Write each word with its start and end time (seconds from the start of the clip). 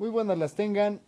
Muy 0.00 0.08
buenas 0.08 0.38
las 0.38 0.54
tengan. 0.54 1.02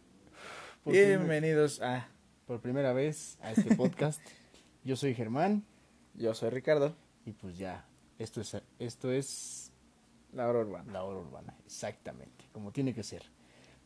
Por 0.85 0.93
Bienvenidos 0.93 1.81
a... 1.81 2.09
Por 2.47 2.61
primera 2.61 2.93
vez 2.93 3.39
a 3.41 3.53
este 3.53 3.75
podcast. 3.75 4.21
Yo 4.85 4.97
soy 4.97 5.15
Germán. 5.15 5.65
Yo 6.13 6.35
soy 6.35 6.51
Ricardo. 6.51 6.95
Y 7.25 7.33
pues 7.33 7.57
ya, 7.57 7.87
esto 8.19 8.43
es, 8.43 8.55
esto 8.79 9.11
es... 9.11 9.73
La 10.35 10.47
hora 10.47 10.59
urbana. 10.59 10.93
La 10.93 11.05
hora 11.05 11.21
urbana, 11.21 11.57
exactamente, 11.65 12.45
como 12.53 12.71
tiene 12.71 12.93
que 12.93 13.03
ser. 13.03 13.23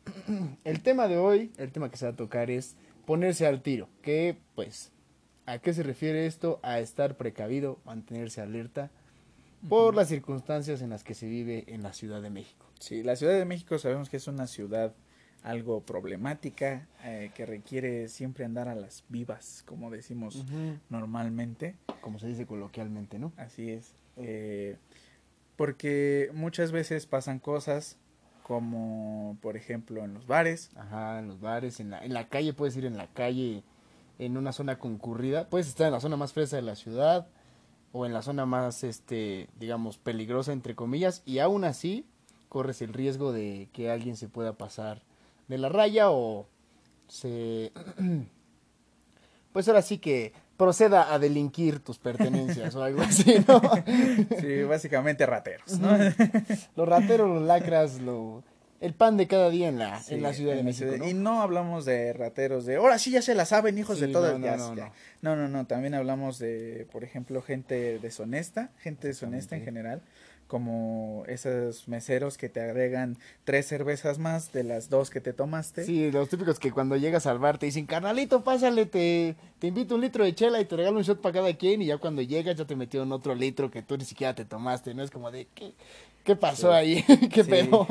El 0.65 0.83
tema 0.83 1.07
de 1.07 1.15
hoy, 1.15 1.53
el 1.55 1.71
tema 1.71 1.89
que 1.89 1.95
se 1.95 2.05
va 2.05 2.11
a 2.11 2.17
tocar 2.17 2.51
es 2.51 2.75
ponerse 3.05 3.47
al 3.47 3.61
tiro. 3.61 3.87
Que, 4.01 4.37
pues, 4.55 4.91
¿a 5.45 5.59
qué 5.59 5.73
se 5.73 5.83
refiere 5.83 6.25
esto? 6.25 6.59
A 6.63 6.81
estar 6.81 7.15
precavido, 7.15 7.79
mantenerse 7.85 8.41
alerta 8.41 8.91
por 9.69 9.95
las 9.95 10.07
circunstancias 10.07 10.81
en 10.81 10.89
las 10.89 11.03
que 11.03 11.13
se 11.13 11.27
vive 11.27 11.65
en 11.67 11.83
la 11.83 11.93
Ciudad 11.93 12.21
de 12.21 12.29
México. 12.29 12.65
Sí, 12.79 13.03
la 13.03 13.15
Ciudad 13.15 13.33
de 13.33 13.45
México 13.45 13.77
sabemos 13.77 14.09
que 14.09 14.17
es 14.17 14.27
una 14.27 14.47
ciudad 14.47 14.93
algo 15.43 15.81
problemática, 15.81 16.87
eh, 17.03 17.31
que 17.33 17.45
requiere 17.45 18.09
siempre 18.09 18.43
andar 18.43 18.67
a 18.67 18.75
las 18.75 19.03
vivas, 19.09 19.63
como 19.65 19.89
decimos 19.89 20.45
normalmente. 20.89 21.75
Como 22.01 22.19
se 22.19 22.27
dice 22.27 22.45
coloquialmente, 22.45 23.19
¿no? 23.19 23.31
Así 23.37 23.71
es. 23.71 23.93
Eh, 24.17 24.77
porque 25.55 26.29
muchas 26.33 26.71
veces 26.71 27.05
pasan 27.05 27.39
cosas 27.39 27.97
como, 28.43 29.37
por 29.41 29.57
ejemplo, 29.57 30.03
en 30.03 30.13
los 30.13 30.27
bares. 30.27 30.69
Ajá, 30.75 31.19
en 31.19 31.27
los 31.27 31.39
bares, 31.39 31.79
en 31.79 31.91
la, 31.91 32.03
en 32.03 32.13
la 32.13 32.27
calle, 32.29 32.53
puedes 32.53 32.75
ir 32.77 32.85
en 32.85 32.97
la 32.97 33.07
calle, 33.07 33.63
en 34.19 34.37
una 34.37 34.51
zona 34.51 34.79
concurrida, 34.79 35.49
puedes 35.49 35.67
estar 35.67 35.87
en 35.87 35.93
la 35.93 35.99
zona 35.99 36.17
más 36.17 36.33
fresa 36.33 36.55
de 36.55 36.61
la 36.61 36.75
ciudad 36.75 37.27
o 37.97 38.05
en 38.05 38.13
la 38.13 38.21
zona 38.21 38.45
más, 38.45 38.83
este, 38.83 39.49
digamos, 39.59 39.97
peligrosa, 39.97 40.53
entre 40.53 40.75
comillas, 40.75 41.23
y 41.25 41.39
aún 41.39 41.63
así 41.63 42.05
corres 42.47 42.81
el 42.83 42.93
riesgo 42.93 43.33
de 43.33 43.69
que 43.73 43.89
alguien 43.89 44.15
se 44.15 44.29
pueda 44.29 44.53
pasar 44.53 45.01
de 45.47 45.57
la 45.57 45.69
raya 45.69 46.11
o 46.11 46.47
se... 47.07 47.71
Pues 49.53 49.67
ahora 49.67 49.81
sí 49.81 49.97
que 49.97 50.33
proceda 50.55 51.11
a 51.11 51.17
delinquir 51.17 51.79
tus 51.79 51.97
pertenencias 51.97 52.75
o 52.75 52.83
algo 52.83 53.01
así, 53.01 53.37
¿no? 53.47 53.59
Sí, 54.39 54.61
básicamente 54.63 55.25
rateros, 55.25 55.79
¿no? 55.79 55.97
Los 56.75 56.87
rateros, 56.87 57.27
los 57.27 57.41
lacras, 57.41 57.99
lo, 57.99 58.43
el 58.79 58.93
pan 58.93 59.17
de 59.17 59.27
cada 59.27 59.49
día 59.49 59.67
en 59.69 59.79
la, 59.79 60.01
en 60.09 60.21
la 60.21 60.33
Ciudad 60.33 60.55
de 60.55 60.63
México. 60.63 60.91
Y 61.05 61.13
no 61.13 61.41
hablamos 61.41 61.85
de 61.85 62.13
rateros 62.13 62.65
de, 62.65 62.75
ahora 62.75 62.99
sí 62.99 63.11
ya 63.11 63.21
se 63.21 63.35
la 63.35 63.45
saben, 63.45 63.77
hijos 63.77 63.99
de 63.99 64.07
todas. 64.07 64.39
No 64.39 64.57
no, 64.57 64.75
no, 64.75 64.91
no, 65.21 65.35
no, 65.35 65.47
no, 65.47 65.65
también 65.65 65.93
hablamos 65.93 66.39
de, 66.39 66.87
por 66.91 67.03
ejemplo, 67.03 67.41
gente 67.41 67.99
deshonesta, 67.99 68.69
gente 68.79 69.07
deshonesta 69.07 69.55
en 69.55 69.63
general, 69.63 70.01
como 70.47 71.23
esos 71.27 71.87
meseros 71.87 72.37
que 72.37 72.49
te 72.49 72.61
agregan 72.61 73.17
tres 73.43 73.67
cervezas 73.67 74.17
más 74.17 74.53
de 74.53 74.63
las 74.63 74.89
dos 74.89 75.09
que 75.09 75.21
te 75.21 75.33
tomaste. 75.33 75.83
Sí, 75.83 76.11
los 76.11 76.29
típicos 76.29 76.59
que 76.59 76.71
cuando 76.71 76.95
llegas 76.95 77.25
al 77.27 77.39
bar 77.39 77.57
te 77.57 77.65
dicen, 77.65 77.85
carnalito, 77.85 78.43
pásale, 78.43 78.85
te, 78.85 79.35
te 79.59 79.67
invito 79.67 79.95
un 79.95 80.01
litro 80.01 80.23
de 80.23 80.33
chela 80.33 80.61
y 80.61 80.65
te 80.65 80.75
regalo 80.75 80.97
un 80.97 81.03
shot 81.03 81.19
para 81.21 81.33
cada 81.33 81.53
quien 81.55 81.81
y 81.81 81.87
ya 81.87 81.97
cuando 81.97 82.21
llegas 82.21 82.55
ya 82.55 82.65
te 82.65 82.75
metieron 82.75 83.11
otro 83.11 83.35
litro 83.35 83.69
que 83.69 83.81
tú 83.81 83.97
ni 83.97 84.05
siquiera 84.05 84.33
te 84.33 84.45
tomaste, 84.45 84.93
¿no? 84.93 85.03
Es 85.03 85.11
como 85.11 85.31
de, 85.31 85.47
¿qué, 85.53 85.73
qué 86.27 86.35
pasó 86.35 86.73
ahí? 86.73 87.03
¿Qué 87.33 87.43
pedo? 87.45 87.87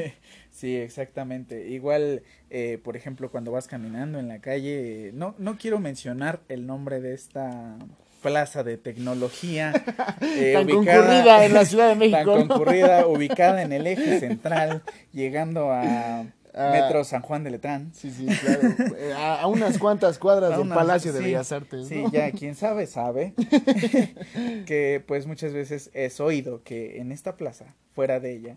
sí, 0.50 0.76
exactamente. 0.76 1.68
Igual, 1.68 2.22
eh, 2.48 2.78
por 2.82 2.96
ejemplo, 2.96 3.30
cuando 3.30 3.50
vas 3.50 3.66
caminando 3.66 4.20
en 4.20 4.28
la 4.28 4.38
calle, 4.38 5.10
no, 5.12 5.34
no 5.38 5.58
quiero 5.58 5.80
mencionar 5.80 6.40
el 6.48 6.66
nombre 6.66 7.00
de 7.00 7.14
esta 7.14 7.76
plaza 8.22 8.62
de 8.62 8.78
tecnología. 8.78 9.72
Eh, 10.22 10.52
tan 10.52 10.68
concurrida 10.68 11.44
en 11.44 11.54
la 11.54 11.64
Ciudad 11.64 11.88
de 11.88 11.94
México. 11.94 12.34
Tan 12.34 12.46
concurrida, 12.46 13.06
ubicada 13.06 13.62
en 13.62 13.72
el 13.72 13.86
eje 13.86 14.20
central, 14.20 14.82
llegando 15.12 15.70
a 15.72 16.26
ah. 16.54 16.70
Metro 16.72 17.04
San 17.04 17.22
Juan 17.22 17.44
de 17.44 17.50
Letrán. 17.50 17.92
Sí, 17.94 18.10
sí, 18.10 18.26
claro. 18.26 18.60
Eh, 18.96 19.14
a, 19.16 19.46
unas 19.46 19.78
cuantas 19.78 20.18
cuadras 20.20 20.56
del 20.58 20.68
Palacio 20.68 21.12
de 21.12 21.20
Bellas 21.20 21.52
Artes. 21.52 21.88
Sí, 21.88 22.04
ya 22.12 22.30
quien 22.32 22.54
sabe, 22.54 22.86
sabe. 22.86 23.34
que 24.66 25.02
pues 25.06 25.26
muchas 25.26 25.52
veces 25.52 25.90
es 25.94 26.20
oído 26.20 26.62
que 26.62 27.00
en 27.00 27.12
esta 27.12 27.36
plaza, 27.36 27.74
fuera 27.94 28.20
de 28.20 28.32
ella, 28.32 28.56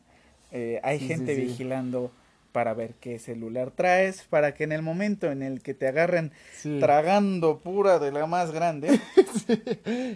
eh, 0.52 0.80
hay 0.84 1.00
gente 1.00 1.36
vigilando 1.36 2.12
para 2.54 2.74
ver 2.76 2.94
qué 3.02 3.20
celular 3.20 3.72
traes, 3.72 4.24
para 4.30 4.54
que 4.54 4.64
en 4.64 4.72
el 4.72 4.84
momento 4.84 5.32
en 5.32 5.42
el 5.42 5.62
que 5.62 5.74
te 5.74 5.88
agarren 5.88 6.32
tragando 6.80 7.60
pura 7.60 8.00
de 8.00 8.12
la 8.12 8.28
más 8.28 8.52
grande. 8.52 9.00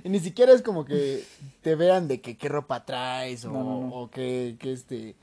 Y 0.04 0.08
ni 0.08 0.20
siquiera 0.20 0.54
es 0.54 0.62
como 0.62 0.86
que 0.86 1.24
te 1.64 1.76
vean 1.76 2.08
de 2.08 2.22
que 2.22 2.38
qué 2.38 2.48
ropa 2.48 2.86
traes 2.86 3.44
o, 3.44 3.52
o 3.52 4.10
que, 4.12 4.56
que, 4.60 4.72
este, 4.72 5.16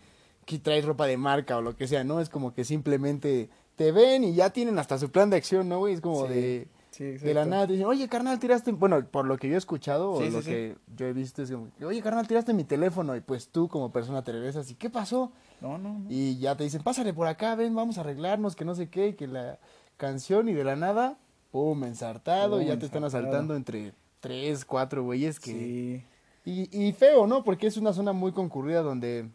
que 0.44 0.58
traes 0.58 0.84
ropa 0.84 1.06
de 1.06 1.16
marca 1.16 1.56
o 1.56 1.62
lo 1.62 1.76
que 1.76 1.86
sea, 1.86 2.04
¿no? 2.04 2.20
Es 2.20 2.28
como 2.28 2.54
que 2.54 2.64
simplemente 2.64 3.50
te 3.76 3.92
ven 3.92 4.24
y 4.24 4.34
ya 4.34 4.50
tienen 4.50 4.78
hasta 4.78 4.98
su 4.98 5.10
plan 5.10 5.30
de 5.30 5.36
acción, 5.36 5.68
¿no, 5.68 5.78
güey? 5.78 5.94
Es 5.94 6.00
como 6.00 6.26
de... 6.26 6.68
de 6.98 7.34
la 7.34 7.44
nada 7.44 7.66
te 7.66 7.72
dicen, 7.72 7.86
oye, 7.86 8.08
carnal, 8.08 8.38
tiraste. 8.38 8.72
Bueno, 8.72 9.04
por 9.06 9.26
lo 9.26 9.36
que 9.36 9.48
yo 9.48 9.54
he 9.54 9.58
escuchado 9.58 10.12
o 10.12 10.22
lo 10.22 10.42
que 10.42 10.76
yo 10.96 11.06
he 11.06 11.12
visto 11.12 11.42
es 11.42 11.50
como, 11.50 11.68
oye, 11.84 12.00
carnal, 12.02 12.28
tiraste 12.28 12.52
mi 12.52 12.64
teléfono. 12.64 13.16
Y 13.16 13.20
pues 13.20 13.48
tú, 13.48 13.68
como 13.68 13.90
persona, 13.90 14.22
te 14.22 14.32
regresas. 14.32 14.70
¿Y 14.70 14.74
qué 14.74 14.90
pasó? 14.90 15.32
No, 15.60 15.78
no, 15.78 16.04
Y 16.08 16.38
ya 16.38 16.56
te 16.56 16.64
dicen, 16.64 16.82
pásale 16.82 17.12
por 17.12 17.26
acá, 17.26 17.54
ven, 17.54 17.74
vamos 17.74 17.98
a 17.98 18.02
arreglarnos, 18.02 18.54
que 18.54 18.64
no 18.64 18.74
sé 18.74 18.88
qué, 18.88 19.16
que 19.16 19.26
la 19.26 19.58
canción 19.96 20.48
y 20.48 20.52
de 20.52 20.64
la 20.64 20.76
nada, 20.76 21.18
pum, 21.50 21.84
ensartado, 21.84 22.60
y 22.60 22.66
ya 22.66 22.78
te 22.78 22.86
están 22.86 23.04
asaltando 23.04 23.56
entre 23.56 23.92
tres, 24.20 24.64
cuatro 24.64 25.02
güeyes 25.04 25.40
que... 25.40 25.52
Sí. 25.52 26.04
Y, 26.46 26.86
y 26.86 26.92
feo, 26.92 27.26
¿no? 27.26 27.42
Porque 27.42 27.66
es 27.66 27.78
una 27.78 27.94
zona 27.94 28.12
muy 28.12 28.32
concurrida 28.32 28.82
donde 28.82 29.30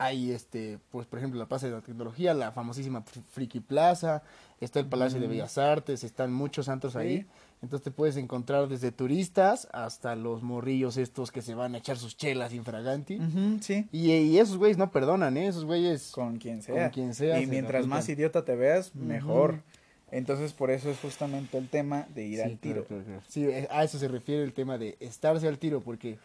hay, 0.00 0.32
este, 0.32 0.78
pues, 0.90 1.06
por 1.06 1.18
ejemplo, 1.18 1.38
la 1.38 1.46
Plaza 1.46 1.66
de 1.66 1.72
la 1.72 1.82
Tecnología, 1.82 2.32
la 2.32 2.52
famosísima 2.52 3.02
Friki 3.02 3.60
Plaza, 3.60 4.22
está 4.58 4.80
el 4.80 4.86
Palacio 4.86 5.20
de. 5.20 5.26
Bellas 5.26 5.58
Artes, 5.58 6.04
están 6.04 6.32
muchos 6.32 6.66
santos 6.66 6.96
ahí. 6.96 7.26
Entonces 7.60 7.84
te 7.84 7.90
puedes 7.90 8.16
encontrar 8.16 8.66
desde 8.68 8.92
turistas 8.92 9.68
hasta 9.72 10.16
los 10.16 10.42
morrillos 10.42 10.96
estos 10.96 11.30
que 11.30 11.42
se 11.42 11.54
van 11.54 11.74
a 11.74 11.78
echar 11.78 11.98
sus 11.98 12.16
chelas 12.16 12.54
infraganti. 12.54 13.20
sí. 13.60 13.86
Y, 13.92 14.38
esos 14.38 14.56
güeyes 14.56 14.78
no 14.78 14.90
perdonan, 14.90 15.36
¿eh? 15.36 15.48
Esos 15.48 15.66
güeyes... 15.66 16.12
Con 16.12 16.38
quien 16.38 16.62
sea. 16.62 16.84
Con 16.84 16.90
quien 16.92 17.14
sea. 17.14 17.38
Y 17.38 17.46
mientras 17.46 17.86
más 17.86 18.08
idiota 18.08 18.42
te 18.42 18.56
veas, 18.56 18.94
mejor. 18.94 19.62
Entonces 20.10 20.54
por 20.54 20.70
eso 20.70 20.90
es 20.90 20.98
justamente 20.98 21.58
el 21.58 21.68
tema 21.68 22.06
de 22.14 22.24
ir 22.24 22.42
al 22.42 22.58
tiro. 22.58 22.86
Sí, 23.28 23.44
eh, 23.44 23.68
a 23.70 23.84
eso 23.84 23.98
se 23.98 24.08
refiere 24.08 24.42
el 24.42 24.54
tema 24.54 24.78
de 24.78 24.96
estarse 24.98 25.46
al 25.46 25.58
tiro, 25.58 25.82
porque 25.82 26.18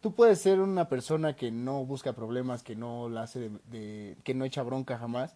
tú 0.00 0.14
puedes 0.14 0.40
ser 0.40 0.60
una 0.60 0.88
persona 0.88 1.36
que 1.36 1.50
no 1.50 1.84
busca 1.84 2.12
problemas, 2.12 2.62
que 2.62 2.76
no 2.76 3.08
la 3.08 3.22
hace 3.22 3.50
de 3.70 4.16
que 4.24 4.34
no 4.34 4.44
echa 4.44 4.62
bronca 4.62 4.98
jamás, 4.98 5.34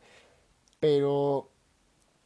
pero 0.79 1.51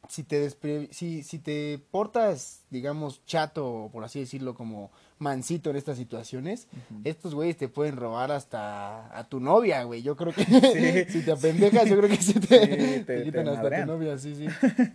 si 0.08 0.22
te, 0.22 0.50
si, 0.90 1.22
si 1.22 1.38
te 1.38 1.80
portas, 1.90 2.62
digamos, 2.70 3.24
chato, 3.26 3.88
por 3.92 4.04
así 4.04 4.20
decirlo, 4.20 4.54
como 4.54 4.90
mansito 5.18 5.70
en 5.70 5.76
estas 5.76 5.96
situaciones, 5.96 6.68
estos 7.04 7.34
güeyes 7.34 7.56
te 7.56 7.68
pueden 7.68 7.96
robar 7.96 8.30
hasta 8.32 9.16
a 9.16 9.28
tu 9.28 9.40
novia, 9.40 9.82
güey. 9.84 10.02
Yo 10.02 10.16
creo 10.16 10.32
que 10.32 10.44
si 11.08 11.22
te 11.22 11.32
apendejas, 11.32 11.88
yo 11.88 11.96
creo 11.96 12.10
que 12.10 12.22
se 12.22 12.40
te, 12.40 13.24
quitan 13.24 13.48
hasta 13.48 13.80
tu 13.80 13.86
novia, 13.86 14.18
sí, 14.18 14.34
sí. 14.34 14.46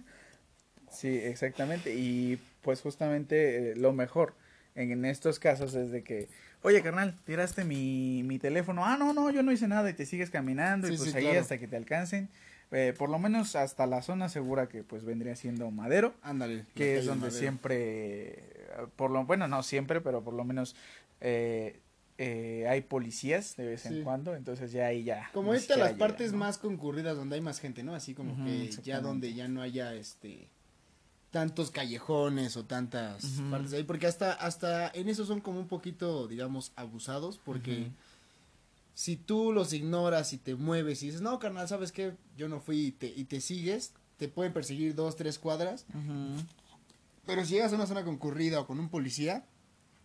sí, 0.91 1.07
exactamente. 1.07 1.95
Y 1.95 2.39
pues 2.61 2.81
justamente 2.81 3.71
eh, 3.71 3.75
lo 3.75 3.93
mejor 3.93 4.35
en, 4.75 5.05
estos 5.05 5.39
casos 5.39 5.73
es 5.73 5.91
de 5.91 6.03
que, 6.03 6.29
oye, 6.61 6.81
carnal, 6.81 7.15
tiraste 7.25 7.63
mi, 7.63 8.23
mi 8.23 8.39
teléfono. 8.39 8.85
Ah, 8.85 8.97
no, 8.97 9.13
no, 9.13 9.29
yo 9.31 9.43
no 9.43 9.51
hice 9.51 9.67
nada 9.67 9.89
y 9.89 9.93
te 9.93 10.05
sigues 10.05 10.29
caminando 10.29 10.87
y 10.87 10.97
pues 10.97 11.13
ahí 11.15 11.27
hasta 11.27 11.57
que 11.57 11.67
te 11.67 11.77
alcancen 11.77 12.29
eh, 12.71 12.93
por 12.97 13.09
lo 13.09 13.17
menos 13.17 13.55
hasta 13.55 13.87
la 13.87 14.01
zona 14.01 14.29
segura 14.29 14.69
que 14.69 14.83
pues 14.83 15.03
vendría 15.03 15.35
siendo 15.35 15.71
Madero. 15.71 16.13
Ándale. 16.21 16.65
Que 16.75 16.99
es 16.99 17.05
donde 17.05 17.31
siempre, 17.31 18.43
por 18.95 19.09
lo 19.09 19.25
bueno, 19.25 19.47
no 19.47 19.63
siempre, 19.63 20.01
pero 20.01 20.23
por 20.23 20.35
lo 20.35 20.45
menos 20.45 20.75
eh, 21.19 21.79
eh, 22.19 22.67
hay 22.69 22.81
policías 22.81 23.55
de 23.55 23.65
vez 23.65 23.85
en 23.87 24.03
cuando, 24.03 24.35
entonces 24.35 24.71
ya 24.71 24.85
ahí 24.85 25.03
ya. 25.03 25.29
Como 25.33 25.55
esta 25.55 25.77
las 25.77 25.93
partes 25.93 26.33
más 26.33 26.59
concurridas 26.59 27.17
donde 27.17 27.35
hay 27.35 27.41
más 27.41 27.59
gente, 27.59 27.81
¿no? 27.81 27.95
Así 27.95 28.13
como 28.13 28.45
que 28.45 28.69
ya 28.83 28.99
donde 28.99 29.33
ya 29.33 29.47
no 29.47 29.61
haya 29.61 29.95
este 29.95 30.47
tantos 31.31 31.69
callejones 31.71 32.57
o 32.57 32.65
tantas 32.65 33.23
partes 33.51 33.73
ahí, 33.73 33.83
porque 33.83 34.07
hasta 34.07 34.33
hasta 34.33 34.89
en 34.89 35.09
eso 35.09 35.25
son 35.25 35.41
como 35.41 35.59
un 35.59 35.67
poquito, 35.67 36.27
digamos, 36.27 36.71
abusados, 36.75 37.39
porque 37.43 37.91
si 38.95 39.15
tú 39.15 39.53
los 39.53 39.71
ignoras 39.73 40.33
y 40.33 40.37
te 40.37 40.55
mueves 40.55 41.03
y 41.03 41.07
dices, 41.07 41.21
no, 41.21 41.39
carnal, 41.39 41.67
¿sabes 41.67 41.91
qué? 41.91 42.13
Yo 42.37 42.49
no 42.49 42.59
fui 42.59 42.87
y 42.87 42.91
te, 42.91 43.07
y 43.07 43.25
te 43.25 43.41
sigues, 43.41 43.93
te 44.17 44.27
pueden 44.27 44.53
perseguir 44.53 44.95
dos, 44.95 45.15
tres 45.15 45.39
cuadras. 45.39 45.85
Pero 47.25 47.45
si 47.45 47.53
llegas 47.53 47.71
a 47.71 47.75
una 47.75 47.85
zona 47.85 48.03
concurrida 48.03 48.59
o 48.59 48.67
con 48.67 48.79
un 48.79 48.89
policía, 48.89 49.45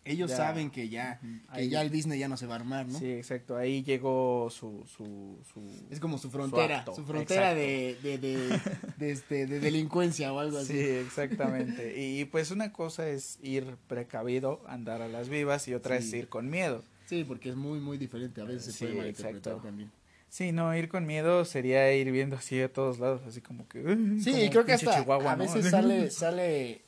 ellos 0.05 0.31
saben 0.31 0.71
que 0.71 0.89
ya, 0.89 1.21
que 1.55 1.69
ya 1.69 1.83
el 1.83 1.91
business 1.91 2.19
ya 2.19 2.29
no 2.29 2.37
se 2.37 2.47
va 2.47 2.55
a 2.55 2.59
armar, 2.59 2.87
¿no? 2.87 2.99
Sí, 2.99 3.11
exacto. 3.11 3.57
Ahí 3.57 3.83
llegó 3.83 4.49
su, 4.51 4.85
su, 4.87 5.39
su 5.53 5.63
es 5.91 6.01
como 6.01 6.19
su 6.19 6.31
frontera, 6.31 6.85
su, 6.95 7.05
frontera 7.05 7.55
de, 7.55 7.99
de, 8.03 8.19
de, 8.19 8.61
de, 8.99 9.11
este, 9.11 9.47
de 9.47 9.61
delincuencia 9.61 10.33
o 10.33 10.39
algo 10.39 10.59
así. 10.59 10.73
Sí, 10.73 10.79
exactamente. 10.79 11.95
y 11.97 12.25
pues 12.27 12.51
una 12.51 12.73
cosa 12.73 13.09
es 13.09 13.39
ir 13.43 13.77
precavido, 13.87 14.63
andar 14.67 15.03
a 15.03 15.09
las 15.09 15.29
vivas 15.29 15.67
y 15.69 15.75
otra 15.75 15.97
es 15.97 16.13
ir 16.13 16.29
con 16.29 16.51
miedo. 16.51 16.83
Sí, 17.07 17.25
porque 17.25 17.51
es 17.51 17.57
muy, 17.57 17.81
muy 17.81 17.99
diferente. 17.99 18.41
A 18.41 18.45
veces 18.45 18.75
se 18.75 18.87
puede 18.87 18.99
malinterpretar 18.99 19.61
también. 19.61 19.91
Sí, 20.35 20.51
no, 20.51 20.77
ir 20.77 20.89
con 20.89 21.07
miedo 21.07 21.45
sería 21.45 21.93
ir 21.95 22.11
viendo 22.11 22.35
así 22.35 22.61
a 22.61 22.73
todos 22.73 22.99
lados, 22.99 23.23
así 23.25 23.41
como 23.41 23.69
que... 23.69 23.81
Sí, 24.21 24.49
creo 24.51 24.65
que 24.65 24.73
hasta 24.73 24.99
a 24.99 25.37
veces 25.37 25.65
sale, 25.71 26.11
sale, 26.11 26.83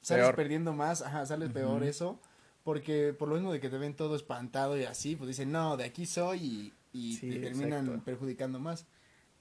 sales 0.00 0.30
perdiendo 0.34 0.72
más, 0.72 1.02
ajá, 1.02 1.26
sale 1.26 1.50
peor 1.50 1.84
eso, 1.84 2.18
porque 2.68 3.14
por 3.18 3.30
lo 3.30 3.36
mismo 3.36 3.50
de 3.50 3.60
que 3.60 3.70
te 3.70 3.78
ven 3.78 3.94
todo 3.94 4.14
espantado 4.14 4.76
y 4.76 4.84
así, 4.84 5.16
pues 5.16 5.28
dicen, 5.28 5.50
no, 5.50 5.78
de 5.78 5.84
aquí 5.84 6.04
soy 6.04 6.74
y, 6.92 7.16
te 7.16 7.38
terminan 7.38 8.02
perjudicando 8.02 8.58
más. 8.60 8.84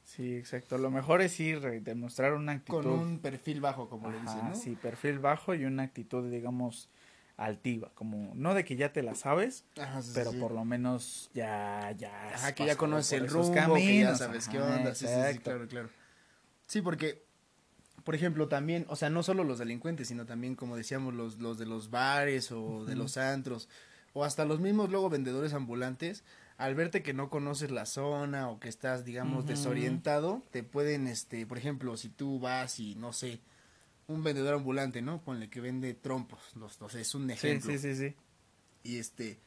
Sí, 0.06 0.38
exacto. 0.38 0.78
Lo 0.78 0.92
mejor 0.92 1.22
es 1.22 1.38
ir, 1.42 1.60
demostrar 1.84 2.36
una 2.36 2.54
actitud. 2.54 2.84
Con 2.84 2.88
un 2.88 3.20
perfil 3.20 3.60
bajo, 3.60 3.90
como 3.90 4.10
le 4.10 4.22
dicen, 4.22 4.48
¿no? 4.48 4.56
Sí, 4.56 4.78
perfil 4.78 5.20
bajo 5.20 5.54
y 5.54 5.66
una 5.66 5.84
actitud, 5.84 6.32
digamos, 6.32 6.88
altiva, 7.36 7.92
como 7.96 8.32
no 8.34 8.54
de 8.54 8.64
que 8.64 8.78
ya 8.78 8.94
te 8.94 9.04
la 9.04 9.14
sabes, 9.14 9.66
pero 10.14 10.32
por 10.32 10.54
lo 10.54 10.64
menos 10.64 11.30
ya 11.34 11.94
ya 11.98 12.30
Ajá, 12.34 12.56
que 12.56 12.66
ya 12.66 12.78
conoces 12.78 13.12
el 13.12 13.28
rumbo, 13.28 13.54
caminos, 13.54 13.84
que 13.84 14.00
ya 14.00 14.16
sabes 14.16 14.48
qué 14.48 14.62
onda, 14.62 14.96
sí, 14.96 15.06
sí, 15.06 15.40
claro, 15.40 15.68
claro. 15.68 15.90
Sí, 16.66 16.82
porque 16.82 17.27
por 18.08 18.16
ejemplo, 18.16 18.48
también, 18.48 18.86
o 18.88 18.96
sea, 18.96 19.10
no 19.10 19.22
solo 19.22 19.44
los 19.44 19.60
delincuentes, 19.60 20.08
sino 20.08 20.26
también 20.26 20.56
como 20.56 20.78
decíamos 20.78 21.14
los 21.14 21.40
los 21.40 21.58
de 21.58 21.66
los 21.66 21.90
bares 21.90 22.54
o 22.54 22.86
de 22.86 22.96
los 22.96 23.18
antros 23.18 23.68
o 24.14 24.24
hasta 24.24 24.46
los 24.46 24.62
mismos 24.62 24.90
luego 24.90 25.10
vendedores 25.10 25.52
ambulantes, 25.52 26.24
al 26.56 26.74
verte 26.74 27.04
que 27.04 27.14
no 27.14 27.30
conoces 27.30 27.70
la 27.70 27.86
zona 27.86 28.48
o 28.48 28.62
que 28.62 28.70
estás 28.70 29.04
digamos 29.04 29.46
desorientado, 29.46 30.42
te 30.52 30.64
pueden 30.64 31.06
este, 31.06 31.46
por 31.46 31.58
ejemplo, 31.58 31.98
si 31.98 32.08
tú 32.08 32.40
vas 32.40 32.80
y 32.80 32.96
no 32.96 33.12
sé, 33.12 33.42
un 34.08 34.24
vendedor 34.24 34.54
ambulante, 34.54 35.02
¿no? 35.02 35.22
Ponle 35.22 35.50
que 35.50 35.60
vende 35.60 35.94
trompos, 35.94 36.40
los, 36.56 36.80
los 36.80 36.96
es 36.96 37.14
un 37.14 37.30
ejemplo. 37.30 37.74
Sí, 37.74 37.78
sí, 37.78 37.94
sí, 37.94 38.08
sí. 38.08 38.16
Y 38.84 39.00
este, 39.00 39.38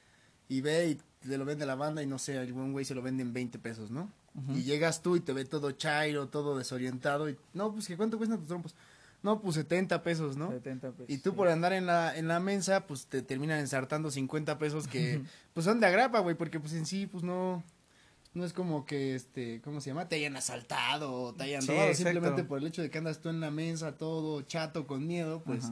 y 0.51 0.61
ve 0.61 0.87
y 0.87 1.27
te 1.27 1.39
lo 1.39 1.47
vende 1.47 1.65
la 1.65 1.77
banda 1.77 2.03
y 2.03 2.07
no 2.07 2.19
sé, 2.19 2.37
algún 2.37 2.73
güey 2.73 2.85
se 2.85 2.95
lo 2.95 3.01
vende 3.01 3.23
en 3.23 3.33
20 3.33 3.59
pesos, 3.59 3.91
¿no? 3.91 4.13
Y 4.55 4.63
llegas 4.63 5.03
tú 5.03 5.17
y 5.17 5.21
te 5.21 5.33
ve 5.33 5.45
todo 5.45 5.73
chairo, 5.73 6.29
todo 6.29 6.57
desorientado 6.57 7.29
y, 7.29 7.37
no, 7.53 7.73
pues 7.73 7.89
que 7.89 7.97
cuánto 7.97 8.17
cuestan 8.17 8.39
tus 8.39 8.47
trompos. 8.47 8.75
No, 9.23 9.41
pues 9.41 9.57
70 9.57 10.03
pesos, 10.03 10.37
¿no? 10.37 10.51
70 10.51 10.93
pesos. 10.93 11.11
Y 11.11 11.19
tú 11.19 11.35
por 11.35 11.49
andar 11.49 11.73
en 11.73 11.87
la, 11.87 12.17
en 12.17 12.27
la 12.27 12.41
mensa, 12.41 12.87
pues 12.87 13.07
te 13.07 13.23
terminan 13.23 13.59
ensartando 13.59 14.11
50 14.11 14.59
pesos 14.59 14.87
que, 14.87 15.23
pues 15.53 15.65
son 15.65 15.81
de 15.81 15.87
agrapa, 15.87 16.21
güey, 16.21 16.37
porque 16.37 16.59
pues 16.59 16.73
en 16.73 16.87
sí, 16.87 17.07
pues 17.07 17.23
no, 17.23 17.63
no 18.33 18.45
es 18.45 18.53
como 18.53 18.87
que, 18.87 19.15
este, 19.15 19.61
¿cómo 19.63 19.81
se 19.81 19.91
llama? 19.91 20.09
Te 20.09 20.17
hayan 20.17 20.37
asaltado 20.37 21.13
o 21.13 21.35
te 21.35 21.45
hayan 21.45 21.67
robado, 21.67 21.93
simplemente 21.95 22.45
por 22.45 22.59
el 22.59 22.67
hecho 22.67 22.83
de 22.83 22.91
que 22.91 22.99
andas 22.99 23.21
tú 23.21 23.29
en 23.29 23.41
la 23.41 23.51
mesa 23.51 23.99
todo 23.99 24.43
chato 24.43 24.87
con 24.87 25.07
miedo, 25.07 25.43
pues 25.45 25.71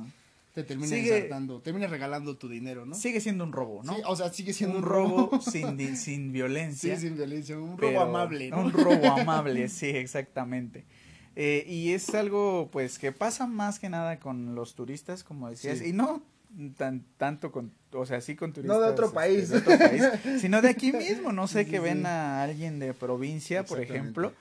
te 0.53 0.65
termina 0.65 0.89
sigue, 0.89 1.31
terminas 1.62 1.91
regalando 1.91 2.37
tu 2.37 2.49
dinero, 2.49 2.87
¿no? 2.87 2.95
Sigue 2.95 3.21
siendo 3.21 3.45
un 3.45 3.53
robo, 3.53 3.83
¿no? 3.85 3.95
Sí, 3.95 4.03
o 4.06 4.17
sea, 4.17 4.33
sigue 4.33 4.53
siendo 4.53 4.79
un, 4.79 4.85
robo, 4.85 5.41
sin, 5.41 5.97
sin 5.97 6.33
violencia. 6.33 6.97
Sí, 6.97 7.03
sin 7.03 7.17
violencia, 7.17 7.59
un 7.59 7.79
robo 7.79 8.00
amable, 8.00 8.50
¿no? 8.50 8.62
Un 8.62 8.73
robo 8.73 9.06
amable, 9.21 9.69
sí, 9.69 9.87
exactamente. 9.87 10.85
Eh, 11.37 11.65
y 11.69 11.93
es 11.93 12.15
algo, 12.15 12.69
pues, 12.73 12.99
que 12.99 13.12
pasa 13.12 13.47
más 13.47 13.79
que 13.79 13.89
nada 13.89 14.19
con 14.19 14.55
los 14.55 14.75
turistas, 14.75 15.23
como 15.23 15.49
decías, 15.49 15.83
y 15.83 15.93
no 15.93 16.23
tan 16.77 17.05
tanto 17.19 17.53
con 17.53 17.73
o 17.93 18.06
sea 18.06 18.21
sí 18.21 18.35
con 18.35 18.53
turistas 18.53 18.79
no 18.79 18.83
de 18.83 18.91
otro 18.91 19.12
país, 19.12 19.50
de 19.50 19.59
otro 19.59 19.79
país 19.79 20.03
sino 20.41 20.62
de 20.62 20.71
aquí 20.71 20.93
mismo 20.95 21.31
no 21.31 21.47
sé 21.47 21.67
que 21.67 21.79
ven 21.79 22.06
a 22.06 22.43
alguien 22.43 22.79
de 22.79 22.95
provincia 22.95 23.65
por 23.65 23.81
ejemplo 23.81 24.33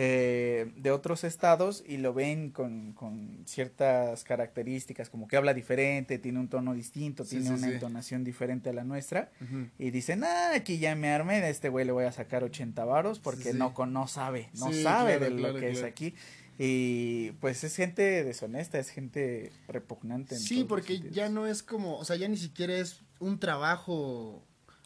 eh, 0.00 0.70
de 0.76 0.92
otros 0.92 1.24
estados 1.24 1.82
y 1.84 1.96
lo 1.96 2.14
ven 2.14 2.50
con, 2.50 2.92
con, 2.92 3.42
ciertas 3.46 4.22
características 4.22 5.10
como 5.10 5.26
que 5.26 5.36
habla 5.36 5.54
diferente 5.54 6.20
tiene 6.20 6.38
un 6.38 6.48
tono 6.48 6.72
distinto 6.72 7.24
tiene 7.24 7.50
una 7.50 7.68
entonación 7.68 8.22
diferente 8.22 8.70
a 8.70 8.72
la 8.72 8.84
nuestra 8.84 9.32
y 9.76 9.90
dicen 9.90 10.22
ah 10.22 10.52
aquí 10.54 10.78
ya 10.78 10.94
me 10.94 11.10
armé 11.10 11.40
de 11.40 11.50
este 11.50 11.68
güey 11.68 11.84
le 11.84 11.90
voy 11.90 12.04
a 12.04 12.12
sacar 12.12 12.44
80 12.44 12.84
varos 12.84 13.18
porque 13.18 13.52
no 13.52 13.74
no 13.86 14.06
sabe 14.06 14.50
no 14.54 14.72
sabe 14.72 15.18
de 15.18 15.30
lo 15.30 15.52
que 15.54 15.70
es 15.70 15.82
aquí 15.82 16.14
y 16.60 17.30
pues 17.40 17.62
es 17.62 17.76
gente 17.76 18.24
deshonesta, 18.24 18.80
es 18.80 18.90
gente 18.90 19.52
repugnante. 19.68 20.36
sí, 20.36 20.64
porque 20.64 20.98
ya 21.12 21.28
no 21.28 21.46
es 21.46 21.62
como, 21.62 21.96
o 21.96 22.04
sea, 22.04 22.16
ya 22.16 22.26
ni 22.26 22.36
siquiera 22.36 22.76
es 22.76 23.02
un 23.20 23.38
trabajo 23.38 24.44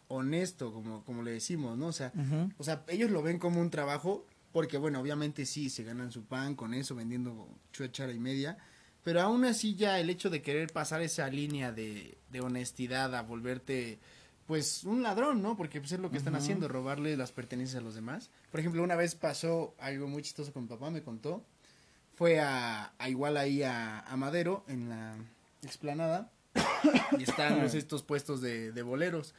honesto, 0.08 0.72
como, 0.72 1.02
como 1.04 1.22
le 1.22 1.30
decimos, 1.30 1.78
¿no? 1.78 1.86
O 1.86 1.92
sea, 1.92 2.12
o 2.58 2.64
sea, 2.64 2.84
ellos 2.88 3.10
lo 3.10 3.22
ven 3.22 3.38
como 3.38 3.58
un 3.60 3.70
trabajo, 3.70 4.26
porque 4.52 4.78
bueno, 4.78 5.00
obviamente 5.00 5.46
sí, 5.46 5.70
se 5.70 5.84
ganan 5.84 6.12
su 6.12 6.24
pan 6.24 6.54
con 6.54 6.74
eso, 6.74 6.94
vendiendo 6.94 7.48
chuechara 7.72 8.12
y 8.12 8.18
media, 8.18 8.58
pero 9.02 9.20
aún 9.20 9.44
así 9.44 9.74
ya 9.74 9.98
el 9.98 10.10
hecho 10.10 10.30
de 10.30 10.42
querer 10.42 10.72
pasar 10.72 11.02
esa 11.02 11.28
línea 11.28 11.72
de, 11.72 12.18
de 12.30 12.40
honestidad 12.40 13.14
a 13.14 13.22
volverte 13.22 13.98
pues 14.46 14.84
un 14.84 15.02
ladrón, 15.02 15.40
¿no? 15.40 15.56
Porque 15.56 15.80
pues 15.80 15.92
es 15.92 16.00
lo 16.00 16.10
que 16.10 16.18
están 16.18 16.34
haciendo, 16.34 16.68
robarle 16.68 17.16
las 17.16 17.32
pertenencias 17.32 17.80
a 17.80 17.84
los 17.84 17.94
demás. 17.94 18.30
Por 18.50 18.60
ejemplo, 18.60 18.82
una 18.82 18.96
vez 18.96 19.14
pasó 19.14 19.74
algo 19.78 20.08
muy 20.08 20.22
chistoso 20.22 20.52
con 20.52 20.64
mi 20.64 20.68
papá, 20.68 20.90
me 20.90 21.02
contó, 21.02 21.44
fue 22.14 22.40
a, 22.40 22.92
igual 23.08 23.36
ahí 23.36 23.62
a, 23.62 24.04
Madero, 24.16 24.64
en 24.68 24.88
la 24.88 25.16
explanada, 25.62 26.30
y 27.18 27.22
están 27.22 27.60
estos 27.64 28.02
puestos 28.02 28.40
de, 28.40 28.72
de 28.72 28.82
boleros, 28.82 29.34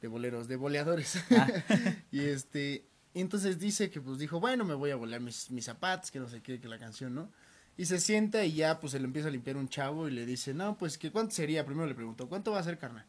de 0.00 0.08
boleros, 0.08 0.48
de 0.48 0.56
boleadores. 0.56 1.22
Ah. 1.30 1.48
y 2.10 2.20
este, 2.20 2.86
entonces 3.14 3.58
dice 3.58 3.90
que 3.90 4.00
pues 4.00 4.18
dijo, 4.18 4.38
bueno, 4.38 4.64
me 4.64 4.74
voy 4.74 4.90
a 4.90 4.96
volar 4.96 5.20
mis, 5.20 5.50
mis 5.50 5.64
zapatos, 5.64 6.10
que 6.10 6.20
no 6.20 6.28
sé 6.28 6.40
qué, 6.40 6.60
que 6.60 6.68
la 6.68 6.78
canción, 6.78 7.14
¿no? 7.14 7.28
Y 7.76 7.86
se 7.86 7.98
sienta 7.98 8.44
y 8.44 8.52
ya 8.52 8.78
pues 8.78 8.92
se 8.92 8.98
le 8.98 9.06
empieza 9.06 9.28
a 9.28 9.30
limpiar 9.30 9.56
un 9.56 9.68
chavo 9.68 10.08
y 10.08 10.12
le 10.12 10.26
dice, 10.26 10.54
no, 10.54 10.76
pues 10.76 10.98
que 10.98 11.10
cuánto 11.10 11.34
sería, 11.34 11.64
primero 11.64 11.86
le 11.86 11.94
preguntó, 11.94 12.28
¿cuánto 12.28 12.52
va 12.52 12.58
a 12.58 12.62
ser, 12.62 12.78
carnal? 12.78 13.06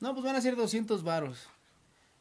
No, 0.00 0.12
pues 0.12 0.24
van 0.24 0.36
a 0.36 0.40
ser 0.40 0.54
200 0.54 1.02
varos. 1.02 1.48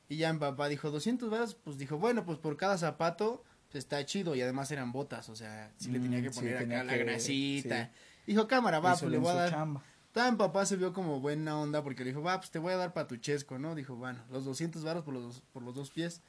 Y 0.08 0.18
ya 0.18 0.32
mi 0.34 0.40
papá 0.40 0.68
dijo, 0.68 0.90
200 0.90 1.30
varos, 1.30 1.56
pues 1.56 1.78
dijo, 1.78 1.98
bueno, 1.98 2.26
pues 2.26 2.38
por 2.38 2.58
cada 2.58 2.78
zapato 2.78 3.44
pues, 3.72 3.84
está 3.84 4.06
chido 4.06 4.36
y 4.36 4.42
además 4.42 4.72
eran 4.72 4.92
botas, 4.92 5.30
o 5.30 5.36
sea, 5.36 5.72
sí 5.78 5.92
le 5.92 6.00
tenía 6.00 6.20
mm, 6.20 6.24
que 6.24 6.32
poner 6.32 6.58
acá 6.58 6.84
la 6.84 6.98
grasita. 6.98 7.92
Dijo, 8.26 8.48
cámara, 8.48 8.80
va, 8.80 8.96
pues 8.96 9.12
le 9.12 9.18
voy 9.18 9.32
a 9.32 9.34
dar. 9.34 9.50
Chamba. 9.50 9.84
Tan 10.12 10.38
papá 10.38 10.66
se 10.66 10.76
vio 10.76 10.92
como 10.92 11.22
buena 11.22 11.58
onda 11.58 11.82
porque 11.82 12.04
le 12.04 12.10
dijo, 12.10 12.22
va, 12.22 12.38
pues 12.40 12.52
te 12.52 12.60
voy 12.60 12.74
a 12.74 12.78
dar 12.78 12.94
para 12.94 13.08
tu 13.08 13.16
chesco, 13.18 13.58
¿no? 13.58 13.76
Dijo, 13.76 13.96
bueno, 13.96 14.20
los 14.30 14.44
200 14.44 14.84
varos 14.84 15.04
por 15.04 15.14
los, 15.14 15.42
por 15.54 15.64
los 15.64 15.74
dos 15.74 15.90
pies. 15.90 16.22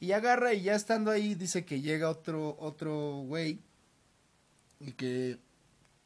Y 0.00 0.12
agarra 0.12 0.54
y 0.54 0.62
ya 0.62 0.74
estando 0.74 1.10
ahí 1.10 1.34
dice 1.34 1.66
que 1.66 1.82
llega 1.82 2.08
otro, 2.08 2.56
otro 2.58 3.22
güey 3.26 3.60
y 4.80 4.92
que 4.92 5.38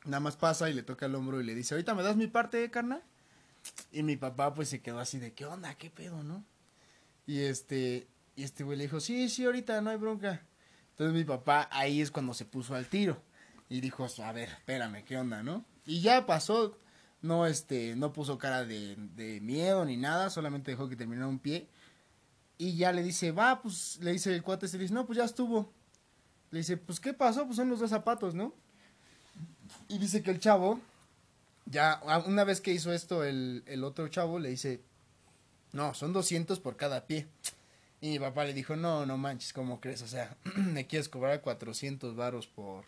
nada 0.05 0.21
más 0.21 0.37
pasa 0.37 0.69
y 0.69 0.75
le 0.75 0.83
toca 0.83 1.07
el 1.07 1.15
hombro 1.15 1.41
y 1.41 1.45
le 1.45 1.55
dice, 1.55 1.75
ahorita 1.75 1.95
me 1.95 2.03
das 2.03 2.17
mi 2.17 2.27
parte, 2.27 2.69
carnal. 2.71 3.03
Y 3.93 4.03
mi 4.03 4.17
papá 4.17 4.53
pues 4.53 4.69
se 4.69 4.83
quedó 4.83 4.99
así 4.99 5.19
de, 5.19 5.33
¿qué 5.33 5.47
onda? 5.47 5.75
¿Qué 5.77 5.91
pedo, 5.91 6.25
no? 6.25 6.45
Y 7.27 7.41
este, 7.41 8.09
y 8.37 8.43
este 8.43 8.65
güey 8.65 8.77
le 8.77 8.85
dijo, 8.85 9.01
sí, 9.01 9.29
sí, 9.29 9.45
ahorita 9.45 9.81
no 9.81 9.91
hay 9.91 9.97
bronca. 9.97 10.43
Entonces 10.91 11.15
mi 11.15 11.25
papá 11.25 11.69
ahí 11.71 12.01
es 12.01 12.11
cuando 12.11 12.35
se 12.35 12.45
puso 12.45 12.75
al 12.75 12.87
tiro 12.87 13.23
y 13.69 13.81
dijo, 13.81 14.07
a 14.23 14.33
ver, 14.33 14.49
espérame, 14.49 15.05
¿qué 15.05 15.17
onda, 15.17 15.43
no? 15.43 15.65
Y 15.87 16.01
ya 16.01 16.27
pasó, 16.27 16.77
no, 17.23 17.47
este, 17.47 17.97
no 17.97 18.13
puso 18.13 18.39
cara 18.39 18.65
de, 18.65 18.97
de 18.97 19.41
miedo 19.41 19.85
ni 19.85 19.97
nada, 19.97 20.31
solamente 20.31 20.73
dejó 20.73 20.89
que 20.89 20.97
terminara 20.97 21.29
un 21.29 21.39
pie. 21.39 21.69
Y 22.57 22.77
ya 22.77 22.93
le 22.93 23.03
dice, 23.03 23.33
va, 23.33 23.61
pues, 23.61 23.99
le 24.01 24.13
dice 24.13 24.35
el 24.35 24.43
cuate, 24.43 24.69
se 24.69 24.77
le 24.77 24.85
dice, 24.85 24.95
no, 24.95 25.07
pues 25.07 25.19
ya 25.19 25.25
estuvo. 25.25 25.73
Le 26.51 26.59
dice, 26.59 26.77
pues, 26.77 27.01
¿qué 27.01 27.13
pasó? 27.13 27.45
Pues 27.47 27.57
son 27.57 27.69
los 27.69 27.81
dos 27.81 27.91
zapatos, 27.91 28.35
¿no? 28.35 28.55
Y 29.89 29.99
dice 29.99 30.23
que 30.23 30.31
el 30.31 30.39
chavo, 30.39 30.81
ya, 31.67 32.01
una 32.27 32.45
vez 32.45 32.61
que 32.61 32.73
hizo 32.73 32.93
esto, 32.93 33.25
el, 33.25 33.65
el 33.67 33.83
otro 33.83 34.07
chavo 34.09 34.39
le 34.39 34.51
dice, 34.51 34.81
no, 35.73 35.93
son 35.95 36.13
200 36.13 36.61
por 36.61 36.77
cada 36.77 37.07
pie. 37.07 37.27
Y 38.01 38.11
mi 38.11 38.19
papá 38.19 38.45
le 38.45 38.53
dijo, 38.53 38.77
no, 38.77 39.07
no 39.07 39.17
manches, 39.17 39.53
¿cómo 39.53 39.81
crees? 39.81 40.03
O 40.03 40.07
sea, 40.07 40.37
me 40.57 40.87
quieres 40.87 41.09
cobrar 41.09 41.41
400 41.41 42.15
varos 42.15 42.47
por, 42.47 42.85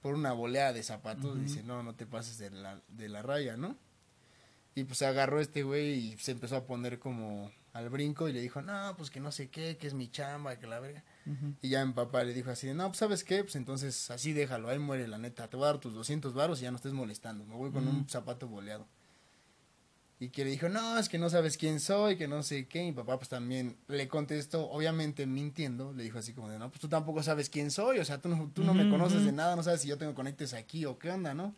por 0.00 0.14
una 0.14 0.32
volea 0.32 0.72
de 0.72 0.82
zapatos. 0.82 1.40
Dice, 1.40 1.62
no, 1.62 1.82
no 1.82 1.94
te 1.94 2.06
pases 2.06 2.38
de 2.38 2.50
la, 2.50 2.80
de 2.88 3.08
la 3.08 3.22
raya, 3.22 3.56
¿no? 3.56 3.76
Y 4.74 4.84
pues 4.84 5.02
agarró 5.02 5.40
este 5.40 5.62
güey 5.62 5.92
y 5.92 6.18
se 6.18 6.32
empezó 6.32 6.56
a 6.56 6.66
poner 6.66 6.98
como 6.98 7.50
al 7.72 7.88
brinco 7.88 8.28
y 8.28 8.32
le 8.32 8.40
dijo, 8.40 8.60
no, 8.62 8.94
pues 8.96 9.10
que 9.10 9.20
no 9.20 9.32
sé 9.32 9.48
qué, 9.48 9.76
que 9.76 9.86
es 9.86 9.94
mi 9.94 10.10
chamba, 10.10 10.58
que 10.58 10.66
la 10.66 10.80
verga. 10.80 11.02
Y 11.62 11.68
ya 11.68 11.84
mi 11.84 11.92
papá 11.92 12.24
le 12.24 12.34
dijo 12.34 12.50
así, 12.50 12.72
no, 12.74 12.86
pues 12.88 12.98
sabes 12.98 13.24
qué, 13.24 13.42
pues 13.42 13.56
entonces 13.56 14.10
así 14.10 14.32
déjalo, 14.32 14.68
ahí 14.68 14.78
muere 14.78 15.08
la 15.08 15.18
neta, 15.18 15.48
te 15.48 15.56
voy 15.56 15.64
a 15.64 15.68
dar 15.68 15.78
tus 15.78 15.94
200 15.94 16.34
varos 16.34 16.60
y 16.60 16.64
ya 16.64 16.70
no 16.70 16.76
estés 16.76 16.92
molestando, 16.92 17.44
me 17.44 17.54
voy 17.54 17.70
con 17.70 17.86
un 17.86 18.08
zapato 18.08 18.48
boleado 18.48 18.86
y 20.22 20.28
que 20.28 20.44
le 20.44 20.52
dijo, 20.52 20.68
no, 20.68 20.98
es 20.98 21.08
que 21.08 21.18
no 21.18 21.28
sabes 21.28 21.56
quién 21.56 21.80
soy, 21.80 22.16
que 22.16 22.28
no 22.28 22.44
sé 22.44 22.68
qué, 22.68 22.80
y 22.80 22.86
mi 22.86 22.92
papá 22.92 23.18
pues 23.18 23.28
también 23.28 23.76
le 23.88 24.06
contestó, 24.06 24.70
obviamente 24.70 25.26
mintiendo, 25.26 25.92
le 25.92 26.04
dijo 26.04 26.20
así 26.20 26.32
como 26.32 26.48
de, 26.48 26.60
no, 26.60 26.68
pues 26.68 26.80
tú 26.80 26.88
tampoco 26.88 27.24
sabes 27.24 27.50
quién 27.50 27.72
soy, 27.72 27.98
o 27.98 28.04
sea, 28.04 28.18
tú 28.18 28.28
no, 28.28 28.48
tú 28.54 28.62
no 28.62 28.72
me 28.72 28.88
conoces 28.88 29.24
de 29.24 29.32
nada, 29.32 29.56
no 29.56 29.64
sabes 29.64 29.80
si 29.80 29.88
yo 29.88 29.98
tengo 29.98 30.14
conectes 30.14 30.54
aquí 30.54 30.84
o 30.84 30.96
qué 30.96 31.10
onda, 31.10 31.34
¿no? 31.34 31.56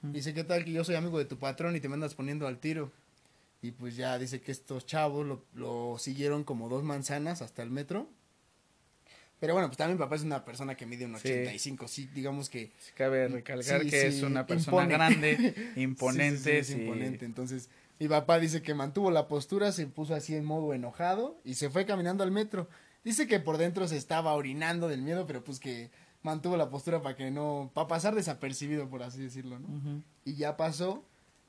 Dice, 0.00 0.32
¿qué 0.32 0.44
tal 0.44 0.64
que 0.64 0.72
yo 0.72 0.82
soy 0.82 0.94
amigo 0.94 1.18
de 1.18 1.26
tu 1.26 1.36
patrón 1.38 1.76
y 1.76 1.80
te 1.80 1.90
me 1.90 1.94
andas 1.94 2.14
poniendo 2.14 2.46
al 2.46 2.58
tiro? 2.58 2.90
Y 3.66 3.72
pues 3.72 3.96
ya 3.96 4.18
dice 4.18 4.40
que 4.40 4.52
estos 4.52 4.86
chavos 4.86 5.26
lo, 5.26 5.44
lo 5.54 5.96
siguieron 5.98 6.44
como 6.44 6.68
dos 6.68 6.84
manzanas 6.84 7.42
hasta 7.42 7.62
el 7.62 7.70
metro. 7.70 8.08
Pero 9.40 9.52
bueno, 9.52 9.68
pues 9.68 9.76
también 9.76 9.98
mi 9.98 10.02
papá 10.02 10.16
es 10.16 10.22
una 10.22 10.44
persona 10.44 10.76
que 10.76 10.86
mide 10.86 11.04
un 11.04 11.14
85, 11.16 11.88
sí, 11.88 12.08
digamos 12.14 12.48
que... 12.48 12.72
Cabe 12.94 13.28
recalcar 13.28 13.84
que 13.84 14.06
es 14.06 14.22
una 14.22 14.46
persona 14.46 14.86
grande, 14.86 15.72
imponente. 15.76 16.64
sí, 16.64 16.72
imponente, 16.74 17.26
entonces 17.26 17.68
mi 17.98 18.08
papá 18.08 18.38
dice 18.38 18.62
que 18.62 18.74
mantuvo 18.74 19.10
la 19.10 19.28
postura, 19.28 19.72
se 19.72 19.86
puso 19.86 20.14
así 20.14 20.34
en 20.34 20.44
modo 20.44 20.72
enojado 20.72 21.38
y 21.44 21.54
se 21.54 21.68
fue 21.68 21.84
caminando 21.84 22.24
al 22.24 22.30
metro. 22.30 22.68
Dice 23.04 23.26
que 23.26 23.38
por 23.38 23.58
dentro 23.58 23.86
se 23.88 23.96
estaba 23.96 24.32
orinando 24.32 24.88
del 24.88 25.02
miedo, 25.02 25.26
pero 25.26 25.44
pues 25.44 25.60
que 25.60 25.90
mantuvo 26.22 26.56
la 26.56 26.70
postura 26.70 27.02
para 27.02 27.14
que 27.14 27.30
no, 27.30 27.70
para 27.74 27.88
pasar 27.88 28.14
desapercibido, 28.14 28.88
por 28.88 29.02
así 29.02 29.22
decirlo, 29.22 29.58
¿no? 29.58 30.02
Y 30.24 30.34
ya 30.34 30.56
pasó, 30.56 31.04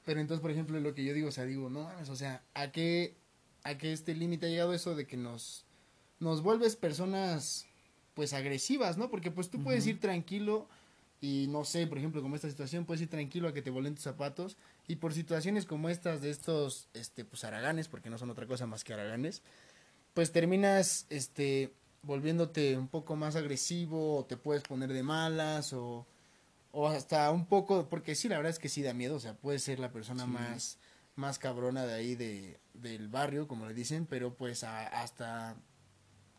pero 0.08 0.22
entonces, 0.22 0.42
por 0.42 0.52
ejemplo, 0.52 0.80
lo 0.80 0.96
que 0.96 1.04
yo 1.04 1.14
digo, 1.14 1.28
o 1.28 1.32
sea, 1.34 1.44
digo, 1.44 1.70
no 1.70 1.84
mames, 1.84 2.08
o 2.08 2.16
sea, 2.16 2.42
¿a 2.54 2.72
qué, 2.72 3.18
a 3.66 3.78
qué 3.78 3.92
este 3.92 4.16
límite 4.16 4.46
ha 4.46 4.50
llegado 4.50 4.72
eso 4.72 4.96
de 4.96 5.06
que 5.06 5.18
nos, 5.18 5.66
nos 6.22 6.42
vuelves 6.42 6.78
personas, 6.78 7.66
pues, 8.14 8.32
agresivas, 8.32 8.98
¿no? 8.98 9.10
Porque, 9.10 9.32
pues, 9.32 9.50
tú 9.50 9.62
puedes 9.62 9.86
ir 9.86 10.00
tranquilo 10.00 10.70
y, 11.20 11.48
no 11.50 11.66
sé, 11.66 11.88
por 11.88 11.98
ejemplo, 11.98 12.22
como 12.22 12.38
esta 12.38 12.50
situación, 12.50 12.86
puedes 12.86 13.02
ir 13.02 13.10
tranquilo 13.10 13.50
a 13.50 13.54
que 13.54 13.62
te 13.62 13.70
volen 13.70 13.96
tus 13.96 14.06
zapatos 14.06 14.56
y 14.88 14.96
por 14.96 15.14
situaciones 15.14 15.66
como 15.66 15.90
estas 15.90 16.22
de 16.22 16.30
estos, 16.30 16.88
este, 16.94 17.26
pues, 17.26 17.44
araganes, 17.44 17.90
porque 17.90 18.10
no 18.10 18.18
son 18.18 18.30
otra 18.30 18.48
cosa 18.48 18.66
más 18.66 18.86
que 18.86 18.94
araganes, 18.94 19.42
pues 20.14 20.32
terminas, 20.32 21.06
este, 21.10 21.74
volviéndote 22.02 22.78
un 22.78 22.88
poco 22.88 23.18
más 23.18 23.36
agresivo 23.36 24.20
o 24.20 24.24
te 24.24 24.38
puedes 24.38 24.64
poner 24.64 24.94
de 24.94 25.04
malas 25.04 25.74
o, 25.74 26.08
o 26.80 26.88
hasta 26.88 27.32
un 27.32 27.48
poco, 27.48 27.90
porque 27.90 28.14
sí, 28.14 28.30
la 28.30 28.38
verdad 28.38 28.52
es 28.52 28.60
que 28.60 28.70
sí 28.70 28.84
da 28.84 28.94
miedo, 28.94 29.16
o 29.16 29.20
sea, 29.20 29.34
puede 29.34 29.58
ser 29.58 29.80
la 29.80 29.92
persona 29.92 30.28
más, 30.28 30.78
más 31.16 31.40
cabrona 31.40 31.88
de 31.88 31.96
ahí 31.96 32.14
de, 32.14 32.60
del 32.76 33.08
barrio, 33.08 33.48
como 33.48 33.66
le 33.66 33.74
dicen, 33.74 34.06
pero 34.06 34.36
pues 34.36 34.64
hasta 34.64 35.56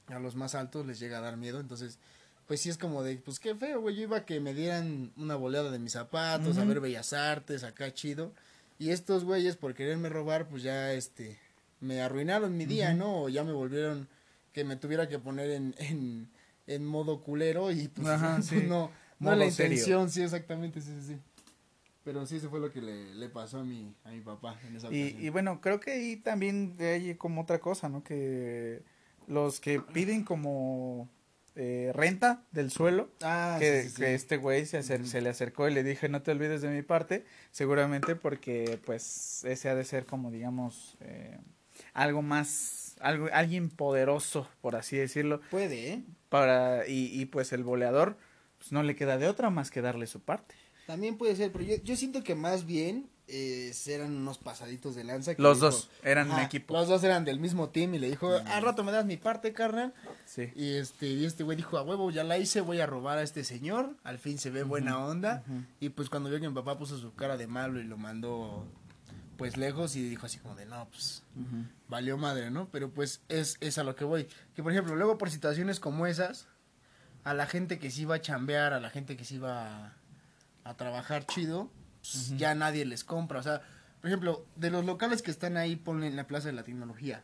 a 0.06 0.18
los 0.20 0.36
más 0.36 0.54
altos 0.54 0.86
les 0.86 1.00
llega 1.00 1.18
a 1.18 1.22
dar 1.22 1.36
miedo, 1.36 1.58
entonces 1.58 1.98
pues 2.46 2.60
sí 2.60 2.70
es 2.70 2.78
como 2.78 3.02
de, 3.02 3.16
pues 3.16 3.40
qué 3.40 3.56
feo, 3.56 3.80
güey, 3.80 3.96
yo 3.96 4.02
iba 4.02 4.18
a 4.18 4.24
que 4.26 4.38
me 4.38 4.54
dieran 4.54 5.10
una 5.16 5.34
boleada 5.34 5.72
de 5.72 5.80
mis 5.80 5.94
zapatos, 5.94 6.56
a 6.56 6.64
ver 6.64 6.78
bellas 6.78 7.12
artes, 7.12 7.64
acá 7.64 7.92
chido, 7.92 8.32
y 8.78 8.90
estos 8.90 9.24
güeyes 9.24 9.56
por 9.56 9.74
quererme 9.74 10.08
robar, 10.08 10.48
pues 10.48 10.62
ya, 10.62 10.92
este, 10.92 11.36
me 11.80 12.00
arruinaron 12.00 12.56
mi 12.56 12.64
día, 12.64 12.94
¿no? 12.94 13.24
O 13.24 13.28
ya 13.28 13.42
me 13.42 13.52
volvieron 13.52 14.06
que 14.52 14.62
me 14.62 14.76
tuviera 14.76 15.08
que 15.08 15.18
poner 15.18 15.50
en, 15.50 15.74
en, 15.78 16.30
en 16.68 16.84
modo 16.86 17.22
culero 17.22 17.72
y 17.72 17.88
pues, 17.88 18.06
pues 18.48 18.52
no, 18.68 18.92
no 19.18 19.34
la 19.34 19.46
intención, 19.46 20.10
sí, 20.10 20.22
exactamente, 20.22 20.80
sí, 20.80 20.90
sí, 21.00 21.14
sí. 21.14 21.18
Pero 22.04 22.24
sí, 22.24 22.36
eso 22.36 22.48
fue 22.48 22.60
lo 22.60 22.70
que 22.70 22.80
le, 22.80 23.14
le 23.14 23.28
pasó 23.28 23.58
a 23.58 23.64
mi, 23.64 23.94
a 24.04 24.10
mi 24.10 24.20
papá 24.20 24.58
en 24.66 24.76
esa 24.76 24.90
y, 24.90 25.16
y 25.20 25.28
bueno, 25.28 25.60
creo 25.60 25.78
que 25.78 25.92
ahí 25.92 26.16
también 26.16 26.76
hay 26.80 27.14
como 27.16 27.42
otra 27.42 27.58
cosa, 27.58 27.88
¿no? 27.88 28.02
Que 28.02 28.82
los 29.26 29.60
que 29.60 29.80
piden 29.80 30.24
como 30.24 31.08
eh, 31.54 31.90
renta 31.92 32.44
del 32.52 32.70
suelo, 32.70 33.10
ah, 33.22 33.56
que, 33.58 33.90
que, 33.94 34.14
este 34.14 34.36
güey 34.36 34.64
se, 34.64 34.82
se 34.82 35.20
le 35.20 35.28
acercó 35.28 35.68
y 35.68 35.74
le 35.74 35.82
dije, 35.82 36.08
no 36.08 36.22
te 36.22 36.30
olvides 36.30 36.62
de 36.62 36.68
mi 36.70 36.82
parte, 36.82 37.24
seguramente 37.50 38.14
porque 38.14 38.78
pues 38.86 39.44
ese 39.44 39.68
ha 39.68 39.74
de 39.74 39.84
ser 39.84 40.06
como 40.06 40.30
digamos 40.30 40.96
eh, 41.00 41.38
algo 41.94 42.22
más 42.22 42.96
algo, 43.00 43.28
alguien 43.32 43.70
poderoso, 43.70 44.48
por 44.60 44.76
así 44.76 44.96
decirlo. 44.96 45.40
Puede, 45.50 45.92
¿eh? 45.92 46.02
Para, 46.28 46.86
y, 46.86 47.20
y 47.20 47.26
pues 47.26 47.52
el 47.52 47.64
boleador, 47.64 48.16
pues 48.68 48.74
no 48.74 48.82
le 48.82 48.94
queda 48.94 49.16
de 49.16 49.26
otra 49.28 49.48
más 49.48 49.70
que 49.70 49.80
darle 49.80 50.06
su 50.06 50.20
parte. 50.20 50.54
También 50.86 51.16
puede 51.16 51.34
ser, 51.34 51.50
pero 51.50 51.64
yo, 51.64 51.76
yo 51.76 51.96
siento 51.96 52.22
que 52.22 52.34
más 52.34 52.66
bien 52.66 53.08
eh, 53.26 53.72
eran 53.86 54.14
unos 54.14 54.36
pasaditos 54.36 54.94
de 54.94 55.04
lanza. 55.04 55.32
los 55.38 55.60
dos 55.60 55.88
eran 56.02 56.30
un 56.30 56.38
equipo. 56.40 56.74
Los 56.74 56.86
dos 56.86 57.02
eran 57.02 57.24
del 57.24 57.40
mismo 57.40 57.70
team 57.70 57.94
y 57.94 57.98
le 57.98 58.10
dijo, 58.10 58.30
al 58.30 58.62
rato 58.62 58.84
me 58.84 58.92
das 58.92 59.06
mi 59.06 59.16
parte, 59.16 59.54
carnal. 59.54 59.94
Sí. 60.26 60.52
Y 60.54 60.74
este, 60.74 61.06
y 61.06 61.24
este 61.24 61.44
güey 61.44 61.56
dijo, 61.56 61.78
a 61.78 61.82
huevo, 61.82 62.10
ya 62.10 62.24
la 62.24 62.36
hice, 62.36 62.60
voy 62.60 62.80
a 62.80 62.86
robar 62.86 63.16
a 63.16 63.22
este 63.22 63.42
señor. 63.42 63.96
Al 64.04 64.18
fin 64.18 64.36
se 64.38 64.50
ve 64.50 64.64
buena 64.64 64.98
onda. 64.98 65.42
Y 65.80 65.88
pues 65.88 66.10
cuando 66.10 66.28
vio 66.28 66.38
que 66.38 66.48
mi 66.48 66.54
papá 66.54 66.78
puso 66.78 66.98
su 66.98 67.14
cara 67.14 67.38
de 67.38 67.46
malo 67.46 67.80
y 67.80 67.84
lo 67.84 67.96
mandó 67.96 68.66
pues 69.38 69.56
lejos 69.56 69.96
y 69.96 70.06
dijo 70.06 70.26
así 70.26 70.38
como 70.40 70.56
de, 70.56 70.66
no, 70.66 70.86
pues 70.90 71.22
valió 71.88 72.18
madre, 72.18 72.50
¿no? 72.50 72.68
Pero 72.70 72.90
pues 72.90 73.22
es, 73.28 73.56
es 73.60 73.78
a 73.78 73.84
lo 73.84 73.96
que 73.96 74.04
voy. 74.04 74.28
Que 74.54 74.62
por 74.62 74.72
ejemplo, 74.72 74.94
luego 74.94 75.16
por 75.16 75.30
situaciones 75.30 75.80
como 75.80 76.06
esas, 76.06 76.48
a 77.28 77.34
la 77.34 77.46
gente 77.46 77.78
que 77.78 77.90
sí 77.90 78.02
iba 78.02 78.14
a 78.14 78.20
chambear, 78.20 78.72
a 78.72 78.80
la 78.80 78.88
gente 78.88 79.16
que 79.16 79.24
sí 79.24 79.34
iba 79.34 79.92
a, 80.64 80.74
trabajar 80.74 81.26
chido, 81.26 81.70
pues, 82.00 82.36
ya 82.38 82.54
nadie 82.54 82.86
les 82.86 83.04
compra. 83.04 83.38
O 83.38 83.42
sea, 83.42 83.62
por 84.00 84.08
ejemplo, 84.08 84.46
de 84.56 84.70
los 84.70 84.84
locales 84.86 85.20
que 85.20 85.30
están 85.30 85.58
ahí, 85.58 85.76
ponle 85.76 86.06
en 86.06 86.16
la 86.16 86.26
Plaza 86.26 86.48
de 86.48 86.54
la 86.54 86.62
Tecnología. 86.62 87.22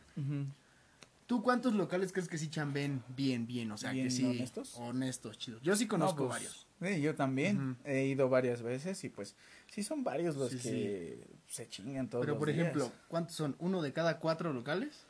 ¿Tú 1.25 1.41
cuántos 1.41 1.73
locales 1.73 2.11
crees 2.11 2.27
que 2.27 2.37
sí 2.37 2.49
chamben 2.49 3.03
bien, 3.15 3.47
bien? 3.47 3.71
O 3.71 3.77
sea, 3.77 3.93
que 3.93 4.11
sí. 4.11 4.25
Honestos. 4.25 4.75
Honestos, 4.75 5.39
chidos. 5.39 5.61
Yo 5.63 5.75
sí 5.75 5.87
conozco 5.87 6.27
pues, 6.27 6.29
varios. 6.29 6.67
Sí, 6.83 7.01
yo 7.01 7.15
también. 7.15 7.77
He 7.83 8.05
ido 8.05 8.29
varias 8.29 8.61
veces 8.61 9.03
y 9.03 9.09
pues 9.09 9.35
sí 9.71 9.81
son 9.81 10.03
varios 10.03 10.35
los 10.35 10.51
que 10.51 11.27
se 11.47 11.67
chingan 11.67 12.09
todos 12.09 12.23
Pero 12.23 12.37
por 12.37 12.51
ejemplo, 12.51 12.91
¿cuántos 13.07 13.35
son? 13.35 13.55
¿Uno 13.57 13.81
de 13.81 13.91
cada 13.91 14.19
cuatro 14.19 14.53
locales? 14.53 15.04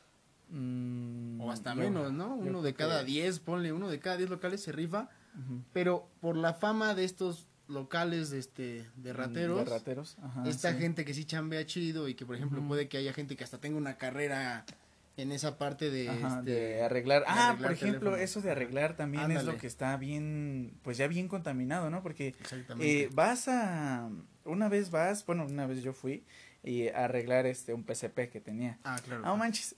Mm, 0.48 1.40
o 1.40 1.50
hasta 1.50 1.74
menos, 1.74 2.12
¿no? 2.12 2.34
Uno 2.34 2.62
de 2.62 2.74
cada 2.74 3.02
diez, 3.02 3.40
ponle, 3.40 3.72
uno 3.72 3.88
de 3.88 3.98
cada 3.98 4.16
diez 4.16 4.30
locales 4.30 4.62
se 4.62 4.72
rifa. 4.72 5.08
Pero 5.74 6.08
por 6.22 6.34
la 6.34 6.54
fama 6.54 6.94
de 6.94 7.04
estos 7.04 7.46
locales 7.68 8.30
de 8.30 8.38
este 8.38 8.86
de 8.96 9.12
mm, 9.12 9.16
rateros, 9.16 9.58
de 9.58 9.70
rateros. 9.70 10.16
esta 10.46 10.72
gente 10.72 11.04
que 11.04 11.12
sí 11.12 11.26
chambea 11.26 11.66
chido 11.66 12.08
y 12.08 12.14
que 12.14 12.24
por 12.24 12.36
ejemplo 12.36 12.62
puede 12.66 12.88
que 12.88 12.96
haya 12.96 13.12
gente 13.12 13.36
que 13.36 13.44
hasta 13.44 13.58
tenga 13.58 13.76
una 13.76 13.98
carrera 13.98 14.64
en 15.16 15.32
esa 15.32 15.58
parte 15.58 15.90
de, 15.90 16.06
este, 16.06 16.82
arreglar. 16.82 17.24
ah, 17.26 17.56
por 17.60 17.72
ejemplo, 17.72 18.16
eso 18.16 18.42
de 18.42 18.50
arreglar 18.50 18.96
también 18.96 19.30
es 19.30 19.44
lo 19.44 19.56
que 19.56 19.66
está 19.66 19.96
bien, 19.96 20.74
pues 20.82 20.98
ya 20.98 21.06
bien 21.06 21.26
contaminado, 21.26 21.88
¿no? 21.88 22.02
Porque 22.02 22.34
eh, 22.80 23.08
vas 23.14 23.48
a, 23.48 24.10
una 24.44 24.68
vez 24.68 24.90
vas, 24.90 25.24
bueno, 25.24 25.46
una 25.46 25.66
vez 25.66 25.82
yo 25.82 25.92
fui 25.94 26.22
y 26.66 26.88
arreglar 26.88 27.46
este 27.46 27.72
un 27.72 27.84
PCP 27.84 28.28
que 28.30 28.40
tenía. 28.40 28.78
Ah, 28.82 28.98
claro. 29.02 29.22
Ah, 29.24 29.36
manches. 29.36 29.72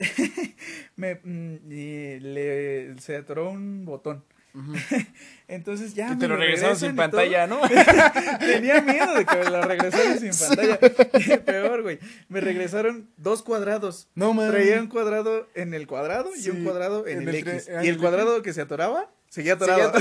Me, 0.95 1.19
mm, 1.23 1.71
y 1.71 2.19
le, 2.19 2.99
se 2.99 3.15
atoró 3.15 3.51
un 3.51 3.85
botón. 3.85 4.23
Entonces 5.47 5.93
ya. 5.93 6.09
Que 6.09 6.15
te 6.15 6.27
lo 6.27 6.35
regresaron 6.35 6.75
sin 6.75 6.95
pantalla, 6.95 7.45
¿no? 7.45 7.61
Tenía 8.39 8.81
miedo 8.81 9.13
de 9.13 9.23
que 9.23 9.35
me 9.37 9.49
lo 9.51 9.61
regresaran 9.61 10.19
sin 10.19 10.31
pantalla. 10.47 11.45
Peor, 11.45 11.83
güey. 11.83 11.99
Me 12.27 12.41
regresaron 12.41 13.07
dos 13.17 13.43
cuadrados. 13.43 14.09
No, 14.15 14.33
man. 14.33 14.49
Traía 14.49 14.81
un 14.81 14.87
cuadrado 14.87 15.47
en 15.53 15.75
el 15.75 15.85
cuadrado 15.85 16.31
y 16.35 16.49
un 16.49 16.63
cuadrado 16.63 17.05
en, 17.05 17.27
el, 17.29 17.35
X. 17.35 17.69
Y 17.83 17.87
el 17.87 17.99
cuadrado 17.99 18.41
que 18.41 18.51
se 18.51 18.61
atoraba, 18.61 19.11
seguía 19.29 19.53
atorado. 19.53 19.93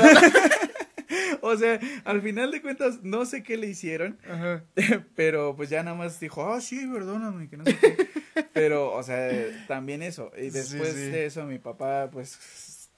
o 1.43 1.57
sea, 1.57 1.81
al 2.05 2.23
final 2.23 2.51
de 2.51 2.63
cuentas, 2.63 3.03
no 3.03 3.25
sé 3.25 3.43
qué 3.43 3.57
le 3.57 3.67
hicieron. 3.67 4.19
Pero 5.17 5.55
pues 5.57 5.71
ya 5.71 5.83
nada 5.83 5.97
más 5.97 6.21
dijo, 6.21 6.53
ah, 6.53 6.61
sí, 6.61 6.87
perdóname, 6.93 7.49
que 7.49 7.57
no 7.57 7.65
sé 7.65 7.77
qué. 7.79 8.09
Pero, 8.53 8.93
o 8.93 9.03
sea, 9.03 9.31
también 9.67 10.03
eso. 10.03 10.31
Y 10.37 10.51
después 10.51 10.95
de 10.95 11.27
eso, 11.27 11.45
mi 11.45 11.59
papá, 11.59 12.11
pues 12.11 12.89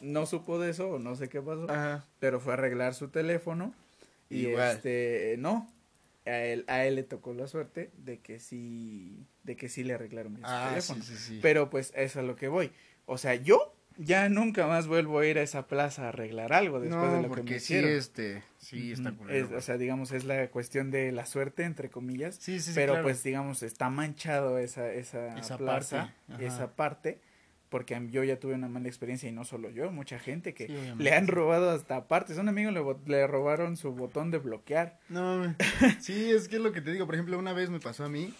no 0.00 0.26
supo 0.26 0.58
de 0.58 0.70
eso 0.70 0.90
o 0.90 0.98
no 0.98 1.16
sé 1.16 1.28
qué 1.28 1.40
pasó, 1.40 1.66
pero 2.18 2.40
fue 2.40 2.52
a 2.52 2.56
arreglar 2.56 2.94
su 2.94 3.08
teléfono 3.08 3.72
y 4.28 4.46
este 4.46 5.36
no 5.38 5.72
a 6.26 6.40
él 6.40 6.64
a 6.66 6.84
él 6.84 6.96
le 6.96 7.02
tocó 7.04 7.32
la 7.32 7.46
suerte 7.46 7.90
de 7.96 8.18
que 8.18 8.38
sí 8.38 9.26
de 9.44 9.56
que 9.56 9.68
sí 9.68 9.84
le 9.84 9.94
arreglaron 9.94 10.36
su 10.36 10.42
ah, 10.44 10.68
teléfono. 10.70 11.02
Pero 11.40 11.70
pues 11.70 11.88
eso 11.94 12.02
es 12.02 12.16
a 12.16 12.22
lo 12.22 12.36
que 12.36 12.48
voy. 12.48 12.72
O 13.06 13.16
sea, 13.16 13.36
yo 13.36 13.75
ya 13.98 14.28
nunca 14.28 14.66
más 14.66 14.86
vuelvo 14.86 15.18
a 15.20 15.26
ir 15.26 15.38
a 15.38 15.42
esa 15.42 15.66
plaza 15.66 16.06
a 16.06 16.08
arreglar 16.08 16.52
algo 16.52 16.80
después 16.80 17.12
de 17.12 17.22
lo 17.22 17.34
que 17.34 17.42
me 17.42 17.56
hicieron. 17.56 17.90
Sí, 17.90 17.96
este, 17.96 18.42
sí 18.58 18.92
está 18.92 19.14
O 19.56 19.60
sea, 19.60 19.78
digamos, 19.78 20.12
es 20.12 20.24
la 20.24 20.48
cuestión 20.48 20.90
de 20.90 21.12
la 21.12 21.26
suerte, 21.26 21.64
entre 21.64 21.90
comillas. 21.90 22.36
Sí, 22.40 22.60
sí, 22.60 22.72
Pero 22.74 23.02
pues, 23.02 23.22
digamos, 23.22 23.62
está 23.62 23.90
manchado 23.90 24.58
esa, 24.58 24.92
esa, 24.92 25.34
plaza, 25.56 26.14
esa 26.38 26.74
parte 26.74 27.20
porque 27.68 28.00
yo 28.10 28.22
ya 28.22 28.38
tuve 28.38 28.54
una 28.54 28.68
mala 28.68 28.86
experiencia 28.86 29.28
y 29.28 29.32
no 29.32 29.44
solo 29.44 29.70
yo, 29.70 29.90
mucha 29.90 30.18
gente 30.18 30.54
que 30.54 30.94
le 30.98 31.12
han 31.12 31.26
robado 31.26 31.70
hasta 31.70 32.06
partes. 32.06 32.38
Un 32.38 32.48
amigo 32.48 32.70
le, 32.70 32.82
le 33.06 33.26
robaron 33.26 33.76
su 33.76 33.92
botón 33.92 34.30
de 34.30 34.38
bloquear. 34.38 34.98
No, 35.08 35.54
sí, 36.00 36.30
es 36.30 36.48
que 36.48 36.56
es 36.56 36.62
lo 36.62 36.72
que 36.72 36.80
te 36.80 36.92
digo. 36.92 37.06
Por 37.06 37.16
ejemplo, 37.16 37.38
una 37.38 37.52
vez 37.52 37.70
me 37.70 37.80
pasó 37.80 38.04
a 38.04 38.08
mí 38.08 38.32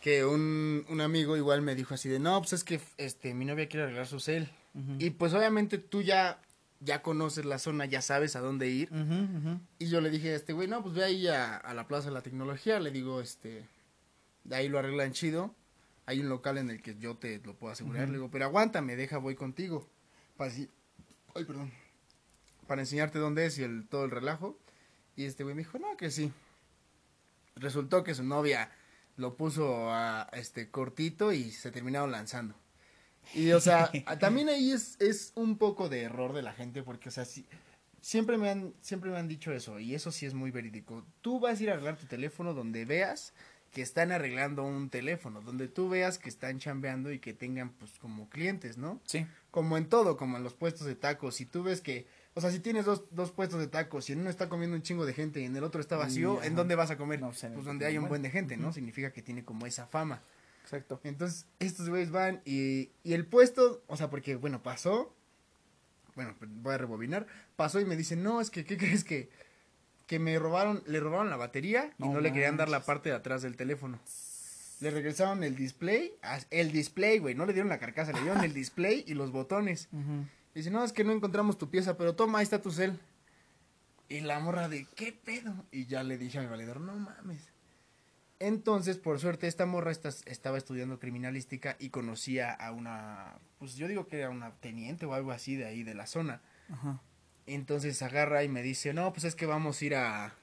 que 0.00 0.24
un, 0.24 0.84
un 0.88 1.00
amigo 1.00 1.36
igual 1.36 1.62
me 1.62 1.74
dijo 1.74 1.94
así 1.94 2.08
de, 2.08 2.18
no, 2.18 2.38
pues 2.40 2.52
es 2.52 2.64
que 2.64 2.80
este 2.96 3.34
mi 3.34 3.44
novia 3.44 3.68
quiere 3.68 3.84
arreglar 3.84 4.06
su 4.06 4.20
cel. 4.20 4.48
Y 4.98 5.10
pues 5.10 5.34
obviamente 5.34 5.78
tú 5.78 6.02
ya, 6.02 6.40
ya 6.78 7.02
conoces 7.02 7.44
la 7.44 7.58
zona, 7.58 7.84
ya 7.84 8.00
sabes 8.00 8.36
a 8.36 8.40
dónde 8.40 8.68
ir. 8.68 8.90
Y 9.78 9.88
yo 9.88 10.00
le 10.00 10.10
dije 10.10 10.32
a 10.32 10.36
este 10.36 10.52
güey, 10.52 10.68
no, 10.68 10.82
pues 10.82 10.94
ve 10.94 11.04
ahí 11.04 11.26
a, 11.26 11.56
a 11.56 11.74
la 11.74 11.88
Plaza 11.88 12.08
de 12.08 12.14
la 12.14 12.22
Tecnología. 12.22 12.78
Le 12.78 12.92
digo, 12.92 13.20
este, 13.20 13.64
de 14.44 14.56
ahí 14.56 14.68
lo 14.68 14.78
arreglan 14.78 15.12
chido 15.12 15.54
hay 16.08 16.20
un 16.20 16.30
local 16.30 16.56
en 16.56 16.70
el 16.70 16.80
que 16.80 16.96
yo 16.96 17.18
te 17.18 17.38
lo 17.44 17.54
puedo 17.54 17.70
asegurar. 17.70 18.08
Le 18.08 18.14
digo, 18.14 18.30
pero 18.30 18.46
aguántame, 18.46 18.96
deja, 18.96 19.18
voy 19.18 19.34
contigo. 19.34 19.86
Para 20.38 20.50
ay, 20.50 21.44
perdón. 21.44 21.70
Para 22.66 22.80
enseñarte 22.80 23.18
dónde 23.18 23.44
es 23.44 23.58
y 23.58 23.62
el, 23.62 23.86
todo 23.86 24.06
el 24.06 24.10
relajo. 24.10 24.58
Y 25.16 25.26
este 25.26 25.42
güey 25.44 25.54
me 25.54 25.60
dijo, 25.60 25.78
no, 25.78 25.98
que 25.98 26.10
sí. 26.10 26.32
Resultó 27.56 28.04
que 28.04 28.14
su 28.14 28.24
novia 28.24 28.70
lo 29.18 29.36
puso 29.36 29.92
a 29.92 30.28
este 30.32 30.70
cortito 30.70 31.32
y 31.32 31.50
se 31.50 31.70
terminaron 31.70 32.10
lanzando. 32.10 32.54
Y 33.34 33.52
o 33.52 33.60
sea, 33.60 33.90
también 34.20 34.48
ahí 34.48 34.70
es, 34.70 34.96
es 35.00 35.32
un 35.34 35.58
poco 35.58 35.88
de 35.88 36.02
error 36.02 36.32
de 36.32 36.42
la 36.42 36.52
gente 36.52 36.82
porque 36.82 37.10
o 37.10 37.12
sea, 37.12 37.24
sí, 37.24 37.44
siempre 38.00 38.38
me 38.38 38.48
han 38.48 38.74
siempre 38.80 39.10
me 39.10 39.18
han 39.18 39.28
dicho 39.28 39.52
eso 39.52 39.78
y 39.80 39.94
eso 39.94 40.12
sí 40.12 40.24
es 40.24 40.34
muy 40.34 40.50
verídico. 40.50 41.04
Tú 41.20 41.40
vas 41.40 41.60
a 41.60 41.62
ir 41.62 41.70
a 41.70 41.74
arreglar 41.74 41.96
tu 41.96 42.06
teléfono 42.06 42.54
donde 42.54 42.84
veas 42.84 43.34
que 43.72 43.82
están 43.82 44.12
arreglando 44.12 44.64
un 44.64 44.88
teléfono, 44.88 45.42
donde 45.42 45.68
tú 45.68 45.88
veas 45.88 46.18
que 46.18 46.28
están 46.28 46.58
chambeando 46.58 47.12
y 47.12 47.18
que 47.18 47.34
tengan 47.34 47.70
pues 47.70 47.98
como 47.98 48.30
clientes, 48.30 48.78
¿no? 48.78 49.00
Sí. 49.04 49.26
Como 49.50 49.76
en 49.76 49.88
todo, 49.88 50.16
como 50.16 50.36
en 50.38 50.44
los 50.44 50.54
puestos 50.54 50.86
de 50.86 50.94
tacos, 50.94 51.34
si 51.34 51.44
tú 51.44 51.62
ves 51.62 51.80
que, 51.80 52.06
o 52.38 52.40
sea, 52.40 52.52
si 52.52 52.60
tienes 52.60 52.84
dos, 52.84 53.02
dos 53.10 53.32
puestos 53.32 53.58
de 53.58 53.66
tacos 53.66 54.08
y 54.08 54.12
en 54.12 54.20
uno 54.20 54.30
está 54.30 54.48
comiendo 54.48 54.76
un 54.76 54.82
chingo 54.82 55.04
de 55.04 55.12
gente 55.12 55.40
y 55.40 55.46
en 55.46 55.56
el 55.56 55.64
otro 55.64 55.80
está 55.80 55.96
vacío, 55.96 56.40
¿en 56.44 56.54
dónde 56.54 56.76
vas 56.76 56.88
a 56.88 56.96
comer? 56.96 57.20
No, 57.20 57.30
pues, 57.30 57.64
donde 57.64 57.84
hay 57.84 57.98
un 57.98 58.06
buen. 58.08 58.22
de 58.22 58.30
gente, 58.30 58.56
¿no? 58.56 58.72
Significa 58.72 59.12
que 59.12 59.22
tiene 59.22 59.44
como 59.44 59.66
esa 59.66 59.88
fama. 59.88 60.22
Exacto. 60.62 61.00
Entonces, 61.02 61.46
estos 61.58 61.88
güeyes 61.88 62.12
van 62.12 62.40
y, 62.44 62.90
y 63.02 63.14
el 63.14 63.26
puesto, 63.26 63.82
o 63.88 63.96
sea, 63.96 64.08
porque, 64.08 64.36
bueno, 64.36 64.62
pasó, 64.62 65.12
bueno, 66.14 66.36
pues, 66.38 66.48
voy 66.62 66.74
a 66.74 66.78
rebobinar, 66.78 67.26
pasó 67.56 67.80
y 67.80 67.84
me 67.84 67.96
dice, 67.96 68.14
no, 68.14 68.40
es 68.40 68.50
que, 68.50 68.64
¿qué 68.64 68.76
crees 68.76 69.02
que? 69.02 69.30
Que 70.06 70.20
me 70.20 70.38
robaron, 70.38 70.84
le 70.86 71.00
robaron 71.00 71.30
la 71.30 71.36
batería 71.36 71.92
y 71.98 72.08
No 72.08 72.20
le 72.20 72.32
querían 72.32 72.56
dar 72.56 72.68
la 72.68 72.84
parte 72.84 73.08
de 73.08 73.16
atrás 73.16 73.42
del 73.42 73.56
teléfono. 73.56 73.98
Le 74.78 74.92
regresaron 74.92 75.42
el 75.42 75.56
display, 75.56 76.12
el 76.50 76.70
display, 76.70 77.18
güey, 77.18 77.34
no 77.34 77.46
le 77.46 77.52
dieron 77.52 77.68
la 77.68 77.80
carcasa, 77.80 78.12
le 78.12 78.20
dieron 78.20 78.44
el 78.44 78.54
display 78.54 79.02
y 79.08 79.14
los 79.14 79.32
botones. 79.32 79.88
Dice, 80.54 80.70
no, 80.70 80.82
es 80.84 80.92
que 80.92 81.04
no 81.04 81.12
encontramos 81.12 81.58
tu 81.58 81.70
pieza, 81.70 81.96
pero 81.96 82.14
toma, 82.14 82.38
ahí 82.38 82.42
está 82.42 82.60
tu 82.60 82.70
cel. 82.70 82.98
Y 84.08 84.20
la 84.20 84.40
morra 84.40 84.68
de, 84.68 84.86
¿qué 84.96 85.12
pedo? 85.12 85.66
Y 85.70 85.86
ya 85.86 86.02
le 86.02 86.18
dije 86.18 86.38
a 86.38 86.42
mi 86.42 86.48
valedor, 86.48 86.80
no 86.80 86.94
mames. 86.94 87.52
Entonces, 88.40 88.98
por 88.98 89.18
suerte, 89.18 89.48
esta 89.48 89.66
morra 89.66 89.90
estaba 89.90 90.56
estudiando 90.56 90.98
criminalística 90.98 91.76
y 91.78 91.90
conocía 91.90 92.52
a 92.52 92.72
una, 92.72 93.38
pues 93.58 93.74
yo 93.74 93.88
digo 93.88 94.06
que 94.06 94.18
era 94.18 94.30
una 94.30 94.52
teniente 94.52 95.06
o 95.06 95.14
algo 95.14 95.32
así 95.32 95.56
de 95.56 95.66
ahí, 95.66 95.82
de 95.82 95.94
la 95.94 96.06
zona. 96.06 96.40
Ajá. 96.70 97.02
Entonces 97.46 98.00
agarra 98.02 98.44
y 98.44 98.48
me 98.48 98.62
dice, 98.62 98.94
no, 98.94 99.12
pues 99.12 99.24
es 99.24 99.34
que 99.34 99.46
vamos 99.46 99.80
a 99.80 99.84
ir 99.84 99.94
a, 99.96 100.34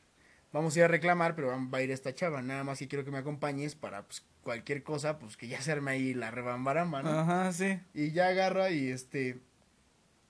vamos 0.51 0.75
a 0.75 0.79
ir 0.79 0.85
a 0.85 0.87
reclamar, 0.89 1.35
pero 1.35 1.49
va 1.69 1.77
a 1.77 1.81
ir 1.81 1.91
esta 1.91 2.13
chava, 2.13 2.41
nada 2.41 2.63
más 2.63 2.79
que 2.79 2.87
quiero 2.87 3.05
que 3.05 3.11
me 3.11 3.19
acompañes 3.19 3.75
para, 3.75 4.03
pues, 4.03 4.25
cualquier 4.41 4.83
cosa, 4.83 5.17
pues, 5.17 5.37
que 5.37 5.47
ya 5.47 5.61
se 5.61 5.71
arme 5.71 5.91
ahí 5.91 6.13
la 6.13 6.31
rebambaramba, 6.31 7.01
¿no? 7.01 7.09
Ajá, 7.09 7.51
sí. 7.53 7.79
Y 7.93 8.11
ya 8.11 8.27
agarra 8.27 8.71
y 8.71 8.89
este. 8.89 9.39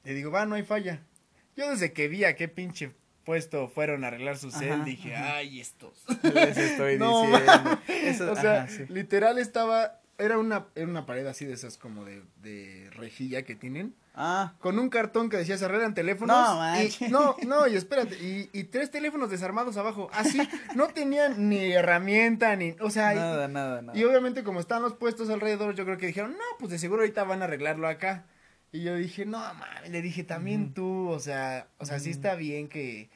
Le 0.05 0.13
digo, 0.13 0.31
va, 0.31 0.45
no 0.45 0.55
hay 0.55 0.63
falla. 0.63 1.01
Yo 1.57 1.69
desde 1.69 1.91
que 1.93 2.07
vi 2.07 2.23
a 2.23 2.35
qué 2.35 2.47
pinche 2.47 2.91
puesto 3.23 3.67
fueron 3.69 4.03
a 4.03 4.07
arreglar 4.07 4.37
su 4.37 4.51
cel, 4.51 4.85
dije, 4.85 5.15
ajá. 5.15 5.35
ay, 5.37 5.59
estos. 5.59 6.03
Les 6.23 6.57
estoy 6.57 6.97
No, 6.99 7.23
diciendo. 7.27 7.79
Eso- 7.87 8.31
o 8.31 8.35
sea, 8.35 8.63
ajá, 8.63 8.67
sí. 8.67 8.85
literal 8.89 9.37
estaba. 9.39 9.99
Era 10.17 10.37
una, 10.37 10.67
era 10.75 10.87
una 10.87 11.05
pared 11.05 11.25
así 11.27 11.43
de 11.43 11.51
esas 11.51 11.77
como 11.77 12.05
de, 12.05 12.21
de 12.41 12.89
rejilla 12.91 13.41
que 13.43 13.53
tienen. 13.53 13.93
Ah, 14.13 14.53
Con 14.59 14.79
un 14.79 14.87
cartón 14.89 15.29
que 15.29 15.35
decía 15.35 15.57
se 15.57 15.65
arreglan 15.65 15.93
teléfonos. 15.93 16.37
No, 16.37 16.81
y, 16.81 17.09
no, 17.11 17.35
no, 17.45 17.67
y 17.67 17.75
espérate. 17.75 18.15
Y, 18.23 18.49
y 18.53 18.63
tres 18.65 18.89
teléfonos 18.91 19.29
desarmados 19.29 19.75
abajo. 19.75 20.09
Así, 20.13 20.39
no 20.73 20.87
tenían 20.87 21.49
ni 21.49 21.73
herramienta, 21.73 22.55
ni. 22.55 22.75
O 22.79 22.89
sea, 22.91 23.13
y- 23.13 23.17
nada, 23.17 23.49
nada, 23.49 23.81
nada. 23.81 23.97
y 23.97 24.05
obviamente 24.05 24.43
como 24.45 24.61
están 24.61 24.83
los 24.83 24.93
puestos 24.93 25.29
alrededor, 25.29 25.75
yo 25.75 25.83
creo 25.83 25.97
que 25.97 26.07
dijeron, 26.07 26.31
no, 26.31 26.43
pues 26.59 26.71
de 26.71 26.79
seguro 26.79 27.01
ahorita 27.01 27.25
van 27.25 27.41
a 27.41 27.45
arreglarlo 27.45 27.87
acá. 27.89 28.23
Y 28.75 28.83
yo 28.83 28.95
dije, 28.95 29.25
no, 29.25 29.37
mames, 29.39 29.89
le 29.89 30.01
dije, 30.01 30.23
también 30.23 30.73
tú, 30.73 31.07
o 31.09 31.19
sea, 31.19 31.67
o 31.77 31.85
sea, 31.85 31.99
sí 31.99 32.09
está 32.09 32.35
bien 32.35 32.67
que, 32.67 33.09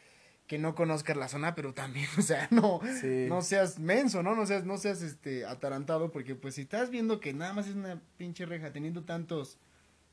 que 0.48 0.58
no 0.58 0.74
conozcas 0.74 1.18
la 1.18 1.28
zona, 1.28 1.54
pero 1.56 1.74
también, 1.74 2.08
o 2.18 2.22
sea, 2.22 2.48
no, 2.51 2.80
Sí. 3.01 3.25
no 3.28 3.42
seas 3.42 3.78
menso, 3.80 4.24
¿no? 4.24 4.36
No 4.36 4.46
seas, 4.46 4.66
no 4.66 4.78
seas, 4.78 5.01
este, 5.01 5.46
atarantado, 5.46 6.12
porque 6.12 6.36
pues 6.36 6.56
si 6.56 6.62
estás 6.62 6.89
viendo 6.89 7.20
que 7.20 7.34
nada 7.34 7.54
más 7.54 7.68
es 7.68 7.75
una 7.75 8.01
pinche 8.18 8.46
reja, 8.46 8.72
teniendo 8.72 9.04
tantos, 9.04 9.58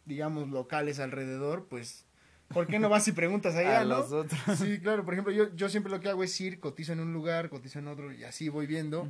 digamos, 0.05 0.49
locales 0.49 0.99
alrededor, 0.99 1.67
pues, 1.69 2.07
¿por 2.49 2.67
qué 2.67 2.79
no 2.79 2.89
vas 2.89 3.07
y 3.09 3.13
preguntas 3.13 3.55
allá, 3.57 3.81
a 3.81 3.85
no? 3.85 3.99
los 3.99 4.13
otros. 4.13 4.41
Sí, 4.59 4.79
claro, 4.81 5.05
por 5.05 5.15
ejemplo, 5.15 5.33
yo, 5.33 5.55
yo 5.55 5.69
siempre 5.69 5.91
lo 5.93 6.01
que 6.01 6.09
hago 6.09 6.25
es 6.25 6.41
ir, 6.41 6.61
cotizo 6.61 6.93
en 6.93 7.01
un 7.01 7.13
lugar, 7.13 7.49
cotizo 7.51 7.79
en 7.79 7.89
otro, 7.89 8.13
y 8.13 8.25
así 8.25 8.49
voy 8.49 8.67
viendo. 8.67 9.09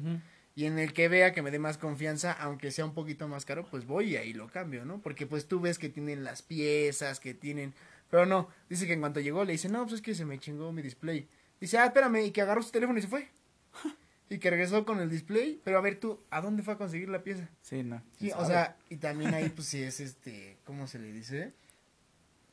Y 0.57 0.65
en 0.65 0.79
el 0.79 0.95
que 0.95 1.09
vea 1.09 1.35
que 1.35 1.43
me 1.43 1.51
dé 1.51 1.59
más 1.59 1.77
confianza, 1.77 2.33
aunque 2.33 2.71
sea 2.71 2.87
un 2.87 2.95
poquito 2.95 3.29
más 3.29 3.45
caro, 3.45 3.67
pues 3.71 3.87
voy 3.87 4.13
y 4.13 4.17
ahí 4.17 4.33
lo 4.33 4.49
cambio, 4.49 4.87
¿no? 4.87 5.03
Porque 5.03 5.27
pues 5.27 5.47
tú 5.47 5.61
ves 5.61 5.79
que 5.79 5.91
tienen 5.91 6.25
las 6.25 6.41
piezas, 6.41 7.21
que 7.21 7.35
tienen... 7.35 7.75
Pero 8.11 8.25
no, 8.25 8.49
dice 8.71 8.87
que 8.87 8.95
en 8.95 9.01
cuanto 9.01 9.21
llegó 9.21 9.45
le 9.45 9.53
dice, 9.53 9.69
no, 9.69 9.83
pues 9.83 9.97
es 9.97 10.01
que 10.01 10.15
se 10.15 10.25
me 10.25 10.39
chingó 10.39 10.73
mi 10.73 10.81
display. 10.81 11.29
Dice, 11.61 11.77
ah, 11.77 11.85
espérame, 11.85 12.25
y 12.25 12.31
que 12.31 12.41
agarró 12.41 12.63
su 12.63 12.71
teléfono 12.71 12.99
y 12.99 13.03
se 13.03 13.09
fue. 13.09 13.29
y 14.31 14.39
que 14.39 14.49
regresó 14.49 14.87
con 14.87 14.99
el 15.01 15.11
display, 15.11 15.61
pero 15.63 15.77
a 15.77 15.83
ver 15.83 16.01
tú, 16.01 16.21
¿a 16.31 16.41
dónde 16.41 16.63
fue 16.63 16.73
a 16.73 16.79
conseguir 16.79 17.11
la 17.11 17.23
pieza? 17.23 17.51
Sí, 17.61 17.83
no. 17.83 18.03
Sí, 18.19 18.31
o 18.35 18.47
sea, 18.47 18.79
y 18.89 18.97
también 18.97 19.35
ahí 19.35 19.51
pues 19.51 19.69
sí 19.69 19.83
es 19.83 20.01
este, 20.01 20.57
¿cómo 20.65 20.87
se 20.87 20.99
le 20.99 21.13
dice? 21.13 21.53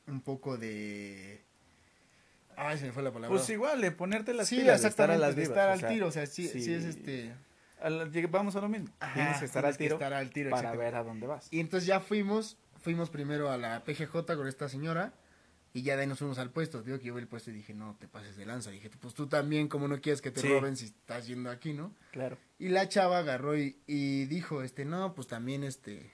Un 0.08 0.20
poco 0.20 0.58
de... 0.58 1.40
Ay, 2.58 2.78
se 2.78 2.88
me 2.88 2.92
fue 2.92 3.02
la 3.02 3.14
palabra. 3.14 3.34
Pues 3.34 3.50
igual, 3.50 3.80
de 3.80 3.92
ponerte 3.92 4.34
las 4.34 4.50
sí, 4.50 4.58
pilas, 4.58 4.82
de 4.82 4.90
estar 4.90 5.10
a 5.10 5.16
exactamente, 5.16 5.22
las 5.22 5.36
de 5.38 5.42
vivas, 5.42 5.58
estar 5.58 5.70
o 5.70 5.72
al 5.72 5.94
tiro, 5.94 6.08
o 6.08 6.12
sea, 6.12 6.26
sí, 6.26 6.50
sí, 6.50 6.62
sí. 6.62 6.74
es 6.74 6.84
este... 6.84 7.32
vamos 8.30 8.56
a 8.56 8.62
lo 8.62 8.70
mismo. 8.70 8.90
Ajá, 9.00 9.14
tienes 9.14 9.40
que 9.40 9.46
estar 9.46 9.62
tienes 9.64 9.74
al 9.74 9.78
tiro 9.78 9.96
estar 9.96 10.14
al 10.14 10.30
tiro, 10.32 10.50
para 10.52 10.76
ver 10.76 10.96
a 10.96 11.04
dónde 11.04 11.28
vas. 11.28 11.48
Y 11.52 11.60
entonces 11.60 11.88
ya 11.88 12.00
fuimos, 12.00 12.58
fuimos 12.82 13.10
primero 13.10 13.50
a 13.52 13.58
la 13.58 13.84
PGJ 13.84 14.26
con 14.36 14.48
esta 14.48 14.70
señora 14.70 15.14
y 15.74 15.82
ya 15.82 15.96
de 15.96 16.04
ahí 16.04 16.08
nos 16.08 16.20
fuimos 16.20 16.38
al 16.38 16.52
puesto. 16.52 16.82
Digo 16.84 17.00
que 17.00 17.06
yo 17.06 17.16
vi 17.16 17.22
el 17.22 17.28
puesto 17.28 17.50
y 17.50 17.54
dije, 17.54 17.74
no 17.74 17.96
te 18.00 18.08
pases 18.08 18.36
de 18.38 18.46
lanza. 18.46 18.70
dije, 18.72 18.90
pues 19.00 19.14
tú 19.14 19.28
también, 19.28 19.68
como 19.68 19.88
no 19.88 20.00
quieres 20.02 20.22
que 20.22 20.32
te 20.32 20.42
Sí. 20.42 20.48
roben 20.50 20.78
si 20.78 20.86
estás 20.86 21.26
yendo 21.28 21.50
aquí, 21.50 21.74
¿no? 21.74 21.94
Claro. 22.12 22.38
Y 22.60 22.70
la 22.70 22.88
chava 22.88 23.18
agarró 23.20 23.58
y, 23.58 23.78
y 23.88 24.26
dijo, 24.26 24.62
este, 24.62 24.86
no, 24.86 25.14
pues 25.16 25.28
también, 25.28 25.64
este, 25.64 26.12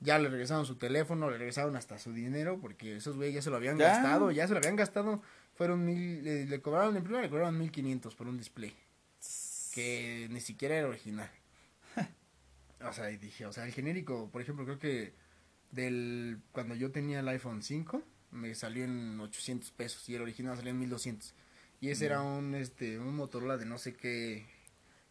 ya 0.00 0.18
le 0.18 0.28
regresaron 0.28 0.66
su 0.66 0.74
teléfono, 0.76 1.30
le 1.30 1.38
regresaron 1.38 1.76
hasta 1.76 1.96
su 1.98 2.12
dinero, 2.12 2.58
porque 2.60 2.96
esos 2.96 3.14
güeyes 3.16 3.36
ya 3.36 3.42
se 3.42 3.50
lo 3.50 3.56
habían 3.56 3.78
Ya. 3.78 3.88
gastado, 3.90 4.30
ya 4.32 4.46
se 4.48 4.52
lo 4.52 4.58
habían 4.58 4.74
gastado, 4.76 5.22
fueron 5.54 5.84
mil, 5.84 6.24
le, 6.24 6.46
le 6.46 6.60
cobraron, 6.60 6.96
en 6.96 7.04
primera 7.04 7.22
le 7.22 7.30
cobraron 7.30 7.56
mil 7.56 7.70
quinientos 7.70 8.16
por 8.16 8.26
un 8.26 8.36
display, 8.36 8.74
que 9.72 10.28
ni 10.30 10.40
siquiera 10.40 10.76
era 10.76 10.88
original. 10.88 11.30
o 12.84 12.92
sea, 12.92 13.10
y 13.10 13.16
dije, 13.16 13.46
o 13.46 13.52
sea, 13.52 13.64
el 13.64 13.72
genérico, 13.72 14.30
por 14.30 14.42
ejemplo, 14.42 14.64
creo 14.64 14.78
que 14.78 15.14
del, 15.70 16.40
cuando 16.52 16.74
yo 16.74 16.92
tenía 16.92 17.20
el 17.20 17.28
iPhone 17.28 17.62
5, 17.62 18.02
me 18.30 18.54
salió 18.54 18.84
en 18.84 19.18
800 19.18 19.70
pesos, 19.72 20.08
y 20.08 20.14
el 20.14 20.22
original 20.22 20.56
salió 20.56 20.70
en 20.70 20.78
1200. 20.78 21.34
Y 21.80 21.90
ese 21.90 22.06
era 22.06 22.22
un, 22.22 22.54
este, 22.54 22.98
un 22.98 23.16
Motorola 23.16 23.56
de 23.56 23.66
no 23.66 23.78
sé 23.78 23.94
qué 23.94 24.46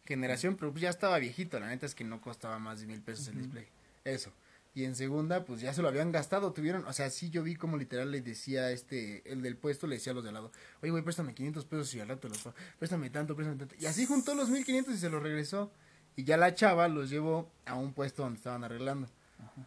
generación, 0.06 0.56
pero 0.56 0.72
pues 0.72 0.82
ya 0.82 0.90
estaba 0.90 1.18
viejito, 1.18 1.60
la 1.60 1.68
neta 1.68 1.86
es 1.86 1.94
que 1.94 2.04
no 2.04 2.20
costaba 2.20 2.58
más 2.58 2.80
de 2.80 2.86
mil 2.86 3.02
pesos 3.02 3.28
el 3.28 3.38
display. 3.38 3.66
Eso. 4.04 4.32
Y 4.74 4.84
en 4.84 4.94
segunda, 4.94 5.44
pues 5.44 5.60
ya 5.60 5.74
se 5.74 5.82
lo 5.82 5.88
habían 5.88 6.12
gastado, 6.12 6.52
tuvieron, 6.52 6.86
o 6.86 6.92
sea, 6.94 7.10
sí 7.10 7.28
yo 7.28 7.42
vi 7.42 7.56
como 7.56 7.76
literal 7.76 8.10
le 8.10 8.22
decía 8.22 8.70
este, 8.70 9.30
el 9.30 9.42
del 9.42 9.56
puesto 9.56 9.86
le 9.86 9.96
decía 9.96 10.12
a 10.12 10.14
los 10.14 10.24
de 10.24 10.30
al 10.30 10.34
lado, 10.34 10.52
oye 10.80 10.90
güey, 10.90 11.02
préstame 11.02 11.34
500 11.34 11.66
pesos 11.66 11.94
y 11.94 12.00
al 12.00 12.08
rato 12.08 12.28
los 12.28 12.48
préstame 12.78 13.10
tanto, 13.10 13.36
préstame 13.36 13.58
tanto. 13.58 13.74
Y 13.78 13.84
así 13.84 14.06
juntó 14.06 14.34
los 14.34 14.48
1500 14.48 14.94
y 14.94 14.98
se 14.98 15.10
los 15.10 15.22
regresó. 15.22 15.70
Y 16.16 16.24
ya 16.24 16.36
la 16.36 16.54
chava 16.54 16.88
los 16.88 17.10
llevó 17.10 17.50
a 17.64 17.74
un 17.74 17.92
puesto 17.92 18.22
donde 18.22 18.36
estaban 18.36 18.64
arreglando. 18.64 19.08
Ajá. 19.38 19.66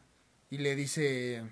Y 0.49 0.59
le 0.59 0.75
dice, 0.75 1.43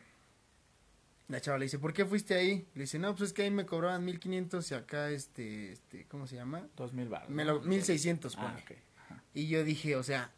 la 1.28 1.42
chava 1.42 1.58
le 1.58 1.66
dice, 1.66 1.80
¿por 1.80 1.94
qué 1.94 2.06
fuiste 2.06 2.36
ahí? 2.36 2.68
Le 2.76 2.82
dice, 2.82 3.00
no, 3.00 3.16
pues 3.16 3.30
es 3.30 3.34
que 3.34 3.44
ahí 3.44 3.52
me 3.52 3.66
cobraban 3.66 4.06
1500 4.06 4.72
y 4.72 4.74
acá, 4.76 5.10
este, 5.10 5.72
este, 5.72 6.06
¿cómo 6.06 6.28
se 6.28 6.36
llama? 6.36 6.68
Dos 6.76 6.94
mil 6.94 7.10
baros. 7.10 7.30
Me 7.30 7.44
lo, 7.44 7.62
1600 7.62 8.36
pone. 8.36 8.64
Ah. 9.10 9.22
Y 9.34 9.48
yo 9.48 9.64
dije, 9.64 9.96
o 9.96 10.04
sea, 10.04 10.32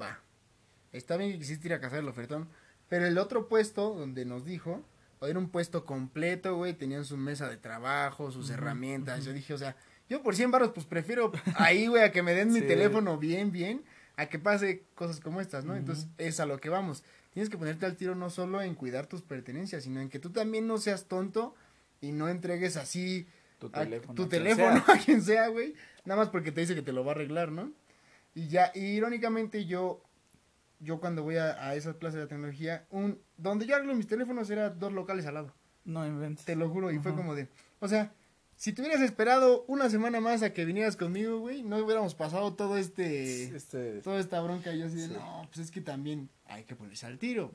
va. 0.00 0.20
Está 0.92 1.16
bien 1.16 1.32
que 1.32 1.38
quisiste 1.38 1.68
ir 1.68 1.74
a 1.74 1.80
cazar 1.80 2.00
el 2.00 2.08
ofertón. 2.08 2.48
Pero 2.92 3.06
el 3.06 3.16
otro 3.16 3.48
puesto 3.48 3.94
donde 3.94 4.26
nos 4.26 4.44
dijo, 4.44 4.84
era 5.22 5.38
un 5.38 5.48
puesto 5.48 5.86
completo, 5.86 6.56
güey. 6.56 6.74
Tenían 6.74 7.06
su 7.06 7.16
mesa 7.16 7.48
de 7.48 7.56
trabajo, 7.56 8.30
sus 8.30 8.50
herramientas. 8.50 9.24
Yo 9.24 9.32
dije, 9.32 9.54
o 9.54 9.56
sea, 9.56 9.76
yo 10.10 10.22
por 10.22 10.36
100 10.36 10.50
baros, 10.50 10.72
pues 10.74 10.84
prefiero 10.84 11.32
ahí, 11.54 11.86
güey, 11.86 12.02
a 12.02 12.12
que 12.12 12.22
me 12.22 12.34
den 12.34 12.52
mi 12.52 12.60
Sí. 12.60 12.66
teléfono 12.66 13.16
bien, 13.16 13.50
bien, 13.50 13.82
a 14.16 14.26
que 14.26 14.38
pase 14.38 14.82
cosas 14.94 15.20
como 15.20 15.40
estas, 15.40 15.64
¿no? 15.64 15.74
Entonces, 15.74 16.06
es 16.18 16.38
a 16.38 16.44
lo 16.44 16.58
que 16.60 16.68
vamos. 16.68 17.02
Tienes 17.32 17.48
que 17.48 17.56
ponerte 17.56 17.86
al 17.86 17.96
tiro 17.96 18.14
no 18.14 18.28
solo 18.28 18.60
en 18.60 18.74
cuidar 18.74 19.06
tus 19.06 19.22
pertenencias, 19.22 19.84
sino 19.84 19.98
en 20.02 20.10
que 20.10 20.18
tú 20.18 20.28
también 20.28 20.66
no 20.66 20.76
seas 20.76 21.06
tonto 21.06 21.54
y 22.02 22.12
no 22.12 22.28
entregues 22.28 22.76
así 22.76 23.26
Tu 23.58 23.70
teléfono. 23.70 24.12
a 24.12 24.16
quien 24.16 24.28
teléfono 24.28 24.84
sea. 24.84 24.94
a 24.94 24.98
quien 24.98 25.22
sea, 25.22 25.48
güey. 25.48 25.72
Nada 26.04 26.20
más 26.20 26.28
porque 26.28 26.52
te 26.52 26.60
dice 26.60 26.74
que 26.74 26.82
te 26.82 26.92
lo 26.92 27.06
va 27.06 27.12
a 27.12 27.14
arreglar, 27.14 27.52
¿no? 27.52 27.72
Y 28.34 28.48
ya, 28.48 28.70
y 28.74 28.80
irónicamente 28.80 29.64
yo, 29.64 30.02
yo 30.82 31.00
cuando 31.00 31.22
voy 31.22 31.36
a, 31.36 31.66
a 31.68 31.74
esas 31.74 31.94
plazas 31.96 32.20
de 32.20 32.26
tecnología, 32.26 32.86
un, 32.90 33.18
donde 33.36 33.66
yo 33.66 33.74
arreglo 33.76 33.94
mis 33.94 34.06
teléfonos 34.06 34.50
era 34.50 34.70
dos 34.70 34.92
locales 34.92 35.24
al 35.26 35.34
lado, 35.34 35.54
No 35.84 36.06
inventes. 36.06 36.44
te 36.44 36.56
lo 36.56 36.68
juro, 36.68 36.90
y 36.90 36.98
fue 36.98 37.14
como 37.14 37.34
de, 37.34 37.48
o 37.80 37.88
sea, 37.88 38.12
si 38.56 38.72
te 38.72 38.82
hubieras 38.82 39.00
esperado 39.00 39.64
una 39.66 39.88
semana 39.90 40.20
más 40.20 40.42
a 40.42 40.52
que 40.52 40.64
vinieras 40.64 40.96
conmigo, 40.96 41.38
güey, 41.40 41.62
no 41.62 41.78
hubiéramos 41.78 42.14
pasado 42.14 42.54
todo 42.54 42.76
este, 42.76 43.44
Este. 43.56 44.00
toda 44.02 44.20
esta 44.20 44.40
bronca, 44.40 44.72
y 44.74 44.78
yo 44.80 44.86
así 44.86 44.96
de, 44.96 45.08
Sí. 45.08 45.14
no, 45.14 45.46
pues 45.46 45.58
es 45.58 45.70
que 45.70 45.80
también 45.80 46.28
hay 46.46 46.64
que 46.64 46.76
ponerse 46.76 47.06
al 47.06 47.18
tiro, 47.18 47.52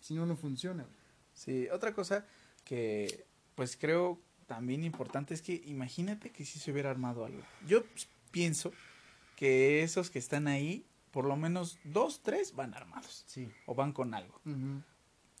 si 0.00 0.14
no, 0.14 0.26
no 0.26 0.36
funciona, 0.36 0.82
güey. 0.84 0.94
Sí, 1.34 1.68
otra 1.72 1.94
cosa 1.94 2.26
que 2.64 3.24
pues 3.54 3.76
creo 3.76 4.20
también 4.46 4.84
importante 4.84 5.32
es 5.34 5.42
que 5.42 5.62
imagínate 5.66 6.30
que 6.30 6.44
si 6.44 6.58
se 6.58 6.70
hubiera 6.72 6.90
armado 6.90 7.24
algo. 7.24 7.42
Yo 7.66 7.84
pues, 7.84 8.08
pienso 8.30 8.72
que 9.36 9.82
esos 9.82 10.10
que 10.10 10.18
están 10.18 10.48
ahí, 10.48 10.84
por 11.10 11.24
lo 11.24 11.36
menos 11.36 11.78
dos, 11.84 12.20
tres 12.22 12.54
van 12.54 12.74
armados 12.74 13.24
Sí. 13.26 13.48
o 13.66 13.74
van 13.74 13.92
con 13.92 14.14
algo. 14.14 14.40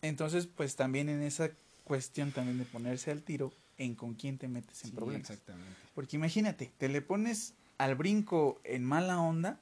Entonces, 0.02 0.46
pues 0.46 0.76
también 0.76 1.08
en 1.08 1.22
esa 1.22 1.50
cuestión 1.84 2.32
también 2.32 2.58
de 2.58 2.64
ponerse 2.64 3.10
al 3.10 3.22
tiro 3.22 3.52
en 3.78 3.94
con 3.94 4.14
quién 4.14 4.38
te 4.38 4.48
metes 4.48 4.84
en 4.84 4.90
Sí, 4.90 4.96
problemas. 4.96 5.30
exactamente. 5.30 5.76
Porque 5.94 6.16
imagínate, 6.16 6.70
te 6.78 6.88
le 6.88 7.02
pones 7.02 7.54
al 7.78 7.94
brinco 7.94 8.60
en 8.64 8.84
mala 8.84 9.20
onda 9.20 9.60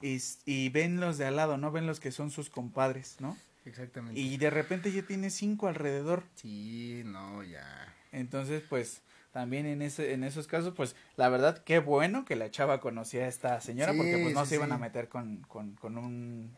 y, 0.00 0.18
y 0.46 0.68
ven 0.70 1.00
los 1.00 1.18
de 1.18 1.26
al 1.26 1.36
lado, 1.36 1.56
¿no? 1.56 1.70
Ven 1.72 1.86
los 1.86 2.00
que 2.00 2.12
son 2.12 2.30
sus 2.30 2.50
compadres, 2.50 3.16
¿no? 3.20 3.36
Exactamente. 3.64 4.20
Y 4.20 4.36
de 4.36 4.50
repente 4.50 4.92
ya 4.92 5.02
tiene 5.02 5.30
cinco 5.30 5.68
alrededor. 5.68 6.24
Sí, 6.36 7.02
no, 7.06 7.42
ya. 7.42 7.94
Entonces, 8.12 8.62
pues, 8.68 9.00
también 9.34 9.66
en 9.66 9.82
ese, 9.82 10.12
en 10.12 10.22
esos 10.22 10.46
casos, 10.46 10.74
pues, 10.76 10.94
la 11.16 11.28
verdad, 11.28 11.58
qué 11.64 11.80
bueno 11.80 12.24
que 12.24 12.36
la 12.36 12.52
chava 12.52 12.78
conocía 12.78 13.24
a 13.24 13.26
esta 13.26 13.60
señora, 13.60 13.90
Sí, 13.90 13.98
porque 13.98 14.16
pues 14.22 14.32
no 14.32 14.44
sí, 14.44 14.50
se 14.50 14.54
iban 14.54 14.68
sí. 14.68 14.74
a 14.76 14.78
meter 14.78 15.08
con, 15.08 15.38
con, 15.48 15.74
con 15.74 15.98
un, 15.98 16.52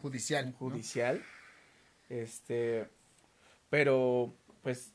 Judicial. 0.00 0.44
un 0.44 0.52
¿no? 0.52 0.56
judicial. 0.58 1.20
Este, 2.08 2.88
pero, 3.68 4.32
pues, 4.62 4.92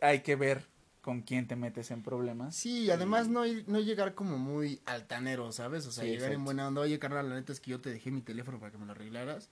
hay 0.00 0.20
que 0.20 0.36
ver 0.36 0.64
con 1.02 1.20
quién 1.20 1.46
te 1.46 1.54
metes 1.54 1.90
en 1.90 2.02
problemas. 2.02 2.56
Sí, 2.56 2.84
y 2.84 2.90
además 2.90 3.28
no, 3.28 3.42
no 3.66 3.80
llegar 3.80 4.14
como 4.14 4.38
muy 4.38 4.80
altanero, 4.86 5.52
¿sabes? 5.52 5.86
O 5.86 5.92
sea, 5.92 6.04
llegar 6.04 6.32
en 6.32 6.46
buena 6.46 6.66
onda. 6.66 6.80
Oye, 6.80 6.98
carnal, 6.98 7.28
la 7.28 7.34
neta 7.34 7.52
es 7.52 7.60
que 7.60 7.72
yo 7.72 7.80
te 7.82 7.90
dejé 7.90 8.10
mi 8.10 8.22
teléfono 8.22 8.58
para 8.58 8.72
que 8.72 8.78
me 8.78 8.86
lo 8.86 8.92
arreglaras. 8.92 9.50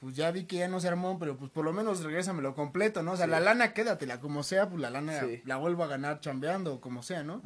Pues 0.00 0.16
ya 0.16 0.30
vi 0.30 0.44
que 0.44 0.56
ya 0.56 0.66
no 0.68 0.80
se 0.80 0.88
armó, 0.88 1.18
pero 1.18 1.36
pues 1.36 1.50
por 1.50 1.64
lo 1.64 1.72
menos 1.72 2.02
regrésamelo 2.02 2.54
completo, 2.54 3.02
¿no? 3.02 3.12
O 3.12 3.16
sea, 3.16 3.26
Sí. 3.26 3.30
la 3.30 3.40
lana 3.40 3.74
quédatela 3.74 4.18
como 4.18 4.42
sea, 4.42 4.68
pues 4.68 4.80
la 4.80 4.90
lana 4.90 5.20
Sí. 5.20 5.42
la 5.44 5.56
vuelvo 5.58 5.84
a 5.84 5.88
ganar 5.88 6.20
chambeando 6.20 6.74
o 6.74 6.80
como 6.80 7.02
sea, 7.02 7.22
¿no? 7.22 7.42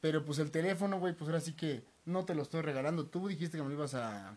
Pero 0.00 0.24
pues 0.24 0.38
el 0.40 0.50
teléfono, 0.50 0.98
güey, 0.98 1.14
pues 1.14 1.28
ahora 1.28 1.40
sí 1.40 1.52
que 1.54 1.84
no 2.04 2.24
te 2.24 2.34
lo 2.34 2.42
estoy 2.42 2.62
regalando. 2.62 3.06
Tú 3.06 3.28
dijiste 3.28 3.56
que 3.56 3.62
me 3.62 3.68
lo 3.68 3.74
ibas 3.76 3.94
a, 3.94 4.34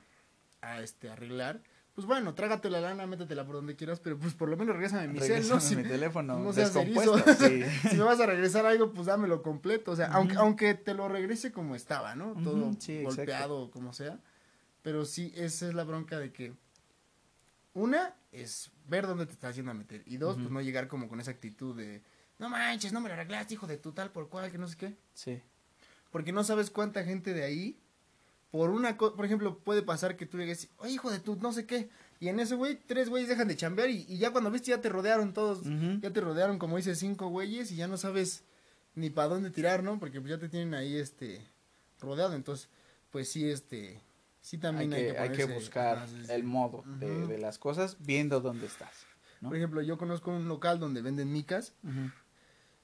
a 0.62 0.82
este, 0.82 1.10
arreglar. 1.10 1.60
Pues 1.96 2.06
bueno, 2.08 2.34
trágate 2.34 2.70
la 2.70 2.80
lana, 2.82 3.06
métetela 3.08 3.46
por 3.46 3.56
donde 3.56 3.76
quieras, 3.76 4.00
pero 4.00 4.18
pues 4.18 4.34
por 4.36 4.48
lo 4.48 4.56
menos 4.56 4.76
regrésame 4.76 5.08
mi 5.10 5.20
cel, 5.20 5.50
¿no? 5.50 5.60
Si- 5.60 5.76
mi 5.76 5.84
teléfono 5.84 6.40
no 6.40 6.54
seas 6.54 6.74
descompuesto. 6.74 7.18
sí. 7.40 7.64
si 7.90 7.98
me 7.98 8.04
vas 8.04 8.20
a 8.22 8.26
regresar 8.28 8.66
algo, 8.68 8.94
pues 8.94 9.08
dámelo 9.08 9.42
completo. 9.42 9.92
O 9.92 9.96
sea, 9.96 10.08
aunque, 10.14 10.36
aunque 10.36 10.76
te 10.76 10.94
lo 10.94 11.10
regrese 11.10 11.52
como 11.52 11.76
estaba, 11.76 12.16
¿no? 12.16 12.36
Todo 12.44 12.70
exacto. 12.70 13.04
golpeado 13.04 13.58
o 13.64 13.72
como 13.72 13.92
sea. 13.92 14.20
Pero 14.82 15.04
sí, 15.04 15.34
esa 15.36 15.68
es 15.68 15.74
la 15.74 15.84
bronca 15.84 16.20
de 16.20 16.32
que. 16.32 16.54
Una 17.80 18.14
es 18.34 18.72
ver 18.88 19.08
dónde 19.08 19.26
te 19.26 19.32
estás 19.32 19.52
haciendo 19.52 19.72
a 19.72 19.74
meter. 19.74 20.04
Y 20.06 20.18
dos, 20.18 20.36
pues 20.36 20.50
no 20.50 20.60
llegar 20.60 20.90
como 20.90 21.08
con 21.08 21.22
esa 21.22 21.32
actitud 21.32 21.76
de. 21.76 22.02
No 22.38 22.50
manches, 22.50 22.92
no 22.92 23.00
me 23.00 23.08
lo 23.08 23.14
arreglaste, 23.14 23.54
hijo 23.54 23.68
de 23.68 23.78
tu 23.78 23.94
tal 23.94 24.12
por 24.12 24.28
cual, 24.28 24.52
que 24.52 24.58
no 24.58 24.68
sé 24.68 24.76
qué. 24.76 24.98
Sí. 25.14 25.42
Porque 26.12 26.34
no 26.34 26.44
sabes 26.44 26.72
cuánta 26.72 27.04
gente 27.06 27.34
de 27.34 27.44
ahí. 27.44 27.80
Por 28.52 28.72
una 28.72 28.98
cosa, 28.98 29.16
por 29.16 29.26
ejemplo, 29.26 29.60
puede 29.60 29.82
pasar 29.82 30.18
que 30.18 30.26
tú 30.26 30.38
llegues, 30.38 30.70
oye, 30.78 30.94
hijo 30.94 31.10
de 31.10 31.20
tu 31.20 31.38
no 31.38 31.54
sé 31.54 31.66
qué. 31.66 31.90
Y 32.20 32.28
en 32.28 32.40
eso, 32.42 32.58
güey, 32.58 32.76
tres 32.76 33.08
güeyes 33.08 33.30
dejan 33.30 33.48
de 33.48 33.56
chambear 33.56 33.90
y, 33.90 34.06
y 34.10 34.18
ya 34.18 34.32
cuando 34.32 34.52
viste 34.52 34.72
ya 34.72 34.82
te 34.82 34.90
rodearon 34.90 35.34
todos. 35.34 35.62
Ya 36.02 36.12
te 36.12 36.20
rodearon, 36.20 36.60
como 36.60 36.76
dice, 36.76 36.96
cinco 36.96 37.28
güeyes 37.30 37.72
y 37.72 37.78
ya 37.78 37.88
no 37.88 37.96
sabes 37.96 38.44
ni 38.96 39.10
para 39.10 39.30
dónde 39.30 39.52
tirar, 39.52 39.84
¿no? 39.84 40.00
Porque 40.00 40.20
pues 40.20 40.32
ya 40.32 40.40
te 40.40 40.50
tienen 40.50 40.74
ahí, 40.74 40.98
este, 40.98 41.46
rodeado. 42.02 42.34
Entonces, 42.34 42.68
pues 43.12 43.30
sí, 43.32 43.50
este, 43.50 44.02
sí 44.42 44.58
Hay 44.58 44.62
también 44.62 44.92
que, 44.92 45.18
hay 45.18 45.32
que 45.32 45.46
buscar 45.46 45.98
ajá, 45.98 46.08
sí, 46.08 46.26
sí. 46.26 46.32
el 46.32 46.44
modo 46.44 46.84
de, 46.86 47.38
las 47.38 47.58
cosas 47.58 47.98
viendo 48.00 48.42
dónde 48.42 48.66
estás. 48.66 49.06
¿no? 49.42 49.50
Por 49.50 49.58
ejemplo, 49.58 49.82
yo 49.82 49.98
conozco 49.98 50.32
un 50.32 50.48
local 50.48 50.80
donde 50.80 51.02
venden 51.02 51.32
micas 51.32 51.74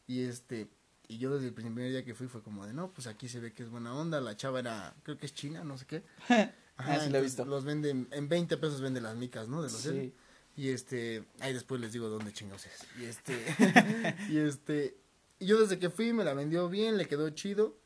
y 0.08 0.24
este, 0.24 0.70
y 1.08 1.18
yo 1.18 1.34
desde 1.34 1.48
el 1.48 1.54
primer 1.54 1.92
día 1.92 2.04
que 2.04 2.14
fui 2.14 2.28
fue 2.28 2.42
como 2.42 2.66
de, 2.66 2.74
no, 2.74 2.92
pues 2.92 3.08
aquí 3.08 3.28
se 3.28 3.40
ve 3.40 3.54
que 3.54 3.64
es 3.64 3.70
buena 3.70 3.94
onda. 3.94 4.22
La 4.22 4.36
chava 4.36 4.60
era, 4.60 4.96
creo 5.04 5.18
que 5.18 5.26
es 5.26 5.34
china, 5.34 5.64
no 5.64 5.78
sé 5.78 5.86
qué. 5.86 6.04
Ah, 6.78 7.00
sí 7.00 7.10
lo 7.10 7.20
he 7.20 7.22
visto. 7.22 7.46
Los 7.46 7.64
venden, 7.64 8.10
en 8.12 8.28
20 8.28 8.58
pesos 8.58 8.82
vende 8.82 9.00
las 9.00 9.16
micas, 9.16 9.48
¿no? 9.48 9.62
De 9.62 9.72
los 9.72 9.80
Sí. 9.80 10.14
Y 10.58 10.72
este, 10.72 11.24
ahí 11.40 11.54
después 11.54 11.80
les 11.80 11.94
digo 11.94 12.10
dónde 12.10 12.34
chingos 12.34 12.66
es. 12.66 12.86
Y 13.00 13.06
este, 13.06 13.34
y 14.30 14.40
este, 14.40 14.98
y 15.40 15.46
yo 15.46 15.62
desde 15.62 15.80
que 15.80 15.90
fui 15.90 16.12
me 16.12 16.26
la 16.26 16.34
vendió 16.34 16.68
bien, 16.68 16.98
le 16.98 17.08
quedó 17.08 17.30
chido. 17.30 17.78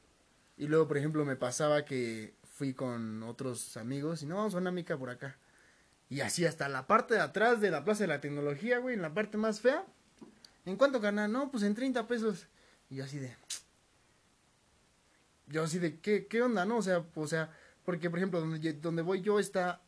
Y 0.57 0.65
luego, 0.65 0.87
por 0.87 0.97
ejemplo, 0.97 1.23
me 1.23 1.35
pasaba 1.35 1.85
que 1.85 2.33
fui 2.59 2.73
con 2.73 3.23
otros 3.23 3.77
amigos 3.77 4.21
y 4.21 4.25
no, 4.25 4.35
vamos 4.35 4.53
a 4.53 4.57
una 4.57 4.69
mica 4.69 4.97
por 4.97 5.09
acá. 5.09 5.37
Y 6.09 6.19
así 6.19 6.45
hasta 6.45 6.67
la 6.67 6.87
parte 6.87 7.13
de 7.13 7.21
atrás 7.21 7.61
de 7.61 7.71
la 7.71 7.85
Plaza 7.85 8.03
de 8.03 8.09
la 8.09 8.19
Tecnología, 8.19 8.79
güey, 8.79 8.95
en 8.95 9.01
la 9.01 9.13
parte 9.13 9.37
más 9.37 9.61
fea. 9.61 9.85
¿En 10.65 10.75
cuánto 10.75 10.99
ganan? 10.99 11.31
No, 11.31 11.49
pues 11.51 11.63
en 11.63 11.73
30 11.73 12.05
pesos. 12.05 12.47
Y 12.89 12.95
yo 12.97 13.05
así 13.05 13.17
de... 13.17 13.33
Yo 15.47 15.63
así 15.63 15.79
de, 15.79 16.01
¿qué, 16.01 16.27
qué 16.27 16.41
onda, 16.41 16.65
no? 16.65 16.79
O 16.79 16.81
sea, 16.81 17.05
o 17.15 17.27
sea, 17.27 17.49
porque, 17.85 18.09
por 18.09 18.19
ejemplo, 18.19 18.41
donde, 18.41 18.73
donde 18.73 19.03
voy 19.03 19.21
yo 19.21 19.39
está 19.39 19.81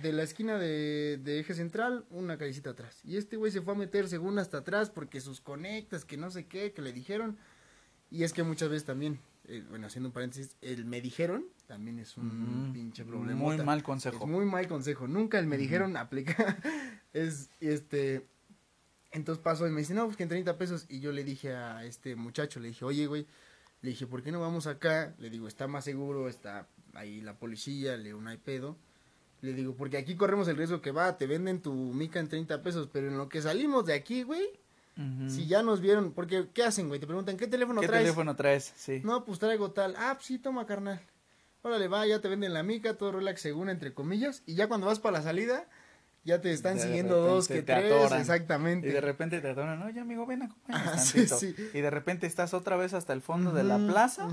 de 0.00 0.12
la 0.12 0.22
esquina 0.22 0.58
de, 0.58 1.18
de 1.24 1.40
eje 1.40 1.54
central, 1.54 2.06
una 2.10 2.38
callecita 2.38 2.70
atrás. 2.70 3.00
Y 3.02 3.16
este 3.16 3.36
güey 3.36 3.50
se 3.50 3.62
fue 3.62 3.74
a 3.74 3.76
meter 3.76 4.08
según 4.08 4.38
hasta 4.38 4.58
atrás 4.58 4.90
porque 4.90 5.20
sus 5.20 5.40
conectas, 5.40 6.04
que 6.04 6.16
no 6.16 6.30
sé 6.30 6.46
qué, 6.46 6.72
que 6.72 6.82
le 6.82 6.92
dijeron. 6.92 7.36
Y 8.12 8.22
es 8.22 8.32
que 8.32 8.44
muchas 8.44 8.68
veces 8.68 8.84
también, 8.84 9.18
eh, 9.48 9.64
bueno, 9.68 9.86
haciendo 9.86 10.08
un 10.08 10.12
paréntesis, 10.12 10.56
el 10.60 10.84
me 10.84 11.00
dijeron 11.00 11.44
también 11.66 11.98
es 11.98 12.16
un 12.16 12.70
pinche 12.72 13.04
problema. 13.04 13.40
Muy 13.40 13.56
mal 13.58 13.82
consejo. 13.82 14.24
Es 14.24 14.30
muy 14.30 14.44
mal 14.44 14.68
consejo. 14.68 15.08
Nunca 15.08 15.38
el 15.38 15.46
me 15.46 15.56
dijeron 15.56 15.96
aplica. 15.96 16.58
es, 17.12 17.50
este. 17.60 18.26
Entonces 19.10 19.42
pasó 19.42 19.66
y 19.66 19.70
me 19.70 19.80
dice, 19.80 19.94
no, 19.94 20.04
pues 20.04 20.16
que 20.16 20.22
en 20.22 20.28
30 20.28 20.58
pesos. 20.58 20.86
Y 20.88 21.00
yo 21.00 21.12
le 21.12 21.24
dije 21.24 21.54
a 21.54 21.84
este 21.84 22.14
muchacho, 22.14 22.60
le 22.60 22.68
dije, 22.68 22.84
oye, 22.84 23.06
güey, 23.06 23.26
le 23.80 23.90
dije, 23.90 24.06
¿por 24.06 24.22
qué 24.22 24.32
no 24.32 24.40
vamos 24.40 24.66
acá? 24.66 25.14
Le 25.18 25.28
digo, 25.28 25.48
está 25.48 25.66
más 25.66 25.84
seguro, 25.84 26.28
está 26.28 26.68
ahí 26.94 27.20
la 27.20 27.38
policía, 27.38 27.96
le 27.96 28.12
no 28.12 28.28
hay 28.28 28.38
pedo. 28.38 28.76
Le 29.40 29.54
digo, 29.54 29.74
porque 29.74 29.96
aquí 29.96 30.14
corremos 30.14 30.46
el 30.48 30.56
riesgo 30.56 30.80
que 30.80 30.92
va, 30.92 31.18
te 31.18 31.26
venden 31.26 31.60
tu 31.62 31.72
mica 31.72 32.20
en 32.20 32.28
30 32.28 32.62
pesos, 32.62 32.88
pero 32.92 33.08
en 33.08 33.18
lo 33.18 33.28
que 33.28 33.42
salimos 33.42 33.84
de 33.86 33.94
aquí, 33.94 34.22
güey, 34.22 34.44
Si 35.28 35.46
ya 35.46 35.62
nos 35.62 35.80
vieron, 35.80 36.12
porque, 36.12 36.48
¿qué 36.52 36.64
hacen, 36.64 36.88
güey? 36.88 37.00
Te 37.00 37.06
preguntan, 37.06 37.36
¿qué 37.36 37.46
teléfono 37.46 37.80
¿Qué 37.80 37.86
traes? 37.88 38.02
teléfono 38.04 38.36
traes? 38.36 38.72
Sí. 38.76 39.00
No, 39.04 39.24
pues 39.24 39.38
traigo 39.38 39.70
tal. 39.70 39.94
Ah, 39.96 40.12
pues 40.14 40.26
sí, 40.26 40.38
toma, 40.38 40.66
carnal. 40.66 41.00
Órale, 41.62 41.88
va, 41.88 42.06
ya 42.06 42.20
te 42.20 42.28
venden 42.28 42.52
la 42.52 42.62
mica, 42.62 42.94
todo 42.98 43.12
relax 43.12 43.40
según, 43.40 43.68
entre 43.70 43.94
comillas. 43.94 44.42
Y 44.46 44.54
ya 44.54 44.68
cuando 44.68 44.86
vas 44.88 44.98
para 45.00 45.18
la 45.18 45.22
salida, 45.24 45.66
ya 46.24 46.40
te 46.40 46.52
están 46.52 46.76
De 46.76 46.82
siguiendo 46.82 47.22
dos 47.22 47.48
que 47.48 47.62
tres. 47.62 47.90
atoran. 47.90 48.20
Exactamente. 48.20 48.88
Y 48.88 48.92
de 48.92 49.00
repente 49.00 49.40
te 49.40 49.48
atoran, 49.50 49.80
oye 49.82 49.98
amigo, 50.00 50.26
ven, 50.26 50.42
acompáñame 50.42 50.90
Ah, 50.92 50.98
sí, 50.98 51.26
tantito. 51.26 51.38
sí. 51.38 51.54
Y 51.72 51.80
de 51.80 51.90
repente 51.90 52.26
estás 52.26 52.52
otra 52.52 52.76
vez 52.76 52.92
hasta 52.94 53.12
el 53.12 53.22
fondo 53.22 53.52
de 53.52 53.62
la 53.64 53.78
plaza 53.78 54.28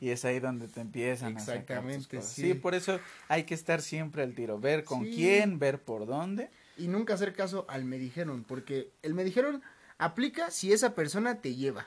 y 0.00 0.08
es 0.10 0.24
ahí 0.24 0.40
donde 0.40 0.68
te 0.68 0.80
empiezan 0.80 1.36
a 1.36 1.38
Exactamente, 1.40 2.16
cosas. 2.16 2.32
sí. 2.32 2.42
Sí, 2.42 2.54
por 2.54 2.74
eso 2.74 2.98
hay 3.28 3.42
que 3.44 3.54
estar 3.54 3.82
siempre 3.82 4.22
al 4.22 4.34
tiro, 4.34 4.58
ver 4.58 4.84
con 4.84 5.04
quién, 5.04 5.58
ver 5.58 5.82
por 5.82 6.06
dónde. 6.06 6.48
Y 6.76 6.86
nunca 6.88 7.14
hacer 7.14 7.34
caso 7.34 7.66
al 7.68 7.84
me 7.84 7.98
dijeron, 7.98 8.44
porque 8.46 8.92
el 9.02 9.14
me 9.14 9.24
dijeron 9.24 9.62
aplica 9.98 10.50
si 10.50 10.72
esa 10.72 10.94
persona 10.94 11.40
te 11.40 11.54
lleva. 11.54 11.86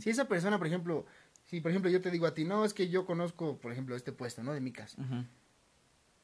Si 0.00 0.08
esa 0.10 0.26
persona, 0.28 0.56
por 0.58 0.66
ejemplo, 0.66 1.04
si 1.46 1.60
por 1.60 1.70
ejemplo 1.70 1.90
yo 1.90 2.00
te 2.00 2.10
digo 2.10 2.26
a 2.26 2.32
ti, 2.34 2.44
no, 2.44 2.64
es 2.64 2.72
que 2.72 2.88
yo 2.88 3.04
conozco, 3.04 3.58
por 3.58 3.70
ejemplo, 3.72 3.96
este 3.96 4.12
puesto, 4.12 4.42
¿no? 4.42 4.52
De 4.54 4.60
micas. 4.60 4.96
Ujú. 4.98 5.24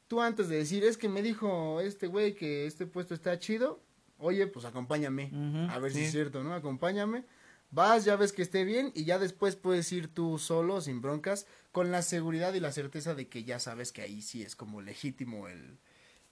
Tú 0.07 0.21
antes 0.21 0.47
de 0.49 0.57
decir, 0.57 0.83
es 0.83 0.97
que 0.97 1.09
me 1.09 1.21
dijo 1.21 1.79
este 1.81 2.07
güey 2.07 2.33
que 2.35 2.65
este 2.67 2.85
puesto 2.85 3.13
está 3.13 3.37
chido, 3.39 3.79
oye, 4.17 4.45
pues 4.47 4.65
acompáñame. 4.65 5.31
A 5.69 5.79
ver 5.79 5.91
si 5.91 6.03
es 6.03 6.11
cierto, 6.11 6.43
¿no? 6.43 6.53
Acompáñame. 6.53 7.23
Vas, 7.71 8.05
ya 8.05 8.15
ves 8.15 8.31
que 8.31 8.41
esté 8.43 8.63
bien 8.63 8.91
y 8.95 9.05
ya 9.05 9.19
después 9.19 9.55
puedes 9.55 9.91
ir 9.91 10.07
tú 10.07 10.37
solo, 10.37 10.79
sin 10.81 11.01
broncas, 11.01 11.45
con 11.71 11.91
la 11.91 12.01
seguridad 12.03 12.53
y 12.53 12.59
la 12.59 12.71
certeza 12.71 13.15
de 13.15 13.27
que 13.27 13.43
ya 13.43 13.59
sabes 13.59 13.91
que 13.91 14.01
ahí 14.01 14.21
sí 14.21 14.43
es 14.43 14.55
como 14.55 14.81
legítimo 14.81 15.47
el, 15.47 15.77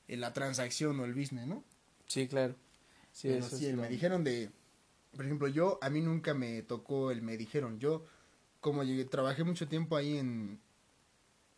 el- 0.08 0.22
la 0.22 0.34
transacción 0.34 1.00
o 1.00 1.06
el 1.06 1.14
business, 1.14 1.48
¿no? 1.48 1.64
Sí, 2.08 2.28
claro. 2.28 2.56
Sí, 3.12 3.28
Pero 3.30 3.46
eso 3.46 3.58
sí, 3.58 3.66
es 3.66 3.70
el 3.72 3.76
lo- 3.78 3.82
me 3.84 3.90
dijeron 3.90 4.24
de, 4.24 4.52
por 5.16 5.26
ejemplo, 5.26 5.48
yo, 5.48 5.80
a 5.82 5.90
mí 5.90 6.02
nunca 6.02 6.34
me 6.34 6.62
tocó 6.62 7.12
el 7.12 7.22
me 7.22 7.38
dijeron. 7.38 7.80
Yo, 7.80 8.06
como 8.60 8.84
llegué, 8.84 9.06
trabajé 9.06 9.44
mucho 9.44 9.68
tiempo 9.68 9.96
ahí 9.96 10.18
en, 10.18 10.60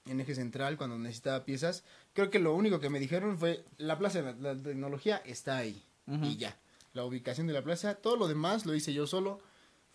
en 0.05 0.19
Eje 0.19 0.35
Central 0.35 0.77
cuando 0.77 0.97
necesitaba 0.97 1.45
piezas, 1.45 1.83
creo 2.13 2.29
que 2.29 2.39
lo 2.39 2.53
único 2.53 2.79
que 2.79 2.89
me 2.89 2.99
dijeron 2.99 3.37
fue, 3.37 3.65
la 3.77 3.97
plaza 3.97 4.21
de 4.21 4.33
la, 4.33 4.53
la 4.53 4.61
tecnología 4.61 5.17
está 5.25 5.57
ahí. 5.57 5.83
Y 6.21 6.37
ya, 6.37 6.55
la 6.93 7.03
ubicación 7.03 7.47
de 7.47 7.53
la 7.53 7.63
plaza, 7.63 7.95
todo 7.95 8.15
lo 8.15 8.27
demás 8.27 8.67
lo 8.67 8.75
hice 8.75 8.93
yo 8.93 9.07
solo. 9.07 9.39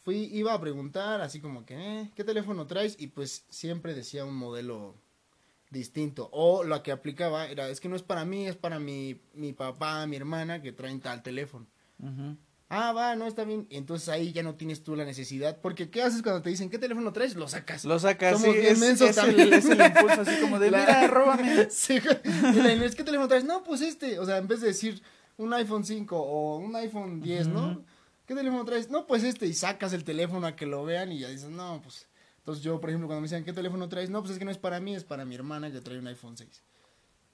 Fui, 0.02 0.28
iba 0.32 0.52
a 0.52 0.60
preguntar, 0.60 1.20
así 1.20 1.40
como 1.40 1.64
que, 1.64 1.74
eh, 1.74 2.10
¿qué 2.16 2.24
teléfono 2.24 2.66
traes? 2.66 2.96
Y 2.98 3.08
pues 3.08 3.44
siempre 3.48 3.94
decía 3.94 4.24
un 4.24 4.34
modelo 4.34 4.96
distinto. 5.70 6.28
O 6.32 6.64
lo 6.64 6.82
que 6.82 6.90
aplicaba 6.90 7.46
era, 7.46 7.68
es 7.68 7.80
que 7.80 7.88
no 7.88 7.96
es 7.96 8.02
para 8.02 8.24
mí, 8.24 8.46
es 8.46 8.56
para 8.56 8.80
mi, 8.80 9.20
mi 9.34 9.52
papá, 9.52 10.06
mi 10.06 10.16
hermana, 10.16 10.60
que 10.60 10.72
traen 10.72 11.00
tal 11.00 11.22
teléfono. 11.22 11.66
Ujú. 12.00 12.36
Ah, 12.72 12.92
va, 12.92 13.16
no, 13.16 13.26
está 13.26 13.42
bien. 13.42 13.66
Entonces 13.70 14.08
ahí 14.08 14.32
ya 14.32 14.44
no 14.44 14.54
tienes 14.54 14.84
tú 14.84 14.94
la 14.94 15.04
necesidad. 15.04 15.58
Porque, 15.60 15.90
¿qué 15.90 16.02
haces 16.02 16.22
cuando 16.22 16.40
te 16.40 16.50
dicen, 16.50 16.70
¿qué 16.70 16.78
teléfono 16.78 17.12
traes? 17.12 17.34
Lo 17.34 17.48
sacas. 17.48 17.84
Lo 17.84 17.98
sacas, 17.98 18.40
Somos 18.40 18.54
sí, 18.54 18.60
es, 18.62 18.80
es 18.80 19.18
el, 19.18 19.52
es 19.52 19.64
el 19.64 19.80
impulso 19.80 20.20
así 20.20 20.40
como 20.40 20.60
de, 20.60 20.70
La- 20.70 20.78
mira, 20.78 21.06
róbame. 21.08 21.68
Sí, 21.70 21.98
la 21.98 22.22
¿qué 22.22 23.02
teléfono 23.04 23.26
traes? 23.26 23.42
No, 23.44 23.64
pues 23.64 23.80
este. 23.80 24.20
O 24.20 24.24
sea, 24.24 24.38
en 24.38 24.46
vez 24.46 24.60
de 24.60 24.68
decir 24.68 25.02
un 25.36 25.52
iPhone 25.52 25.84
5 25.84 26.16
o 26.16 26.58
un 26.58 26.76
iPhone 26.76 27.20
10, 27.20 27.48
¿no? 27.48 27.84
¿Qué 28.24 28.36
teléfono 28.36 28.64
traes? 28.64 28.88
No, 28.88 29.04
pues 29.04 29.24
este. 29.24 29.46
Y 29.48 29.52
sacas 29.52 29.92
el 29.92 30.04
teléfono 30.04 30.46
a 30.46 30.54
que 30.54 30.64
lo 30.66 30.84
vean 30.84 31.10
y 31.10 31.18
ya 31.18 31.28
dices, 31.28 31.50
no, 31.50 31.80
pues. 31.82 32.06
Entonces 32.38 32.62
yo, 32.62 32.80
por 32.80 32.90
ejemplo, 32.90 33.08
cuando 33.08 33.20
me 33.22 33.24
decían, 33.26 33.42
¿qué 33.44 33.52
teléfono 33.52 33.88
traes? 33.88 34.10
No, 34.10 34.20
pues 34.20 34.32
es 34.34 34.38
que 34.38 34.44
no 34.44 34.50
es 34.52 34.58
para 34.58 34.78
mí, 34.78 34.94
es 34.94 35.02
para 35.02 35.24
mi 35.24 35.34
hermana 35.34 35.72
que 35.72 35.80
trae 35.80 35.98
un 35.98 36.06
iPhone 36.06 36.36
6. 36.36 36.62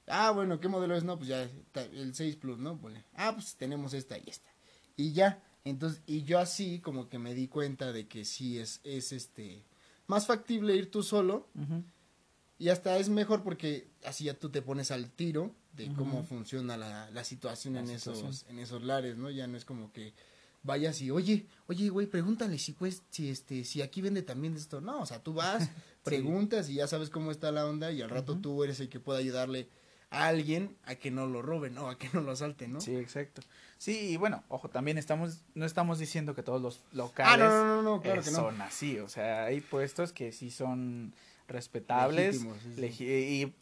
Ah, 0.06 0.30
bueno, 0.30 0.60
¿qué 0.60 0.68
modelo 0.68 0.96
es? 0.96 1.04
No, 1.04 1.18
pues 1.18 1.28
ya, 1.28 1.46
el 1.92 2.14
6 2.14 2.36
Plus, 2.36 2.58
¿no? 2.58 2.80
Ah, 3.14 3.32
pues 3.34 3.54
tenemos 3.56 3.92
esta 3.92 4.16
y 4.16 4.24
esta. 4.28 4.48
Y 4.96 5.12
ya, 5.12 5.42
entonces, 5.64 6.02
y 6.06 6.22
yo 6.22 6.38
así 6.38 6.80
como 6.80 7.08
que 7.08 7.18
me 7.18 7.34
di 7.34 7.48
cuenta 7.48 7.92
de 7.92 8.06
que 8.06 8.24
sí 8.24 8.58
es, 8.58 8.80
es 8.84 9.12
este, 9.12 9.64
más 10.06 10.26
factible 10.26 10.74
ir 10.74 10.90
tú 10.90 11.02
solo. 11.02 11.46
Y 12.58 12.70
hasta 12.70 12.96
es 12.96 13.08
mejor 13.08 13.42
porque 13.42 13.88
así 14.04 14.24
ya 14.24 14.34
tú 14.34 14.48
te 14.48 14.62
pones 14.62 14.90
al 14.90 15.10
tiro 15.10 15.54
de 15.74 15.92
cómo 15.92 16.22
funciona 16.24 16.76
la, 16.76 17.10
la 17.10 17.22
situación 17.22 17.76
en 17.76 17.90
esos 17.90 18.46
en 18.48 18.58
esos 18.58 18.82
lares, 18.82 19.18
¿no? 19.18 19.30
Ya 19.30 19.46
no 19.46 19.58
es 19.58 19.66
como 19.66 19.92
que 19.92 20.14
vayas 20.66 21.00
y, 21.00 21.10
oye, 21.10 21.46
oye, 21.68 21.88
güey, 21.88 22.06
pregúntale 22.06 22.58
si 22.58 22.72
pues, 22.72 23.02
si 23.10 23.30
este, 23.30 23.64
si 23.64 23.82
aquí 23.82 24.02
vende 24.02 24.22
también 24.22 24.54
de 24.54 24.60
esto. 24.60 24.80
No, 24.80 25.00
o 25.00 25.06
sea, 25.06 25.22
tú 25.22 25.32
vas, 25.32 25.70
preguntas 26.04 26.68
y 26.68 26.74
ya 26.74 26.86
sabes 26.86 27.08
cómo 27.08 27.30
está 27.30 27.52
la 27.52 27.66
onda 27.66 27.92
y 27.92 28.02
al 28.02 28.10
rato 28.10 28.36
tú 28.36 28.62
eres 28.64 28.80
el 28.80 28.88
que 28.88 29.00
puede 29.00 29.20
ayudarle 29.20 29.68
a 30.10 30.28
alguien 30.28 30.76
a 30.84 30.94
que 30.94 31.10
no 31.10 31.26
lo 31.26 31.42
roben, 31.42 31.74
¿no? 31.74 31.88
A 31.88 31.98
que 31.98 32.08
no 32.12 32.20
lo 32.20 32.32
asalten, 32.32 32.72
¿no? 32.72 32.80
Sí, 32.80 32.96
exacto. 32.96 33.42
Sí, 33.78 34.10
y 34.10 34.16
bueno, 34.16 34.42
ojo, 34.48 34.68
también 34.68 34.98
estamos, 34.98 35.42
no 35.54 35.66
estamos 35.66 35.98
diciendo 35.98 36.34
que 36.34 36.42
todos 36.42 36.62
los 36.62 36.82
locales 36.92 38.26
son 38.26 38.60
así, 38.62 38.98
o 38.98 39.08
sea, 39.08 39.44
hay 39.44 39.60
puestos 39.60 40.12
que 40.12 40.32
sí 40.32 40.50
son 40.50 41.12
respetables 41.48 42.44
y 42.78 43.52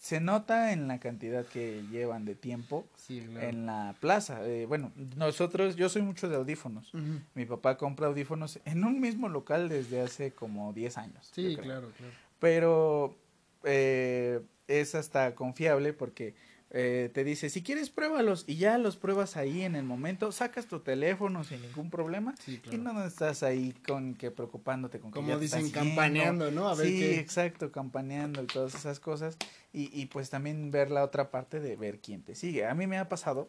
se 0.00 0.18
nota 0.18 0.72
en 0.72 0.88
la 0.88 0.98
cantidad 0.98 1.44
que 1.44 1.84
llevan 1.90 2.24
de 2.24 2.34
tiempo 2.34 2.86
en 3.08 3.66
la 3.66 3.94
plaza. 4.00 4.44
Eh, 4.46 4.64
bueno, 4.64 4.92
nosotros, 5.16 5.76
yo 5.76 5.90
soy 5.90 6.00
mucho 6.00 6.28
de 6.28 6.36
audífonos. 6.36 6.92
Mi 7.34 7.44
papá 7.44 7.76
compra 7.76 8.06
audífonos 8.06 8.60
en 8.64 8.84
un 8.84 9.00
mismo 9.00 9.28
local 9.28 9.68
desde 9.68 10.00
hace 10.00 10.32
como 10.32 10.72
10 10.72 10.98
años. 10.98 11.28
Sí, 11.32 11.54
claro, 11.54 11.90
claro. 11.96 12.12
Pero 12.38 13.16
eh, 13.64 14.40
es 14.70 14.94
hasta 14.94 15.34
confiable 15.34 15.92
porque 15.92 16.34
eh, 16.72 17.10
te 17.12 17.24
dice, 17.24 17.50
si 17.50 17.62
quieres 17.62 17.90
pruébalos 17.90 18.44
y 18.46 18.54
ya 18.54 18.78
los 18.78 18.96
pruebas 18.96 19.36
ahí 19.36 19.62
en 19.62 19.74
el 19.74 19.82
momento, 19.82 20.30
sacas 20.30 20.66
tu 20.66 20.78
teléfono 20.80 21.42
sin 21.42 21.60
ningún 21.62 21.90
problema 21.90 22.34
y 22.70 22.76
no 22.76 23.04
estás 23.04 23.42
ahí 23.42 23.74
con 23.86 24.14
que 24.14 24.30
preocupándote 24.30 25.00
con 25.00 25.10
Como 25.10 25.36
dicen, 25.38 25.70
campaneando, 25.70 26.52
¿no? 26.52 26.68
A 26.68 26.76
ver 26.76 26.86
sí, 26.86 27.04
exacto, 27.14 27.72
campaneando 27.72 28.42
y 28.44 28.46
todas 28.46 28.76
esas 28.76 29.00
cosas 29.00 29.36
y, 29.72 29.90
y 30.00 30.06
pues 30.06 30.30
también 30.30 30.70
ver 30.70 30.92
la 30.92 31.02
otra 31.02 31.32
parte 31.32 31.58
de 31.58 31.74
ver 31.74 31.98
quién 31.98 32.22
te 32.22 32.36
sigue. 32.36 32.64
A 32.64 32.74
mí 32.74 32.86
me 32.86 32.98
ha 32.98 33.08
pasado 33.08 33.48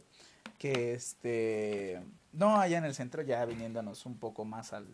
que 0.57 0.93
este, 0.93 2.01
no 2.33 2.59
allá 2.59 2.79
en 2.79 2.85
el 2.85 2.95
centro, 2.95 3.21
ya 3.21 3.45
viniéndonos 3.45 4.07
un 4.07 4.17
poco 4.17 4.45
más 4.45 4.73
al, 4.73 4.87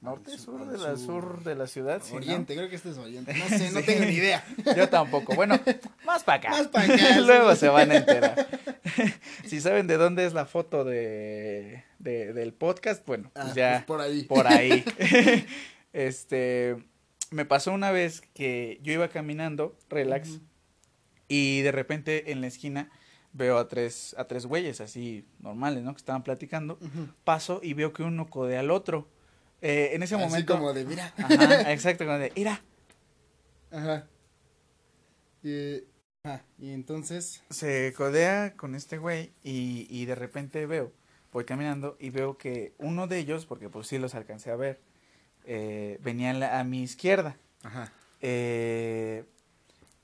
norte, 0.00 0.38
sur, 0.38 0.66
de 0.66 0.78
la 0.78 0.96
sur 0.96 1.42
de 1.42 1.54
la 1.54 1.66
ciudad. 1.66 2.02
Oriente, 2.12 2.54
creo 2.54 2.68
que 2.68 2.76
este 2.76 2.90
es 2.90 2.98
oriente. 2.98 3.34
No 3.34 3.48
sé, 3.58 3.70
no 3.72 3.82
tengo 3.82 4.04
ni 4.04 4.12
idea. 4.12 4.44
Yo 4.76 4.88
tampoco. 4.88 5.34
Bueno, 5.34 5.58
más 6.04 6.24
para 6.24 6.38
acá. 6.38 6.50
Más 6.50 6.68
para 6.68 6.94
acá. 6.94 7.20
Luego 7.26 7.54
se 7.56 7.68
van 7.68 7.90
a 7.90 7.96
enterar. 7.96 8.46
si 9.44 9.60
saben 9.60 9.86
de 9.86 9.96
dónde 9.96 10.26
es 10.26 10.32
la 10.32 10.46
foto 10.46 10.84
de, 10.84 11.84
de 11.98 12.32
del 12.32 12.52
podcast, 12.52 13.04
bueno, 13.06 13.30
pues 13.34 13.46
ah, 13.46 13.54
ya. 13.54 13.72
Pues 13.72 13.84
por 13.84 14.00
ahí. 14.00 14.22
Por 14.24 14.46
ahí. 14.46 14.84
este, 15.92 16.76
me 17.30 17.44
pasó 17.44 17.72
una 17.72 17.90
vez 17.90 18.22
que 18.34 18.78
yo 18.82 18.92
iba 18.92 19.08
caminando, 19.08 19.76
relax, 19.88 20.40
y 21.28 21.60
de 21.62 21.72
repente 21.72 22.32
en 22.32 22.40
la 22.40 22.46
esquina 22.46 22.90
veo 23.32 23.58
a 23.58 23.68
tres, 23.68 24.14
a 24.18 24.24
tres 24.24 24.46
güeyes 24.46 24.80
así 24.80 25.26
normales, 25.40 25.82
¿no? 25.82 25.92
Que 25.92 25.98
estaban 25.98 26.22
platicando. 26.22 26.78
Paso 27.24 27.60
y 27.62 27.74
veo 27.74 27.92
que 27.92 28.02
uno 28.02 28.28
codea 28.28 28.60
al 28.60 28.70
otro. 28.70 29.08
Eh, 29.60 29.90
en 29.94 30.02
ese 30.02 30.14
Así 30.14 30.24
momento. 30.24 30.54
como 30.54 30.72
de, 30.72 30.84
mira. 30.84 31.12
Ajá, 31.16 31.72
exacto, 31.72 32.04
como 32.04 32.18
de, 32.18 32.32
mira. 32.36 32.62
Ajá. 33.70 34.06
Y, 35.42 35.84
y 36.58 36.72
entonces. 36.72 37.42
Se 37.50 37.92
codea 37.96 38.54
con 38.56 38.74
este 38.74 38.98
güey 38.98 39.32
y, 39.42 39.86
y 39.90 40.04
de 40.06 40.14
repente 40.14 40.66
veo, 40.66 40.92
voy 41.32 41.44
caminando 41.44 41.96
y 41.98 42.10
veo 42.10 42.38
que 42.38 42.74
uno 42.78 43.06
de 43.06 43.18
ellos, 43.18 43.46
porque 43.46 43.68
pues 43.68 43.86
sí 43.86 43.98
los 43.98 44.14
alcancé 44.14 44.50
a 44.50 44.56
ver, 44.56 44.80
eh, 45.44 45.98
venía 46.02 46.58
a, 46.58 46.64
mi 46.64 46.82
izquierda. 46.82 47.36
Ajá. 47.62 47.92
Eh, 48.20 49.24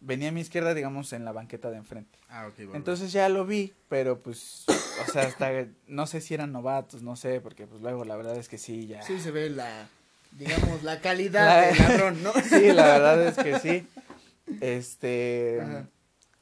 venía 0.04 0.28
a 0.28 0.32
mi 0.32 0.40
izquierda, 0.40 0.74
digamos, 0.74 1.12
en 1.12 1.24
la 1.24 1.32
banqueta 1.32 1.70
de 1.70 1.78
enfrente. 1.78 2.18
Ah, 2.28 2.46
ok. 2.46 2.74
Entonces 2.74 3.12
ya 3.12 3.28
lo 3.28 3.46
vi, 3.46 3.72
pero 3.88 4.20
pues, 4.20 4.64
o 4.68 5.12
sea, 5.12 5.22
hasta, 5.22 5.50
no 5.86 6.06
sé 6.06 6.20
si 6.20 6.34
eran 6.34 6.52
novatos, 6.52 7.02
no 7.02 7.16
sé, 7.16 7.40
porque 7.40 7.66
pues 7.66 7.80
luego 7.80 8.04
la 8.04 8.16
verdad 8.16 8.36
es 8.36 8.48
que 8.48 8.58
sí, 8.58 8.86
ya. 8.86 9.02
Sí 9.02 9.18
se 9.18 9.30
ve 9.30 9.50
la, 9.50 9.88
digamos, 10.32 10.82
la 10.82 11.00
calidad 11.00 11.68
del 11.68 11.78
ladrón, 11.78 12.22
¿no? 12.22 12.32
sí, 12.48 12.72
la 12.72 12.86
verdad 12.86 13.26
es 13.26 13.36
que 13.36 13.58
sí. 13.58 13.86
Este, 14.60 15.60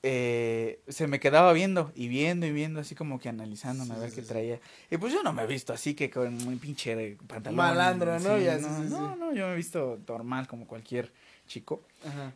eh, 0.02 0.80
se 0.88 1.06
me 1.06 1.20
quedaba 1.20 1.52
viendo 1.52 1.92
y 1.94 2.08
viendo 2.08 2.46
y 2.46 2.52
viendo, 2.52 2.80
así 2.80 2.96
como 2.96 3.20
que 3.20 3.28
analizándome 3.28 3.94
a 3.94 3.98
ver 3.98 4.12
qué 4.12 4.22
traía. 4.22 4.60
Y 4.90 4.96
pues 4.96 5.12
yo 5.12 5.22
no 5.22 5.32
me 5.32 5.42
he 5.42 5.46
visto 5.46 5.72
así 5.72 5.94
que 5.94 6.10
con 6.10 6.46
un 6.46 6.58
pinche 6.58 7.16
pantalón. 7.28 7.56
Malandro, 7.56 8.18
¿no? 8.18 8.36
no, 8.38 8.82
no, 8.88 9.16
no, 9.16 9.32
yo 9.32 9.46
me 9.46 9.52
he 9.52 9.56
visto 9.56 10.00
normal 10.08 10.48
como 10.48 10.66
cualquier 10.66 11.12
chico. 11.52 11.82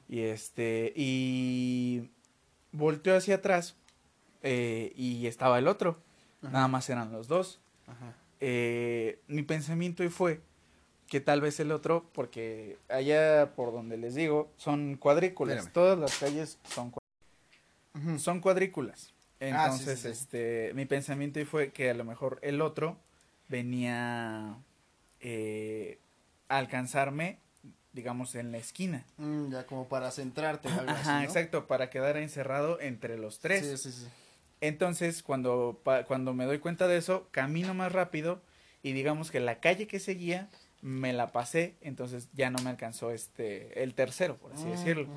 Y 0.08 0.20
este, 0.20 0.92
y 0.94 2.10
volteó 2.72 3.16
hacia 3.16 3.36
atrás 3.36 3.76
eh, 4.42 4.92
y 4.96 5.26
estaba 5.26 5.58
el 5.58 5.68
otro. 5.68 5.98
Nada 6.42 6.68
más 6.68 6.88
eran 6.90 7.10
los 7.10 7.26
dos. 7.26 7.58
Eh, 8.40 9.20
mi 9.26 9.42
pensamiento 9.42 10.08
fue 10.10 10.40
que 11.08 11.20
tal 11.20 11.40
vez 11.40 11.58
el 11.60 11.72
otro, 11.72 12.08
porque 12.12 12.78
allá 12.88 13.54
por 13.56 13.72
donde 13.72 13.96
les 13.96 14.14
digo, 14.14 14.52
son 14.56 14.96
cuadrículas. 14.96 15.72
Todas 15.72 15.98
las 15.98 16.18
calles 16.18 16.58
son 16.68 16.92
cuadrículas. 16.92 18.22
Son 18.22 18.40
cuadrículas. 18.40 19.14
Ah, 19.40 19.46
Entonces, 19.46 20.04
este, 20.04 20.72
mi 20.74 20.84
pensamiento 20.84 21.44
fue 21.46 21.70
que 21.70 21.90
a 21.90 21.94
lo 21.94 22.04
mejor 22.04 22.38
el 22.42 22.60
otro 22.60 22.98
venía 23.48 24.56
eh, 25.20 25.98
a 26.48 26.58
alcanzarme 26.58 27.38
digamos, 27.96 28.34
en 28.36 28.52
la 28.52 28.58
esquina. 28.58 29.04
Mm, 29.16 29.50
ya 29.50 29.66
como 29.66 29.88
para 29.88 30.12
centrarte. 30.12 30.68
Ajá, 30.68 31.24
exacto, 31.24 31.66
para 31.66 31.90
quedar 31.90 32.16
encerrado 32.18 32.78
entre 32.80 33.18
los 33.18 33.40
tres. 33.40 33.66
Sí, 33.66 33.90
sí, 33.90 33.98
sí. 34.00 34.06
Entonces, 34.60 35.22
cuando, 35.22 35.80
cuando 36.06 36.34
me 36.34 36.44
doy 36.44 36.58
cuenta 36.58 36.86
de 36.86 36.98
eso, 36.98 37.28
camino 37.30 37.74
más 37.74 37.92
rápido 37.92 38.42
y 38.82 38.92
digamos 38.92 39.30
que 39.30 39.40
la 39.40 39.58
calle 39.60 39.86
que 39.86 39.98
seguía 39.98 40.48
me 40.82 41.12
la 41.12 41.32
pasé, 41.32 41.74
entonces 41.80 42.28
ya 42.32 42.50
no 42.50 42.62
me 42.62 42.70
alcanzó 42.70 43.10
este, 43.10 43.82
el 43.82 43.94
tercero, 43.94 44.36
por 44.36 44.52
así 44.52 44.66
mm, 44.66 44.70
decirlo. 44.70 45.08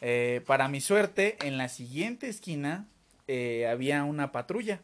Eh, 0.00 0.42
para 0.46 0.68
mi 0.68 0.80
suerte, 0.80 1.38
en 1.42 1.56
la 1.56 1.68
siguiente 1.68 2.28
esquina 2.28 2.88
eh, 3.26 3.66
había 3.66 4.04
una 4.04 4.32
patrulla. 4.32 4.82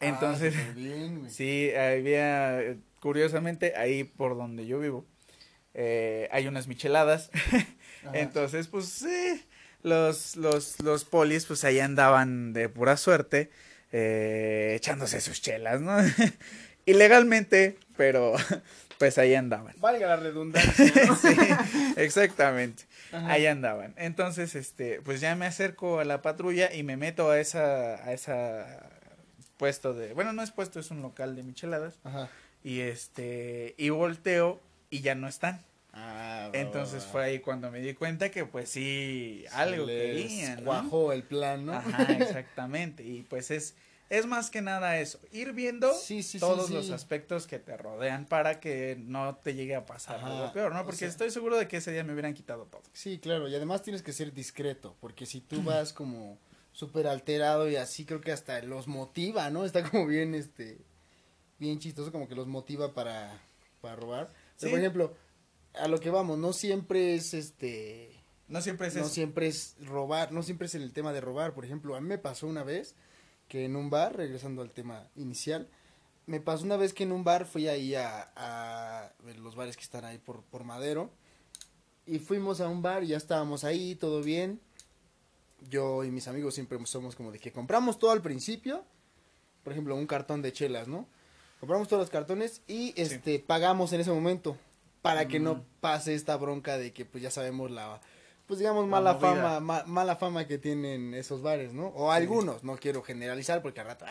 Ah, 0.00 0.06
entonces, 0.06 0.54
sí, 1.28 1.70
había, 1.74 2.76
curiosamente, 3.00 3.74
ahí 3.76 4.04
por 4.04 4.36
donde 4.36 4.66
yo 4.66 4.78
vivo, 4.78 5.06
eh, 5.74 6.28
hay 6.32 6.46
unas 6.46 6.66
micheladas. 6.68 7.30
Entonces, 8.12 8.68
pues 8.68 8.86
sí, 8.86 9.44
los, 9.82 10.36
los, 10.36 10.80
los 10.80 11.04
polis 11.04 11.46
pues 11.46 11.64
ahí 11.64 11.80
andaban 11.80 12.52
de 12.52 12.68
pura 12.68 12.96
suerte 12.96 13.50
eh, 13.92 14.74
echándose 14.76 15.20
sus 15.20 15.40
chelas, 15.40 15.80
¿no? 15.80 15.96
Ilegalmente, 16.86 17.78
pero 17.96 18.34
pues 18.98 19.18
ahí 19.18 19.34
andaban. 19.34 19.74
Valga 19.78 20.06
la 20.08 20.16
redundancia. 20.16 21.14
sí, 21.16 21.36
exactamente. 21.96 22.84
Ahí 23.12 23.46
andaban. 23.46 23.94
Entonces, 23.96 24.56
este, 24.56 25.00
pues 25.02 25.20
ya 25.20 25.36
me 25.36 25.46
acerco 25.46 26.00
a 26.00 26.04
la 26.04 26.20
patrulla 26.22 26.74
y 26.74 26.82
me 26.82 26.96
meto 26.96 27.30
a 27.30 27.38
esa, 27.38 28.04
a 28.04 28.12
esa 28.12 28.90
puesto 29.56 29.94
de, 29.94 30.12
bueno, 30.14 30.32
no 30.32 30.42
es 30.42 30.50
puesto, 30.50 30.80
es 30.80 30.90
un 30.90 31.00
local 31.00 31.36
de 31.36 31.44
micheladas. 31.44 32.00
Ajá. 32.02 32.28
Y 32.64 32.80
este, 32.80 33.74
y 33.78 33.90
volteo 33.90 34.60
y 34.94 35.00
ya 35.00 35.16
no 35.16 35.26
están. 35.26 35.60
Ah, 35.92 36.50
Entonces 36.52 37.04
fue 37.04 37.24
ahí 37.24 37.38
cuando 37.40 37.68
me 37.68 37.80
di 37.80 37.94
cuenta 37.94 38.30
que 38.30 38.44
pues 38.46 38.68
sí, 38.68 39.44
algo 39.50 39.86
querían. 39.86 40.62
Cuajó 40.62 41.12
el 41.12 41.24
plan, 41.24 41.66
¿no? 41.66 41.72
Ajá, 41.72 42.04
exactamente. 42.12 43.02
y 43.02 43.22
pues 43.22 43.50
es, 43.50 43.74
es 44.08 44.26
más 44.26 44.50
que 44.50 44.62
nada 44.62 45.00
eso, 45.00 45.18
ir 45.32 45.52
viendo 45.52 45.92
todos 46.38 46.70
los 46.70 46.90
aspectos 46.90 47.48
que 47.48 47.58
te 47.58 47.76
rodean 47.76 48.26
para 48.26 48.60
que 48.60 48.96
no 49.00 49.34
te 49.42 49.54
llegue 49.54 49.74
a 49.74 49.84
pasar 49.84 50.20
algo 50.20 50.52
peor, 50.52 50.72
¿no? 50.72 50.84
Porque 50.84 51.06
estoy 51.06 51.32
seguro 51.32 51.56
de 51.56 51.66
que 51.66 51.78
ese 51.78 51.90
día 51.90 52.04
me 52.04 52.12
hubieran 52.12 52.34
quitado 52.34 52.66
todo. 52.66 52.82
Sí, 52.92 53.18
claro, 53.18 53.48
y 53.48 53.54
además 53.56 53.82
tienes 53.82 54.02
que 54.02 54.12
ser 54.12 54.32
discreto, 54.32 54.96
porque 55.00 55.26
si 55.26 55.40
tú 55.40 55.60
vas 55.64 55.92
como 55.92 56.38
súper 56.72 57.08
alterado 57.08 57.68
y 57.68 57.74
así 57.74 58.04
creo 58.04 58.20
que 58.20 58.30
hasta 58.30 58.62
los 58.62 58.86
motiva, 58.86 59.50
¿no? 59.50 59.64
Está 59.64 59.88
como 59.90 60.06
bien, 60.06 60.36
este, 60.36 60.78
bien 61.58 61.80
chistoso, 61.80 62.12
como 62.12 62.28
que 62.28 62.36
los 62.36 62.46
motiva 62.46 62.94
para, 62.94 63.40
para 63.80 63.96
robar. 63.96 64.43
Por 64.60 64.78
ejemplo, 64.78 65.14
a 65.74 65.88
lo 65.88 66.00
que 66.00 66.10
vamos, 66.10 66.38
no 66.38 66.52
siempre 66.52 67.14
es 67.14 67.34
este... 67.34 68.10
No 68.46 68.60
siempre 68.60 68.88
es 68.88 68.96
No 68.96 69.04
siempre 69.04 69.46
es 69.46 69.76
robar, 69.80 70.32
no 70.32 70.42
siempre 70.42 70.66
es 70.66 70.74
en 70.74 70.82
el 70.82 70.92
tema 70.92 71.12
de 71.12 71.20
robar. 71.20 71.54
Por 71.54 71.64
ejemplo, 71.64 71.96
a 71.96 72.00
mí 72.00 72.06
me 72.06 72.18
pasó 72.18 72.46
una 72.46 72.62
vez 72.62 72.94
que 73.48 73.64
en 73.64 73.76
un 73.76 73.90
bar, 73.90 74.16
regresando 74.16 74.62
al 74.62 74.70
tema 74.70 75.08
inicial, 75.16 75.68
me 76.26 76.40
pasó 76.40 76.64
una 76.64 76.76
vez 76.76 76.92
que 76.92 77.04
en 77.04 77.12
un 77.12 77.24
bar 77.24 77.46
fui 77.46 77.68
ahí 77.68 77.94
a, 77.94 78.32
a 78.36 79.12
los 79.38 79.56
bares 79.56 79.76
que 79.76 79.82
están 79.82 80.04
ahí 80.04 80.18
por, 80.18 80.42
por 80.44 80.64
Madero. 80.64 81.10
Y 82.06 82.18
fuimos 82.18 82.60
a 82.60 82.68
un 82.68 82.82
bar 82.82 83.02
y 83.02 83.08
ya 83.08 83.16
estábamos 83.16 83.64
ahí, 83.64 83.94
todo 83.94 84.22
bien. 84.22 84.60
Yo 85.70 86.04
y 86.04 86.10
mis 86.10 86.28
amigos 86.28 86.54
siempre 86.54 86.78
somos 86.84 87.16
como 87.16 87.32
de 87.32 87.38
que 87.38 87.52
compramos 87.52 87.98
todo 87.98 88.10
al 88.10 88.20
principio. 88.20 88.84
Por 89.62 89.72
ejemplo, 89.72 89.96
un 89.96 90.06
cartón 90.06 90.42
de 90.42 90.52
chelas, 90.52 90.86
¿no? 90.86 91.08
Compramos 91.64 91.88
todos 91.88 92.02
los 92.02 92.10
cartones 92.10 92.60
y 92.68 92.92
este 92.94 93.38
pagamos 93.38 93.94
en 93.94 94.02
ese 94.02 94.10
momento 94.10 94.54
para 95.00 95.26
que 95.26 95.40
no 95.40 95.64
pase 95.80 96.14
esta 96.14 96.36
bronca 96.36 96.76
de 96.76 96.92
que 96.92 97.06
pues 97.06 97.22
ya 97.22 97.30
sabemos 97.30 97.70
la 97.70 98.02
pues 98.46 98.58
digamos, 98.58 98.86
mala 98.86 99.14
fama, 99.14 99.60
mala 99.86 100.16
fama 100.16 100.46
que 100.46 100.58
tienen 100.58 101.14
esos 101.14 101.40
bares, 101.40 101.72
¿no? 101.72 101.86
O 101.86 102.12
algunos, 102.12 102.64
no 102.64 102.76
quiero 102.76 103.02
generalizar 103.02 103.62
porque 103.62 103.80
al 103.80 103.86
rato, 103.86 104.04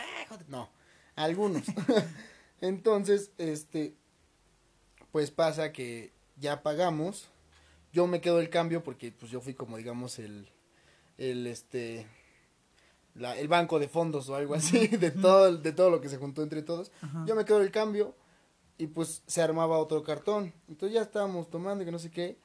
no, 0.48 0.72
algunos. 1.16 1.62
Entonces, 2.62 3.30
este, 3.38 3.94
pues 5.12 5.30
pasa 5.30 5.72
que 5.72 6.12
ya 6.38 6.64
pagamos, 6.64 7.30
yo 7.92 8.08
me 8.08 8.20
quedo 8.20 8.40
el 8.40 8.50
cambio 8.50 8.84
porque 8.84 9.12
pues 9.12 9.32
yo 9.32 9.42
fui 9.42 9.54
como 9.54 9.78
digamos 9.78 10.18
el, 10.18 10.50
el 11.20 11.46
este, 11.46 12.08
la, 13.16 13.38
el 13.38 13.48
banco 13.48 13.80
de 13.80 13.88
fondos 13.88 14.30
o 14.30 14.36
algo 14.36 14.56
así, 14.56 14.88
de 14.88 15.12
todo, 15.12 15.58
de 15.58 15.72
todo 15.72 15.90
lo 15.90 16.02
que 16.02 16.10
se 16.10 16.18
juntó 16.18 16.44
entre 16.44 16.62
todos. 16.62 16.92
Yo 17.26 17.36
me 17.36 17.46
quedo 17.46 17.62
el 17.62 17.72
cambio 17.72 18.16
y 18.78 18.88
pues 18.88 19.24
se 19.28 19.42
armaba 19.42 19.78
otro 19.78 20.04
cartón. 20.04 20.54
Entonces 20.68 20.96
ya 20.96 21.02
estábamos 21.02 21.50
tomando 21.50 21.86
que 21.86 21.92
no 21.92 22.00
sé 22.00 22.12
qué 22.12 22.38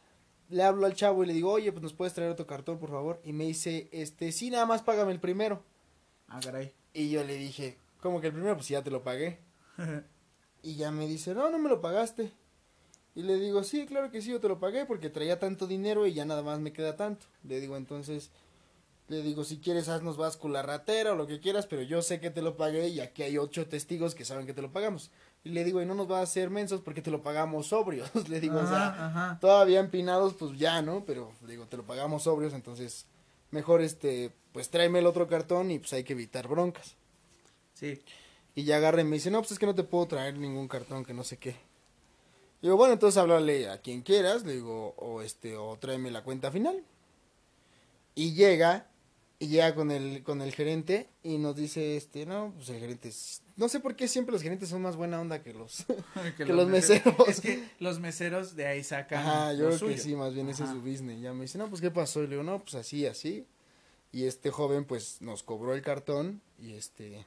le 0.50 0.62
hablo 0.62 0.86
al 0.86 0.94
chavo 0.94 1.24
y 1.24 1.26
le 1.26 1.34
digo, 1.34 1.50
oye, 1.50 1.72
pues 1.72 1.82
nos 1.82 1.92
puedes 1.92 2.14
traer 2.14 2.30
otro 2.30 2.46
cartón, 2.46 2.78
por 2.78 2.90
favor. 2.90 3.20
Y 3.24 3.32
me 3.32 3.44
dice, 3.44 3.88
este, 3.92 4.32
sí, 4.32 4.50
nada 4.50 4.66
más 4.66 4.82
págame 4.82 5.12
el 5.12 5.20
primero. 5.20 5.62
Ah, 6.28 6.40
caray. 6.42 6.72
Y 6.94 7.10
yo 7.10 7.22
le 7.24 7.36
dije, 7.36 7.76
¿cómo 8.00 8.20
que 8.20 8.28
el 8.28 8.32
primero? 8.32 8.54
Pues 8.56 8.68
ya 8.68 8.82
te 8.82 8.90
lo 8.90 9.02
pagué. 9.02 9.38
y 10.62 10.76
ya 10.76 10.90
me 10.90 11.06
dice, 11.06 11.34
no, 11.34 11.50
no 11.50 11.58
me 11.58 11.68
lo 11.68 11.80
pagaste. 11.80 12.32
Y 13.14 13.22
le 13.22 13.38
digo, 13.38 13.62
sí, 13.64 13.86
claro 13.86 14.10
que 14.10 14.22
sí, 14.22 14.30
yo 14.30 14.40
te 14.40 14.48
lo 14.48 14.58
pagué 14.58 14.86
porque 14.86 15.10
traía 15.10 15.38
tanto 15.38 15.66
dinero 15.66 16.06
y 16.06 16.14
ya 16.14 16.24
nada 16.24 16.42
más 16.42 16.60
me 16.60 16.72
queda 16.72 16.96
tanto. 16.96 17.26
Le 17.42 17.60
digo, 17.60 17.76
entonces, 17.76 18.30
le 19.08 19.22
digo, 19.22 19.42
si 19.42 19.58
quieres, 19.58 19.88
haznos 19.88 20.18
vas 20.18 20.36
con 20.36 20.52
la 20.52 20.62
ratera 20.62 21.12
o 21.12 21.16
lo 21.16 21.26
que 21.26 21.40
quieras, 21.40 21.66
pero 21.66 21.82
yo 21.82 22.02
sé 22.02 22.20
que 22.20 22.30
te 22.30 22.42
lo 22.42 22.56
pagué 22.56 22.88
y 22.88 23.00
aquí 23.00 23.22
hay 23.22 23.38
ocho 23.38 23.66
testigos 23.66 24.14
que 24.14 24.26
saben 24.26 24.46
que 24.46 24.52
te 24.52 24.60
lo 24.60 24.70
pagamos. 24.70 25.10
Y 25.44 25.50
le 25.50 25.64
digo, 25.64 25.80
y 25.80 25.86
no 25.86 25.94
nos 25.94 26.10
va 26.10 26.18
a 26.18 26.22
hacer 26.22 26.50
mensos 26.50 26.82
porque 26.82 27.00
te 27.00 27.10
lo 27.10 27.22
pagamos 27.22 27.68
sobrios. 27.68 28.10
le 28.28 28.38
digo, 28.38 28.58
o 28.58 28.66
sea, 28.66 29.38
todavía 29.40 29.80
empinados, 29.80 30.34
pues 30.34 30.58
ya, 30.58 30.82
¿no? 30.82 31.04
Pero 31.06 31.32
le 31.42 31.52
digo, 31.52 31.66
te 31.66 31.78
lo 31.78 31.84
pagamos 31.84 32.24
sobrios, 32.24 32.52
entonces 32.52 33.06
mejor 33.50 33.80
este, 33.80 34.30
pues 34.52 34.68
tráeme 34.68 34.98
el 34.98 35.06
otro 35.06 35.26
cartón 35.26 35.70
y 35.70 35.78
pues 35.78 35.94
hay 35.94 36.04
que 36.04 36.12
evitar 36.12 36.46
broncas. 36.46 36.94
Sí. 37.72 38.02
Y 38.54 38.64
ya 38.64 38.76
agarra 38.76 39.00
y 39.00 39.04
me 39.04 39.16
dice, 39.16 39.30
no, 39.30 39.38
pues 39.38 39.52
es 39.52 39.58
que 39.58 39.66
no 39.66 39.74
te 39.74 39.84
puedo 39.84 40.06
traer 40.06 40.36
ningún 40.36 40.68
cartón, 40.68 41.04
que 41.04 41.14
no 41.14 41.24
sé 41.24 41.38
qué. 41.38 41.56
Digo, 42.60 42.76
bueno, 42.76 42.92
entonces 42.92 43.16
háblale 43.16 43.70
a 43.70 43.78
quien 43.78 44.02
quieras, 44.02 44.44
le 44.44 44.54
digo, 44.54 44.94
o 44.98 45.22
este, 45.22 45.56
o 45.56 45.78
tráeme 45.78 46.10
la 46.10 46.24
cuenta 46.24 46.50
final. 46.50 46.82
Y 48.14 48.34
llega 48.34 48.88
y 49.40 49.46
llega 49.46 49.74
con 49.74 49.90
el, 49.90 50.22
con 50.24 50.42
el 50.42 50.52
gerente 50.52 51.08
y 51.22 51.38
nos 51.38 51.54
dice, 51.54 51.96
este, 51.96 52.26
no, 52.26 52.52
pues 52.56 52.70
el 52.70 52.80
gerente, 52.80 53.12
no 53.56 53.68
sé 53.68 53.78
por 53.78 53.94
qué 53.94 54.08
siempre 54.08 54.32
los 54.32 54.42
gerentes 54.42 54.68
son 54.68 54.82
más 54.82 54.96
buena 54.96 55.20
onda 55.20 55.42
que 55.42 55.52
los, 55.52 55.86
que, 56.36 56.44
los, 56.44 56.68
meseros. 56.68 57.14
Es 57.28 57.40
que 57.40 57.68
los 57.78 58.00
meseros 58.00 58.56
de 58.56 58.66
ahí 58.66 58.82
sacan. 58.82 59.20
Ajá, 59.20 59.52
yo 59.52 59.68
creo 59.68 59.90
que 59.90 59.98
sí, 59.98 60.16
más 60.16 60.34
bien 60.34 60.48
ese 60.48 60.64
es 60.64 60.70
su 60.70 60.80
business. 60.80 61.20
Ya 61.20 61.32
me 61.32 61.42
dice, 61.42 61.58
no, 61.58 61.68
pues 61.68 61.80
qué 61.80 61.90
pasó. 61.90 62.20
Y 62.20 62.26
le 62.26 62.30
digo, 62.30 62.42
no, 62.42 62.58
pues 62.60 62.74
así, 62.74 63.06
así. 63.06 63.46
Y 64.10 64.24
este 64.24 64.50
joven, 64.50 64.84
pues 64.84 65.20
nos 65.20 65.42
cobró 65.42 65.74
el 65.74 65.82
cartón 65.82 66.40
y 66.58 66.72
este. 66.72 67.24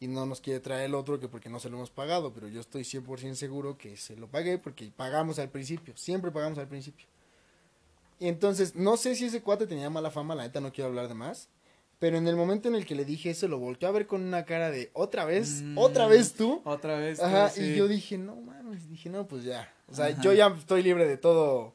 Y 0.00 0.08
no 0.08 0.26
nos 0.26 0.40
quiere 0.40 0.58
traer 0.58 0.86
el 0.86 0.96
otro 0.96 1.20
que 1.20 1.28
porque 1.28 1.48
no 1.48 1.60
se 1.60 1.70
lo 1.70 1.76
hemos 1.76 1.90
pagado, 1.90 2.32
pero 2.32 2.48
yo 2.48 2.60
estoy 2.60 2.82
100% 2.82 3.34
seguro 3.34 3.78
que 3.78 3.96
se 3.96 4.16
lo 4.16 4.26
pagué 4.26 4.58
porque 4.58 4.90
pagamos 4.96 5.38
al 5.38 5.50
principio, 5.50 5.96
siempre 5.96 6.32
pagamos 6.32 6.58
al 6.58 6.66
principio. 6.66 7.06
Y 8.22 8.28
entonces, 8.28 8.76
no 8.76 8.96
sé 8.96 9.16
si 9.16 9.24
ese 9.24 9.42
cuate 9.42 9.66
tenía 9.66 9.90
mala 9.90 10.12
fama, 10.12 10.36
la 10.36 10.44
neta 10.44 10.60
no 10.60 10.72
quiero 10.72 10.90
hablar 10.90 11.08
de 11.08 11.14
más. 11.14 11.48
Pero 11.98 12.18
en 12.18 12.28
el 12.28 12.36
momento 12.36 12.68
en 12.68 12.76
el 12.76 12.86
que 12.86 12.94
le 12.94 13.04
dije 13.04 13.30
eso, 13.30 13.48
lo 13.48 13.58
volteó 13.58 13.88
a 13.88 13.92
ver 13.92 14.06
con 14.06 14.22
una 14.22 14.44
cara 14.44 14.70
de 14.70 14.92
otra 14.92 15.24
vez, 15.24 15.62
mm, 15.62 15.76
otra 15.76 16.06
vez 16.06 16.34
tú. 16.34 16.62
Otra 16.64 16.98
vez. 16.98 17.18
Ajá, 17.20 17.50
y 17.60 17.74
yo 17.74 17.88
dije, 17.88 18.18
no 18.18 18.36
mames, 18.36 18.88
dije, 18.88 19.10
no, 19.10 19.26
pues 19.26 19.42
ya. 19.42 19.68
O 19.88 19.94
sea, 19.96 20.10
yo 20.20 20.32
ya 20.32 20.46
estoy 20.56 20.84
libre 20.84 21.08
de 21.08 21.16
todo 21.16 21.74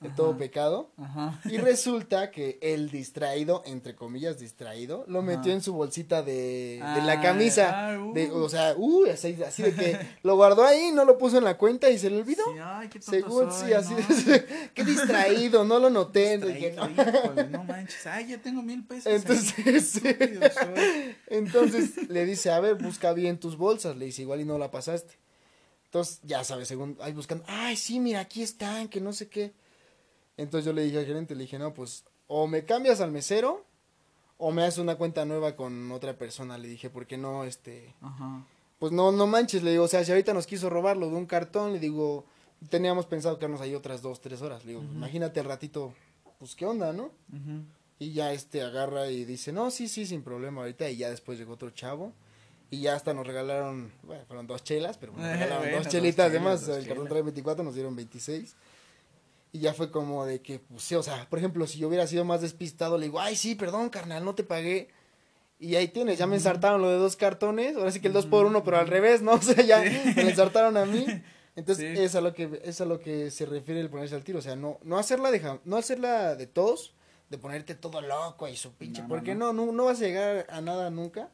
de 0.00 0.10
todo 0.10 0.36
pecado. 0.36 0.90
Ajá. 0.98 1.40
Y 1.46 1.56
resulta 1.56 2.30
que 2.30 2.58
el 2.60 2.90
distraído, 2.90 3.62
entre 3.64 3.94
comillas 3.94 4.38
distraído, 4.38 5.04
lo 5.08 5.22
metió 5.22 5.52
en 5.52 5.62
su 5.62 5.72
bolsita 5.72 6.22
de, 6.22 6.82
de 6.94 7.02
la 7.02 7.12
ah, 7.12 7.22
camisa. 7.22 7.70
Ah, 7.72 7.92
de, 8.12 8.30
uh. 8.30 8.42
o 8.42 8.48
sea, 8.48 8.74
uh, 8.76 9.06
así, 9.10 9.32
de 9.32 9.74
que 9.74 9.98
lo 10.22 10.36
guardó 10.36 10.66
ahí, 10.66 10.92
no 10.92 11.06
lo 11.06 11.16
puso 11.16 11.38
en 11.38 11.44
la 11.44 11.56
cuenta 11.56 11.88
y 11.88 11.98
se 11.98 12.10
le 12.10 12.18
olvidó. 12.18 12.44
Sí, 12.44 12.58
ay, 12.62 12.88
qué 12.88 13.00
Según, 13.00 13.50
sí, 13.50 13.72
así 13.72 13.94
qué 14.74 14.84
distraído, 14.84 15.64
no 15.64 15.78
lo 15.78 15.88
noté. 15.88 16.36
no 16.36 17.64
manches, 17.64 18.06
ay, 18.06 18.28
ya 18.28 18.38
tengo 18.38 18.60
mil 18.60 18.84
pesos. 18.84 19.10
Entonces, 19.10 20.02
entonces 21.28 22.10
le 22.10 22.26
dice, 22.26 22.50
a 22.50 22.60
ver, 22.60 22.74
busca 22.74 23.14
bien 23.14 23.38
tus 23.38 23.56
bolsas. 23.56 23.96
Le 23.96 24.04
dice, 24.06 24.22
igual 24.22 24.42
y 24.42 24.44
no 24.44 24.58
la 24.58 24.70
pasaste. 24.70 25.14
Entonces, 25.86 26.20
ya 26.22 26.44
sabes, 26.44 26.68
según, 26.68 26.98
ahí 27.00 27.14
buscando, 27.14 27.44
ay, 27.48 27.76
sí, 27.76 27.98
mira, 27.98 28.20
aquí 28.20 28.42
están, 28.42 28.88
que 28.88 29.00
no 29.00 29.14
sé 29.14 29.28
qué. 29.28 29.54
Entonces 30.36 30.66
yo 30.66 30.72
le 30.72 30.82
dije 30.82 30.98
al 30.98 31.06
gerente, 31.06 31.34
le 31.34 31.42
dije, 31.42 31.58
no, 31.58 31.72
pues 31.72 32.04
o 32.26 32.46
me 32.46 32.64
cambias 32.64 33.00
al 33.00 33.12
mesero 33.12 33.64
o 34.38 34.50
me 34.50 34.62
haces 34.62 34.78
una 34.78 34.96
cuenta 34.96 35.24
nueva 35.24 35.56
con 35.56 35.90
otra 35.92 36.16
persona. 36.18 36.58
Le 36.58 36.68
dije, 36.68 36.90
porque 36.90 37.16
no, 37.16 37.44
este, 37.44 37.94
Ajá. 38.00 38.44
pues 38.78 38.92
no, 38.92 39.12
no 39.12 39.26
manches, 39.26 39.62
le 39.62 39.70
digo, 39.70 39.84
o 39.84 39.88
sea, 39.88 40.04
si 40.04 40.10
ahorita 40.10 40.34
nos 40.34 40.46
quiso 40.46 40.68
robarlo 40.68 41.08
de 41.08 41.16
un 41.16 41.26
cartón, 41.26 41.72
le 41.72 41.78
digo, 41.78 42.24
teníamos 42.68 43.06
pensado 43.06 43.38
quedarnos 43.38 43.60
ahí 43.60 43.74
otras 43.74 44.02
dos, 44.02 44.20
tres 44.20 44.42
horas. 44.42 44.64
Le 44.64 44.72
digo, 44.72 44.82
imagínate 44.82 45.40
el 45.40 45.46
ratito, 45.46 45.94
pues 46.38 46.54
qué 46.54 46.66
onda, 46.66 46.92
¿no? 46.92 47.10
Y 47.98 48.12
ya 48.12 48.32
este 48.32 48.62
agarra 48.62 49.08
y 49.10 49.24
dice, 49.24 49.52
no, 49.52 49.70
sí, 49.70 49.88
sí, 49.88 50.04
sin 50.04 50.22
problema 50.22 50.60
ahorita. 50.62 50.90
Y 50.90 50.98
ya 50.98 51.08
después 51.08 51.38
llegó 51.38 51.54
otro 51.54 51.70
chavo. 51.70 52.12
Y 52.68 52.80
ya 52.80 52.96
hasta 52.96 53.14
nos 53.14 53.26
regalaron, 53.26 53.92
bueno, 54.02 54.24
fueron 54.26 54.48
dos 54.48 54.64
chelas, 54.64 54.98
pero 54.98 55.12
nos 55.12 55.22
regalaron 55.22 55.70
dos 55.70 55.88
chelitas. 55.88 56.26
además, 56.26 56.66
el 56.68 56.86
cartón 56.86 57.08
trae 57.08 57.22
24, 57.22 57.64
nos 57.64 57.74
dieron 57.74 57.94
26. 57.94 58.56
Y 59.56 59.60
ya 59.60 59.72
fue 59.72 59.90
como 59.90 60.26
de 60.26 60.42
que, 60.42 60.58
pues 60.58 60.82
sí, 60.82 60.94
o 60.96 61.02
sea, 61.02 61.26
por 61.30 61.38
ejemplo, 61.38 61.66
si 61.66 61.78
yo 61.78 61.88
hubiera 61.88 62.06
sido 62.06 62.26
más 62.26 62.42
despistado, 62.42 62.98
le 62.98 63.06
digo, 63.06 63.20
ay, 63.20 63.36
sí, 63.36 63.54
perdón, 63.54 63.88
carnal, 63.88 64.22
no 64.22 64.34
te 64.34 64.44
pagué. 64.44 64.88
Y 65.58 65.76
ahí 65.76 65.88
tienes, 65.88 66.18
ya 66.18 66.26
me 66.26 66.36
ensartaron 66.36 66.82
lo 66.82 66.90
de 66.90 66.98
dos 66.98 67.16
cartones, 67.16 67.74
ahora 67.74 67.90
sí 67.90 68.00
que 68.00 68.08
el 68.08 68.12
dos 68.12 68.26
por 68.26 68.44
uno, 68.44 68.62
pero 68.62 68.76
al 68.76 68.86
revés, 68.86 69.22
¿no? 69.22 69.32
O 69.36 69.40
sea, 69.40 69.64
ya 69.64 69.80
me 69.80 70.28
ensartaron 70.28 70.76
a 70.76 70.84
mí. 70.84 71.06
Entonces, 71.56 71.98
es, 71.98 72.14
a 72.14 72.20
lo 72.20 72.34
que, 72.34 72.60
es 72.64 72.82
a 72.82 72.84
lo 72.84 73.00
que 73.00 73.30
se 73.30 73.46
refiere 73.46 73.80
el 73.80 73.88
ponerse 73.88 74.14
al 74.14 74.24
tiro, 74.24 74.40
o 74.40 74.42
sea, 74.42 74.56
no, 74.56 74.78
no 74.82 74.98
hacerla 74.98 75.30
de, 75.30 75.58
no 75.64 75.78
hacerla 75.78 76.34
de 76.34 76.46
todos, 76.46 76.92
de 77.30 77.38
ponerte 77.38 77.74
todo 77.74 78.02
loco 78.02 78.46
y 78.46 78.56
su 78.56 78.72
pinche, 78.74 79.04
porque 79.08 79.34
no, 79.34 79.54
no, 79.54 79.72
no, 79.72 79.86
vas 79.86 80.02
a 80.02 80.04
llegar 80.04 80.46
a 80.50 80.60
nada 80.60 80.90
nunca, 80.90 81.30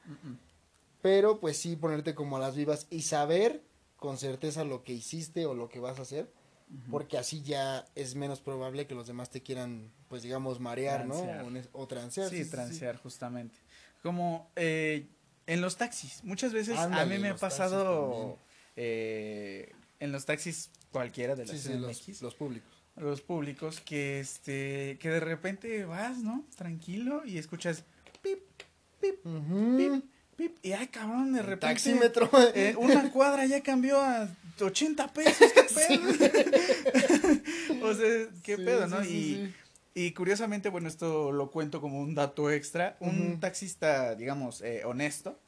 pero 1.00 1.40
pues 1.40 1.56
sí 1.56 1.74
ponerte 1.74 2.14
como 2.14 2.36
a 2.36 2.40
las 2.40 2.54
vivas 2.54 2.86
y 2.88 3.02
saber 3.02 3.62
con 3.96 4.16
certeza 4.16 4.62
lo 4.62 4.84
que 4.84 4.92
hiciste 4.92 5.44
o 5.44 5.54
lo 5.54 5.68
que 5.68 5.80
vas 5.80 5.98
a 5.98 6.02
hacer 6.02 6.28
porque 6.90 7.18
así 7.18 7.42
ya 7.42 7.84
es 7.94 8.14
menos 8.14 8.40
probable 8.40 8.86
que 8.86 8.94
los 8.94 9.06
demás 9.06 9.30
te 9.30 9.42
quieran, 9.42 9.90
pues 10.08 10.22
digamos, 10.22 10.60
marear, 10.60 11.06
¿no? 11.06 11.22
O, 11.72 11.86
transear. 11.86 12.30
Sí, 12.30 12.44
transear, 12.44 12.96
justamente. 12.96 13.56
Como 14.02 14.50
eh, 14.56 15.06
en 15.46 15.60
los 15.60 15.76
taxis, 15.76 16.22
muchas 16.24 16.52
veces 16.52 16.78
a 16.78 17.04
mí 17.06 17.18
me 17.18 17.30
ha 17.30 17.36
pasado 17.36 18.38
eh, 18.76 19.72
en 20.00 20.12
los 20.12 20.24
taxis 20.24 20.70
cualquiera 20.90 21.34
de 21.34 21.46
las 21.46 21.60
sí, 21.60 21.74
los, 21.74 22.22
los 22.22 22.34
públicos. 22.34 22.82
Los 22.96 23.22
públicos 23.22 23.80
que 23.80 24.20
este 24.20 24.98
que 25.00 25.08
de 25.08 25.20
repente 25.20 25.84
vas 25.84 26.18
no 26.18 26.44
tranquilo 26.56 27.22
y 27.24 27.38
escuchas 27.38 27.84
pip 28.20 28.40
pip 29.00 29.24
pip 29.24 30.04
pip 30.36 30.58
y 30.62 30.72
ay 30.72 30.88
cabrón 30.88 31.32
de 31.32 31.40
repente 31.40 31.66
taxímetro. 31.68 32.28
eh, 32.54 32.74
una 32.76 33.10
cuadra 33.10 33.46
ya 33.46 33.62
cambió 33.62 33.98
a 33.98 34.28
80 34.60 35.12
pesos, 35.12 35.52
qué 35.52 35.62
pedo. 35.74 36.08
o 37.86 37.94
sea, 37.94 38.28
qué 38.42 38.56
pedo, 38.56 38.86
¿no? 38.86 39.04
y, 39.04 39.54
y 39.94 40.12
curiosamente, 40.12 40.68
bueno, 40.68 40.88
esto 40.88 41.32
lo 41.32 41.50
cuento 41.50 41.80
como 41.80 42.00
un 42.00 42.14
dato 42.14 42.50
extra. 42.50 42.96
Un 43.00 43.40
taxista, 43.40 44.14
digamos, 44.14 44.62
eh, 44.62 44.82
honesto, 44.84 45.38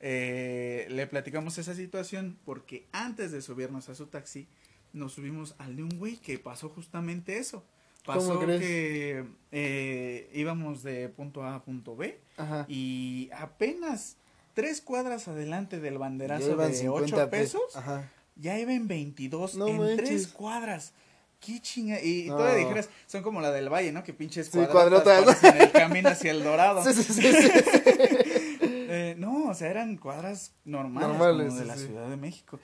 eh, 0.00 0.86
le 0.90 1.06
platicamos 1.06 1.58
esa 1.58 1.74
situación 1.74 2.38
porque 2.44 2.86
antes 2.92 3.32
de 3.32 3.42
subirnos 3.42 3.88
a 3.88 3.94
su 3.94 4.06
taxi, 4.06 4.48
nos 4.92 5.12
subimos 5.12 5.54
al 5.58 5.76
de 5.76 5.84
un 5.84 5.98
güey 5.98 6.16
que 6.16 6.38
pasó 6.38 6.68
justamente 6.68 7.38
eso. 7.38 7.64
Pasó 8.04 8.40
que 8.40 9.26
eh, 9.52 10.30
íbamos 10.32 10.82
de 10.82 11.10
punto 11.10 11.42
A 11.42 11.56
a 11.56 11.62
punto 11.62 11.96
B 11.96 12.18
y 12.66 13.28
apenas 13.34 14.16
tres 14.54 14.80
cuadras 14.80 15.28
adelante 15.28 15.80
del 15.80 15.98
banderazo 15.98 16.56
de 16.56 16.88
8 16.88 17.30
pesos, 17.30 17.76
Ajá 17.76 18.10
ya 18.40 18.58
iba 18.58 18.72
en 18.72 18.88
22 18.88 19.54
en 19.54 19.96
tres 19.96 20.26
cuadras. 20.28 20.92
Qué 21.40 21.60
chinga. 21.60 22.00
Y, 22.02 22.28
todavía 22.28 22.58
dijeras, 22.58 22.90
son 23.06 23.22
como 23.22 23.40
la 23.40 23.50
del 23.50 23.72
Valle, 23.72 23.92
¿no? 23.92 24.04
Que 24.04 24.12
pinches 24.12 24.50
cuadras 24.50 25.44
en 25.44 25.56
el 25.56 25.70
camino 25.70 26.10
hacia 26.10 26.30
el 26.32 26.44
Dorado. 26.44 26.82
Sí, 26.92 27.02
sí, 27.02 27.12
sí. 27.14 27.22
eh, 28.60 29.14
no, 29.18 29.48
o 29.48 29.54
sea, 29.54 29.70
eran 29.70 29.96
cuadras 29.96 30.52
normales, 30.64 31.08
normales 31.08 31.46
como 31.48 31.60
de 31.60 31.66
la 31.66 31.76
Ciudad 31.76 32.08
de 32.10 32.16
México. 32.16 32.60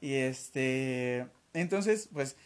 Y 0.00 0.14
este, 0.14 1.26
entonces, 1.52 2.08
pues, 2.12 2.36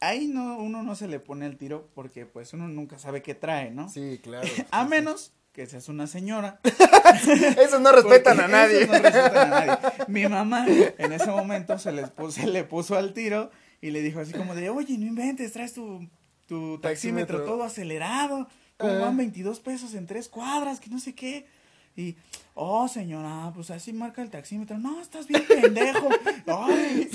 ahí 0.00 0.28
no, 0.28 0.58
uno 0.58 0.84
no 0.84 0.94
se 0.94 1.08
le 1.08 1.18
pone 1.18 1.46
el 1.46 1.56
tiro 1.56 1.88
porque, 1.94 2.24
pues, 2.24 2.52
uno 2.52 2.68
nunca 2.68 2.98
sabe 2.98 3.22
qué 3.22 3.34
trae, 3.34 3.72
¿no? 3.72 3.88
Sí, 3.88 4.20
claro. 4.22 4.46
a 4.70 4.84
menos 4.84 5.32
que 5.52 5.66
seas 5.66 5.88
una 5.88 6.06
señora. 6.06 6.60
Eso 7.58 7.78
no 7.78 7.92
respetan 7.92 8.40
a 8.40 8.48
nadie. 8.48 8.86
no 8.86 8.92
respetan 8.92 9.36
a 9.36 9.44
nadie. 9.46 9.78
Mi 10.08 10.26
mamá 10.26 10.66
en 10.68 11.12
ese 11.12 11.30
momento 11.30 11.78
se, 11.78 11.92
les 11.92 12.10
puso, 12.10 12.46
le 12.46 12.64
puso 12.64 12.96
al 12.96 13.12
tiro 13.12 13.50
y 13.80 13.90
le 13.90 14.00
dijo 14.00 14.20
así 14.20 14.32
como 14.32 14.54
de, 14.54 14.70
oye, 14.70 14.96
no 14.98 15.06
inventes, 15.06 15.52
traes 15.52 15.74
tu 15.74 16.08
tu 16.52 16.78
taxímetro, 16.78 17.44
todo 17.44 17.62
acelerado, 17.62 18.46
como 18.76 18.98
van 19.00 19.16
22 19.16 19.60
pesos 19.60 19.94
en 19.94 20.06
tres 20.06 20.28
cuadras, 20.28 20.80
que 20.80 20.90
no 20.90 20.98
sé 20.98 21.14
qué. 21.14 21.46
Y, 21.94 22.16
oh, 22.54 22.88
señora, 22.88 23.52
pues 23.54 23.70
así 23.70 23.92
marca 23.92 24.22
el 24.22 24.30
taxímetro. 24.30 24.78
No, 24.78 25.00
estás 25.00 25.26
bien 25.26 25.44
pendejo. 25.46 26.08
Ay, 26.46 27.10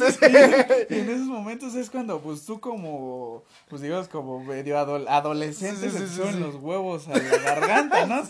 y 0.89 0.93
en 0.93 1.09
esos 1.09 1.27
momentos 1.27 1.73
es 1.75 1.89
cuando, 1.89 2.21
pues 2.21 2.45
tú 2.45 2.59
como, 2.59 3.43
pues 3.69 3.81
digamos, 3.81 4.07
como 4.07 4.43
medio 4.43 4.77
adolescente, 4.77 5.89
se 5.89 6.07
suben 6.07 6.39
los 6.39 6.55
huevos 6.55 7.07
a 7.07 7.17
la 7.17 7.37
garganta, 7.37 8.05
¿no? 8.05 8.23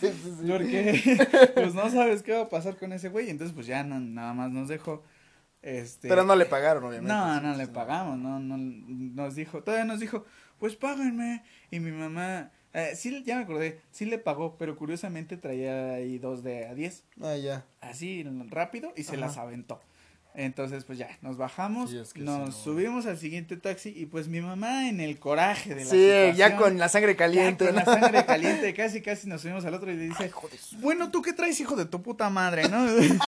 Porque, 0.47 1.51
pues 1.53 1.73
no 1.73 1.89
sabes 1.89 2.23
qué 2.23 2.33
va 2.33 2.43
a 2.43 2.49
pasar 2.49 2.77
con 2.77 2.93
ese 2.93 3.09
güey. 3.09 3.29
Entonces, 3.29 3.53
pues 3.53 3.67
ya 3.67 3.83
nada 3.83 4.33
más 4.33 4.51
nos 4.51 4.69
dejó. 4.69 5.03
Este, 5.61 6.07
Pero 6.07 6.23
no 6.23 6.35
le 6.35 6.45
pagaron, 6.45 6.83
obviamente. 6.83 7.13
No, 7.13 7.41
no 7.41 7.57
le 7.57 7.67
pagamos, 7.67 8.17
no, 8.17 8.39
no, 8.39 8.57
nos 8.57 9.35
dijo, 9.35 9.63
todavía 9.63 9.85
nos 9.85 9.99
dijo, 9.99 10.23
pues 10.59 10.75
páguenme. 10.75 11.43
Y 11.71 11.79
mi 11.79 11.91
mamá, 11.91 12.51
eh, 12.73 12.93
sí, 12.95 13.23
ya 13.25 13.35
me 13.37 13.43
acordé, 13.43 13.79
sí 13.91 14.05
le 14.05 14.17
pagó, 14.17 14.57
pero 14.57 14.75
curiosamente 14.75 15.37
traía 15.37 15.93
ahí 15.93 16.17
dos 16.17 16.43
de 16.43 16.67
a 16.67 16.73
diez. 16.75 17.03
Ah, 17.21 17.35
ya. 17.35 17.65
Así 17.81 18.23
rápido 18.49 18.93
y 18.95 19.03
se 19.03 19.17
las 19.17 19.37
aventó. 19.37 19.79
Entonces, 20.37 20.83
pues 20.83 20.99
ya, 20.99 21.09
nos 21.23 21.35
bajamos, 21.35 21.91
nos 22.15 22.55
subimos 22.55 23.07
al 23.07 23.17
siguiente 23.17 23.57
taxi 23.57 23.89
y 23.89 24.05
pues 24.05 24.27
mi 24.27 24.39
mamá 24.39 24.87
en 24.87 25.01
el 25.01 25.17
coraje 25.17 25.73
de 25.73 25.83
la 25.83 25.89
Sí, 25.89 26.37
ya 26.37 26.55
con 26.57 26.77
la 26.77 26.89
sangre 26.89 27.15
caliente. 27.15 27.65
con 27.65 27.73
la 27.75 27.83
sangre 27.83 28.23
caliente, 28.27 28.71
casi, 28.75 29.01
casi 29.01 29.27
nos 29.27 29.41
subimos 29.41 29.65
al 29.65 29.73
otro 29.73 29.91
y 29.91 29.95
le 29.95 30.03
dice, 30.03 30.31
bueno, 30.79 31.09
¿tú 31.09 31.23
qué 31.23 31.33
traes, 31.33 31.59
hijo 31.59 31.75
de 31.75 31.85
tu 31.85 32.03
puta 32.03 32.29
madre, 32.29 32.69
no? 32.69 32.85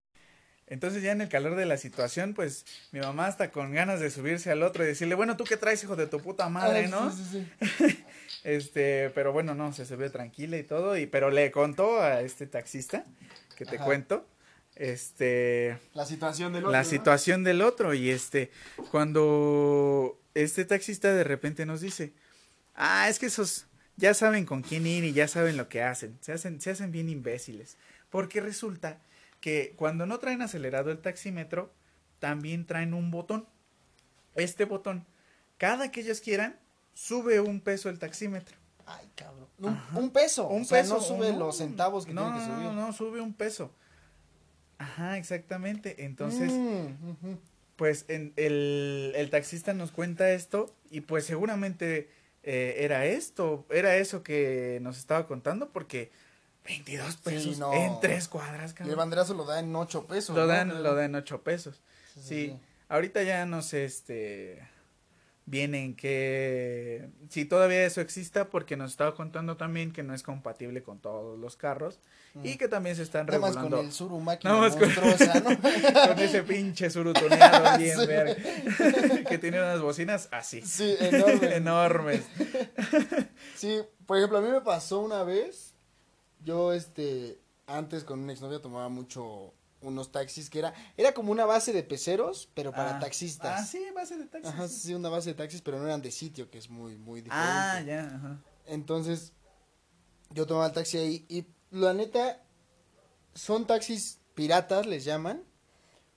Entonces 0.75 1.05
ya 1.05 1.13
en 1.13 1.21
el 1.21 1.29
calor 1.29 1.55
de 1.55 1.67
la 1.67 1.77
situación, 1.77 2.35
pues 2.35 2.67
mi 2.91 2.99
mamá 2.99 3.29
está 3.29 3.53
con 3.53 3.73
ganas 3.73 4.01
de 4.01 4.11
subirse 4.11 4.51
al 4.51 4.65
otro 4.65 4.83
y 4.83 4.89
decirle, 4.89 5.15
bueno, 5.15 5.37
¿tú 5.37 5.45
qué 5.45 5.57
traes, 5.57 5.85
hijo 5.85 5.95
de 5.95 6.09
tu 6.09 6.19
puta 6.19 6.49
madre, 6.49 6.89
no? 6.89 7.13
Sí, 7.13 7.25
sí, 7.31 7.47
sí. 7.79 8.05
este, 8.43 9.11
pero 9.11 9.33
bueno, 9.33 9.55
no, 9.55 9.73
se, 9.73 9.87
se 9.87 9.95
ve 9.95 10.11
tranquila 10.11 10.59
y 10.59 10.65
todo, 10.65 10.99
y 10.99 11.07
pero 11.07 11.31
le 11.31 11.53
contó 11.53 12.01
a 12.01 12.23
este 12.23 12.49
taxista, 12.49 13.05
que 13.55 13.65
te 13.65 13.79
cuento, 13.79 14.27
este... 14.75 15.79
La 15.93 16.07
situación 16.07 16.53
del 16.53 16.65
otro. 16.65 16.73
La 16.73 16.83
situación 16.83 17.45
del 17.45 17.63
otro, 17.63 17.95
y 17.95 18.11
este, 18.11 18.51
cuando 18.91 20.19
este 20.35 20.65
taxista 20.65 21.13
de 21.13 21.23
repente 21.23 21.67
nos 21.67 21.83
dice, 21.83 22.15
ah, 22.75 23.09
es 23.09 23.21
que 23.21 23.27
esos 23.27 23.67
ya 23.95 24.13
saben 24.13 24.45
con 24.45 24.63
quién 24.63 24.89
ir 24.89 25.05
y 25.05 25.13
ya 25.13 25.29
saben 25.29 25.57
lo 25.57 25.69
que 25.69 25.85
hacen, 25.85 26.19
se 26.21 26.33
hacen, 26.33 26.61
se 26.61 26.71
hacen 26.73 26.91
bien 26.91 27.09
imbéciles, 27.09 27.77
porque 28.11 28.41
resulta 28.41 28.99
que 29.45 29.75
cuando 29.77 30.07
no 30.07 30.21
traen 30.21 30.41
acelerado 30.41 30.91
el 30.91 31.03
taxímetro, 31.03 31.71
también 32.19 32.65
traen 32.65 32.95
un 32.95 33.11
botón. 33.11 33.47
Este 34.37 34.65
botón, 34.65 35.05
cada 35.59 35.91
que 35.91 36.01
ellos 36.01 36.23
quieran, 36.23 36.59
sube 36.95 37.41
un 37.41 37.61
peso 37.61 37.91
el 37.91 37.99
taxímetro. 37.99 38.57
Ay, 38.87 39.07
cabrón. 39.15 39.47
Un, 39.93 40.09
peso. 40.09 40.49
Un 40.49 40.67
peso. 40.67 40.95
No 40.95 41.01
sube 41.03 41.35
los 41.35 41.59
centavos 41.59 42.07
que 42.07 42.15
no, 42.15 42.23
tiene 42.23 42.39
que 42.39 42.45
subir. 42.47 42.65
No, 42.69 42.73
no, 42.73 42.93
sube 42.95 43.21
un 43.21 43.35
peso. 43.35 43.71
Ajá, 44.79 45.19
exactamente. 45.19 46.07
Entonces, 46.07 46.51
mm, 46.51 47.35
pues 47.77 48.07
en, 48.09 48.33
el, 48.37 49.13
el, 49.15 49.29
taxista 49.29 49.75
nos 49.75 49.93
cuenta 49.93 50.33
esto 50.33 50.75
y 50.91 51.03
pues 51.03 51.27
seguramente 51.27 52.09
eh, 52.45 52.77
era 52.79 53.05
esto, 53.05 53.67
era 53.69 53.95
eso 53.97 54.23
que 54.23 54.79
nos 54.81 54.97
estaba 54.97 55.27
contando 55.27 55.69
porque 55.69 56.13
22 56.65 57.17
pesos 57.17 57.61
en 57.75 58.01
tres 58.01 58.29
cuadras, 58.29 58.73
cabrón. 58.73 58.89
Y 58.89 58.91
el 58.93 58.97
banderazo 58.97 59.35
lo 59.35 59.45
da 59.45 59.61
en 59.61 59.75
8 59.75 60.07
pesos. 60.07 60.35
Lo, 60.35 60.47
dan, 60.47 60.83
lo 60.83 60.95
da 60.95 61.05
en 61.05 61.15
8 61.15 61.43
pesos. 61.43 61.83
Sí, 62.21 62.59
Ahorita 62.89 63.23
ya 63.23 63.47
no 63.47 63.63
sé, 63.63 63.85
este. 63.85 64.69
Vienen 65.47 65.95
que. 65.95 67.11
Si 67.29 67.45
todavía 67.45 67.85
eso 67.85 68.01
exista, 68.01 68.49
porque 68.49 68.77
nos 68.77 68.93
estaba 68.93 69.15
contando 69.15 69.57
también 69.59 69.93
que 69.93 70.03
no 70.03 70.15
es 70.15 70.23
compatible 70.23 70.83
con 70.83 71.01
todos 71.01 71.39
los 71.39 71.57
carros. 71.57 72.01
Y 72.43 72.57
que 72.57 72.67
también 72.67 72.97
se 72.97 73.03
están 73.03 73.27
Nada 73.27 73.39
regulando. 73.39 73.69
Más 73.69 73.77
con 73.77 73.87
el 73.87 73.93
Suru 73.93 74.21
máquina 74.21 74.55
monstruosa, 74.55 75.43
con... 75.43 75.53
¿no? 75.55 75.61
con 76.09 76.19
ese 76.19 76.43
pinche 76.45 76.89
surutoneado 76.89 77.79
bien 77.79 77.99
sí. 77.99 79.25
que 79.29 79.39
tiene 79.39 79.59
unas 79.59 79.81
bocinas 79.81 80.29
así. 80.33 80.63
Sí, 80.63 80.97
enormes. 80.99 81.53
enormes. 81.53 82.23
sí, 83.55 83.83
por 84.07 84.17
ejemplo, 84.17 84.39
a 84.39 84.41
mí 84.41 84.49
me 84.49 84.63
pasó 84.63 85.01
una 85.01 85.25
vez 85.25 85.74
yo, 86.45 86.73
este, 86.73 87.41
antes 87.67 88.05
con 88.05 88.21
una 88.21 88.33
exnovia 88.33 88.61
tomaba 88.61 88.89
mucho 88.89 89.53
unos 89.81 90.11
taxis 90.13 90.49
que 90.49 90.59
era, 90.61 90.75
era 90.97 91.13
como 91.13 91.31
una 91.31 91.45
base 91.45 91.73
de 91.73 91.83
peceros, 91.83 92.49
pero 92.55 92.73
para 92.73 92.97
ah. 92.97 93.01
taxistas. 93.01 93.61
Ah, 93.61 93.65
sí, 93.65 93.85
base 93.95 94.17
de 94.17 94.27
taxis. 94.27 94.53
Ajá, 94.53 94.69
sí, 94.69 94.95
una 94.95 95.09
base 95.09 95.31
de 95.31 95.35
taxis, 95.35 95.61
pero 95.61 95.79
no 95.79 95.85
eran 95.85 96.03
de 96.03 96.11
sitio, 96.11 96.51
que 96.51 96.59
es 96.59 96.71
muy, 96.71 96.97
muy 96.97 97.21
diferente. 97.21 97.49
Ah, 97.51 97.81
ya, 97.83 98.07
ajá. 98.07 98.39
Entonces, 98.67 99.33
yo 100.31 100.47
tomaba 100.47 100.67
el 100.67 100.73
taxi 100.73 100.99
ahí 100.99 101.27
y 101.29 101.47
la 101.71 101.93
neta, 101.93 102.43
son 103.35 103.67
taxis 103.67 104.21
piratas, 104.35 104.87
les 104.87 105.05
llaman, 105.05 105.43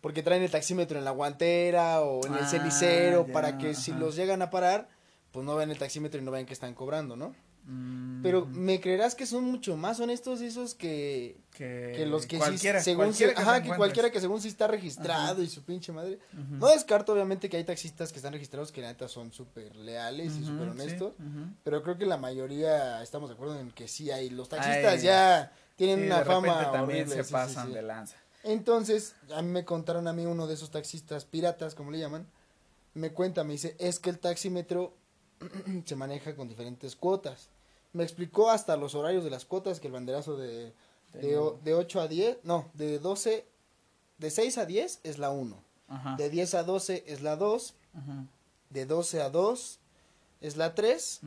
porque 0.01 0.23
traen 0.23 0.43
el 0.43 0.51
taxímetro 0.51 0.97
en 0.97 1.05
la 1.05 1.11
guantera 1.11 2.01
o 2.01 2.25
en 2.25 2.35
el 2.35 2.43
ah, 2.43 2.47
cenicero, 2.47 3.27
para 3.27 3.57
que 3.57 3.75
si 3.75 3.91
los 3.91 4.15
llegan 4.15 4.41
a 4.41 4.49
parar, 4.49 4.89
pues 5.31 5.45
no 5.45 5.55
vean 5.55 5.71
el 5.71 5.77
taxímetro 5.77 6.21
y 6.21 6.23
no 6.23 6.31
vean 6.31 6.45
que 6.45 6.53
están 6.53 6.73
cobrando, 6.73 7.15
¿no? 7.15 7.35
Pero 8.23 8.45
me 8.45 8.79
creerás 8.79 9.13
que 9.13 9.25
son 9.25 9.43
mucho 9.43 9.75
más 9.75 9.99
honestos 9.99 10.39
esos 10.39 10.73
que, 10.73 11.37
que, 11.53 12.05
los 12.05 12.25
que 12.25 12.37
cualquiera, 12.37 12.81
según 12.81 13.13
que 13.13 13.33
ajá, 13.35 13.61
que 13.61 13.75
cualquiera 13.75 14.09
que 14.09 14.21
según 14.21 14.41
sí 14.41 14.47
está 14.47 14.67
registrado 14.67 15.43
y 15.43 15.49
su 15.49 15.63
pinche 15.63 15.91
madre. 15.91 16.17
No 16.33 16.67
descarto 16.67 17.11
obviamente 17.13 17.49
que 17.49 17.57
hay 17.57 17.65
taxistas 17.65 18.11
que 18.11 18.19
están 18.19 18.31
registrados 18.31 18.71
que 18.71 18.81
la 18.81 18.87
neta 18.87 19.09
son 19.09 19.33
súper 19.33 19.75
leales 19.75 20.37
y 20.37 20.45
súper 20.45 20.69
honestos, 20.69 21.15
pero 21.63 21.83
creo 21.83 21.97
que 21.97 22.05
la 22.05 22.17
mayoría 22.17 23.03
estamos 23.03 23.29
de 23.29 23.35
acuerdo 23.35 23.59
en 23.59 23.71
que 23.71 23.87
sí 23.89 24.11
hay. 24.11 24.29
Los 24.29 24.47
taxistas 24.47 25.01
ya 25.01 25.51
tienen 25.75 26.05
una 26.05 26.23
fama 26.23 26.71
también 26.71 27.09
se 27.09 27.23
pasan 27.25 27.73
de 27.73 27.81
lanza. 27.81 28.15
Entonces, 28.43 29.13
a 29.35 29.41
mí 29.41 29.49
me 29.49 29.65
contaron 29.65 30.07
a 30.07 30.13
mí 30.13 30.25
uno 30.25 30.47
de 30.47 30.53
esos 30.53 30.71
taxistas 30.71 31.25
piratas, 31.25 31.75
como 31.75 31.91
le 31.91 31.99
llaman, 31.99 32.27
me 32.93 33.11
cuenta, 33.11 33.43
me 33.43 33.53
dice, 33.53 33.75
"Es 33.77 33.99
que 33.99 34.09
el 34.09 34.19
taxímetro 34.19 34.95
se 35.85 35.95
maneja 35.97 36.33
con 36.33 36.47
diferentes 36.47 36.95
cuotas." 36.95 37.49
Me 37.97 38.03
explicó 38.03 38.49
hasta 38.49 38.77
los 38.77 38.95
horarios 38.95 39.23
de 39.23 39.29
las 39.29 39.43
cuotas, 39.43 39.79
que 39.79 39.87
el 39.87 39.93
banderazo 39.93 40.37
de, 40.37 40.71
de, 41.13 41.73
8 41.73 41.99
a 41.99 42.07
10, 42.07 42.37
no, 42.43 42.69
de 42.75 42.99
12, 42.99 43.45
de 44.19 44.29
6 44.29 44.57
a 44.59 44.65
10 44.65 45.01
es 45.03 45.17
la 45.17 45.31
1, 45.31 45.57
de 46.17 46.29
10 46.29 46.53
a 46.53 46.63
12 46.63 47.03
es 47.07 47.21
la 47.21 47.35
2, 47.35 47.73
de 48.69 48.85
12 48.85 49.21
a 49.21 49.29
2 49.29 49.79
es 50.41 50.57
la 50.57 50.75
3, 50.75 51.21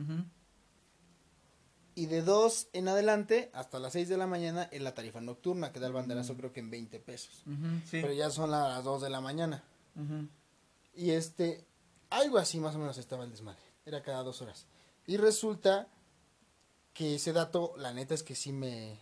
y 1.93 2.05
de 2.05 2.21
2 2.21 2.67
en 2.71 2.87
adelante 2.87 3.51
hasta 3.53 3.77
las 3.77 3.93
6 3.93 4.07
de 4.07 4.17
la 4.17 4.25
mañana 4.25 4.63
es 4.71 4.81
la 4.81 4.95
tarifa 4.95 5.19
nocturna, 5.19 5.73
que 5.73 5.81
da 5.81 5.87
el 5.87 5.93
banderazo 5.93 6.35
creo 6.37 6.53
que 6.53 6.61
en 6.61 6.71
20 6.71 6.99
pesos, 7.01 7.43
pero 7.91 8.13
ya 8.13 8.29
son 8.29 8.49
las 8.49 8.83
2 8.83 9.01
de 9.01 9.09
la 9.09 9.19
mañana. 9.19 9.61
Y 10.95 11.11
este, 11.11 11.65
algo 12.09 12.37
así 12.37 12.59
más 12.59 12.75
o 12.75 12.79
menos 12.79 12.97
estaba 12.97 13.25
el 13.25 13.31
desmadre, 13.31 13.61
era 13.85 14.01
cada 14.01 14.23
dos 14.23 14.41
horas. 14.41 14.65
Y 15.05 15.17
resulta 15.17 15.87
que 16.93 17.15
ese 17.15 17.33
dato, 17.33 17.73
la 17.77 17.93
neta 17.93 18.13
es 18.13 18.23
que 18.23 18.35
sí 18.35 18.51
me, 18.51 18.97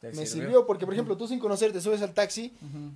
me 0.00 0.26
sirvió. 0.26 0.66
Porque, 0.66 0.84
por 0.84 0.94
ejemplo, 0.94 1.16
tú 1.16 1.28
sin 1.28 1.38
conocer 1.38 1.72
te 1.72 1.80
subes 1.80 2.02
al 2.02 2.14
taxi 2.14 2.52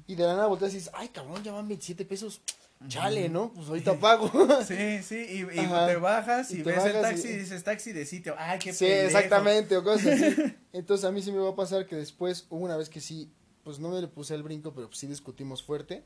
y 0.07 0.15
de 0.15 0.25
la 0.25 0.35
nada 0.35 0.47
volteas 0.47 0.73
y 0.73 0.77
dices, 0.77 0.93
ay, 0.95 1.09
cabrón, 1.09 1.43
ya 1.43 1.53
van 1.53 1.69
27 1.69 2.05
pesos. 2.05 2.41
Chale, 2.89 3.29
¿no? 3.31 3.53
Pues 3.53 3.69
ahorita 3.69 3.99
pago. 4.01 4.31
sí, 4.63 5.03
sí, 5.03 5.27
y, 5.31 5.47
te 5.47 5.97
bajas 5.97 6.51
y, 6.51 6.63
ves 6.63 6.85
el 6.85 7.01
taxi 7.01 7.29
y... 7.29 7.37
dices 7.37 7.65
taxi 7.65 7.93
de 7.93 8.05
sitio. 8.05 8.35
Ay, 8.39 8.59
qué 8.59 8.73
Sí, 8.73 8.85
exactamente, 8.85 9.77
o 9.77 9.83
cosas 9.83 10.21
así. 10.21 10.55
Entonces 10.73 11.05
a 11.07 11.13
mí 11.13 11.23
sí 11.23 11.33
me 11.33 11.39
va 11.39 11.51
a 11.51 11.57
pasar 11.57 11.87
que 11.87 11.97
después, 11.97 12.47
hubo 12.51 12.65
una 12.65 12.77
vez 12.77 12.91
que 12.91 13.01
sí, 13.01 13.33
pues 13.65 13.79
no 13.79 13.89
me 13.89 14.01
le 14.01 14.09
puse 14.09 14.35
el 14.35 14.43
brinco, 14.43 14.75
pero 14.75 14.91
sí 14.93 15.07
discutimos 15.07 15.63
fuerte. 15.63 16.05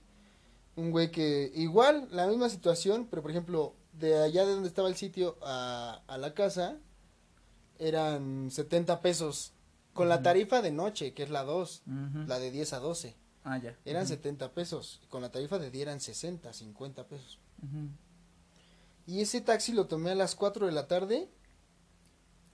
Un 0.77 0.93
güey 0.93 1.11
que, 1.11 1.51
igual, 1.57 2.07
la 2.13 2.29
misma 2.29 2.49
situación, 2.49 3.09
pero 3.11 3.21
por 3.21 3.33
ejemplo, 3.33 3.75
de 3.93 4.23
allá 4.23 4.47
de 4.47 4.53
donde 4.53 4.69
estaba 4.69 4.89
el 4.89 4.95
sitio 4.95 5.37
a, 5.43 6.03
a 6.07 6.19
la 6.19 6.35
casa, 6.35 6.79
eran 7.81 8.51
70 8.51 9.01
pesos. 9.01 9.53
Con 9.93 10.09
la 10.09 10.23
tarifa 10.23 10.63
de 10.63 10.71
noche, 10.71 11.15
que 11.15 11.25
es 11.25 11.31
la 11.31 11.43
2, 11.43 11.83
la 12.29 12.39
de 12.39 12.53
10 12.53 12.73
a 12.75 12.79
12. 12.79 13.17
Ah, 13.43 13.59
ya. 13.59 13.77
Eran 13.85 14.07
70 14.07 14.53
pesos. 14.53 15.01
Con 15.09 15.21
la 15.21 15.33
tarifa 15.33 15.59
de 15.59 15.71
día 15.71 15.83
eran 15.83 16.01
60, 16.01 16.53
50 16.53 17.09
pesos. 17.09 17.41
Y 19.07 19.21
ese 19.21 19.41
taxi 19.41 19.73
lo 19.73 19.87
tomé 19.87 20.11
a 20.11 20.15
las 20.15 20.37
4 20.37 20.67
de 20.67 20.73
la 20.73 20.87
tarde 20.87 21.29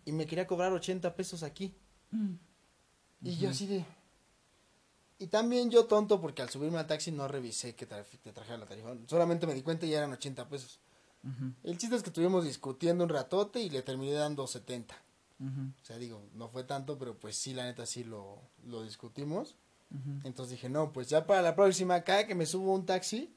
y 0.07 0.13
me 0.13 0.27
quería 0.27 0.47
cobrar 0.47 0.73
80 0.73 1.15
pesos 1.15 1.43
aquí. 1.43 1.75
Mm. 2.11 2.35
Y 3.23 3.37
yo 3.37 3.51
así 3.51 3.67
de... 3.67 3.85
Y 5.19 5.27
también 5.27 5.71
yo 5.71 5.87
tonto 5.87 6.21
porque 6.21 6.43
al 6.43 6.49
subirme 6.49 6.79
al 6.79 6.87
taxi 6.87 7.11
no 7.11 7.29
revisé 7.29 7.75
que 7.75 7.87
te 7.87 8.33
trajera 8.33 8.59
la 8.59 8.67
tarifa. 8.67 8.95
Solamente 9.07 9.47
me 9.47 9.55
di 9.55 9.63
cuenta 9.63 9.85
y 9.87 9.93
eran 9.93 10.13
80 10.13 10.49
pesos. 10.49 10.81
El 11.65 11.77
chiste 11.77 11.97
es 11.97 12.03
que 12.03 12.11
estuvimos 12.11 12.45
discutiendo 12.45 13.03
un 13.03 13.11
ratote 13.11 13.61
y 13.61 13.69
le 13.69 13.83
terminé 13.83 14.13
dando 14.13 14.47
70. 14.47 14.95
O 15.39 15.85
sea, 15.85 15.99
digo, 15.99 16.23
no 16.35 16.49
fue 16.49 16.65
tanto, 16.65 16.99
pero 16.99 17.19
pues 17.19 17.37
sí, 17.37 17.53
la 17.53 17.65
neta 17.65 17.85
sí 17.87 18.05
lo, 18.05 18.41
lo 18.65 18.83
discutimos. 18.83 19.57
Entonces 20.25 20.53
dije, 20.53 20.69
no, 20.69 20.93
pues 20.93 21.09
ya 21.09 21.27
para 21.27 21.43
la 21.43 21.55
próxima, 21.55 22.03
cada 22.03 22.27
que 22.27 22.35
me 22.35 22.45
subo 22.47 22.73
un 22.75 22.85
taxi, 22.87 23.33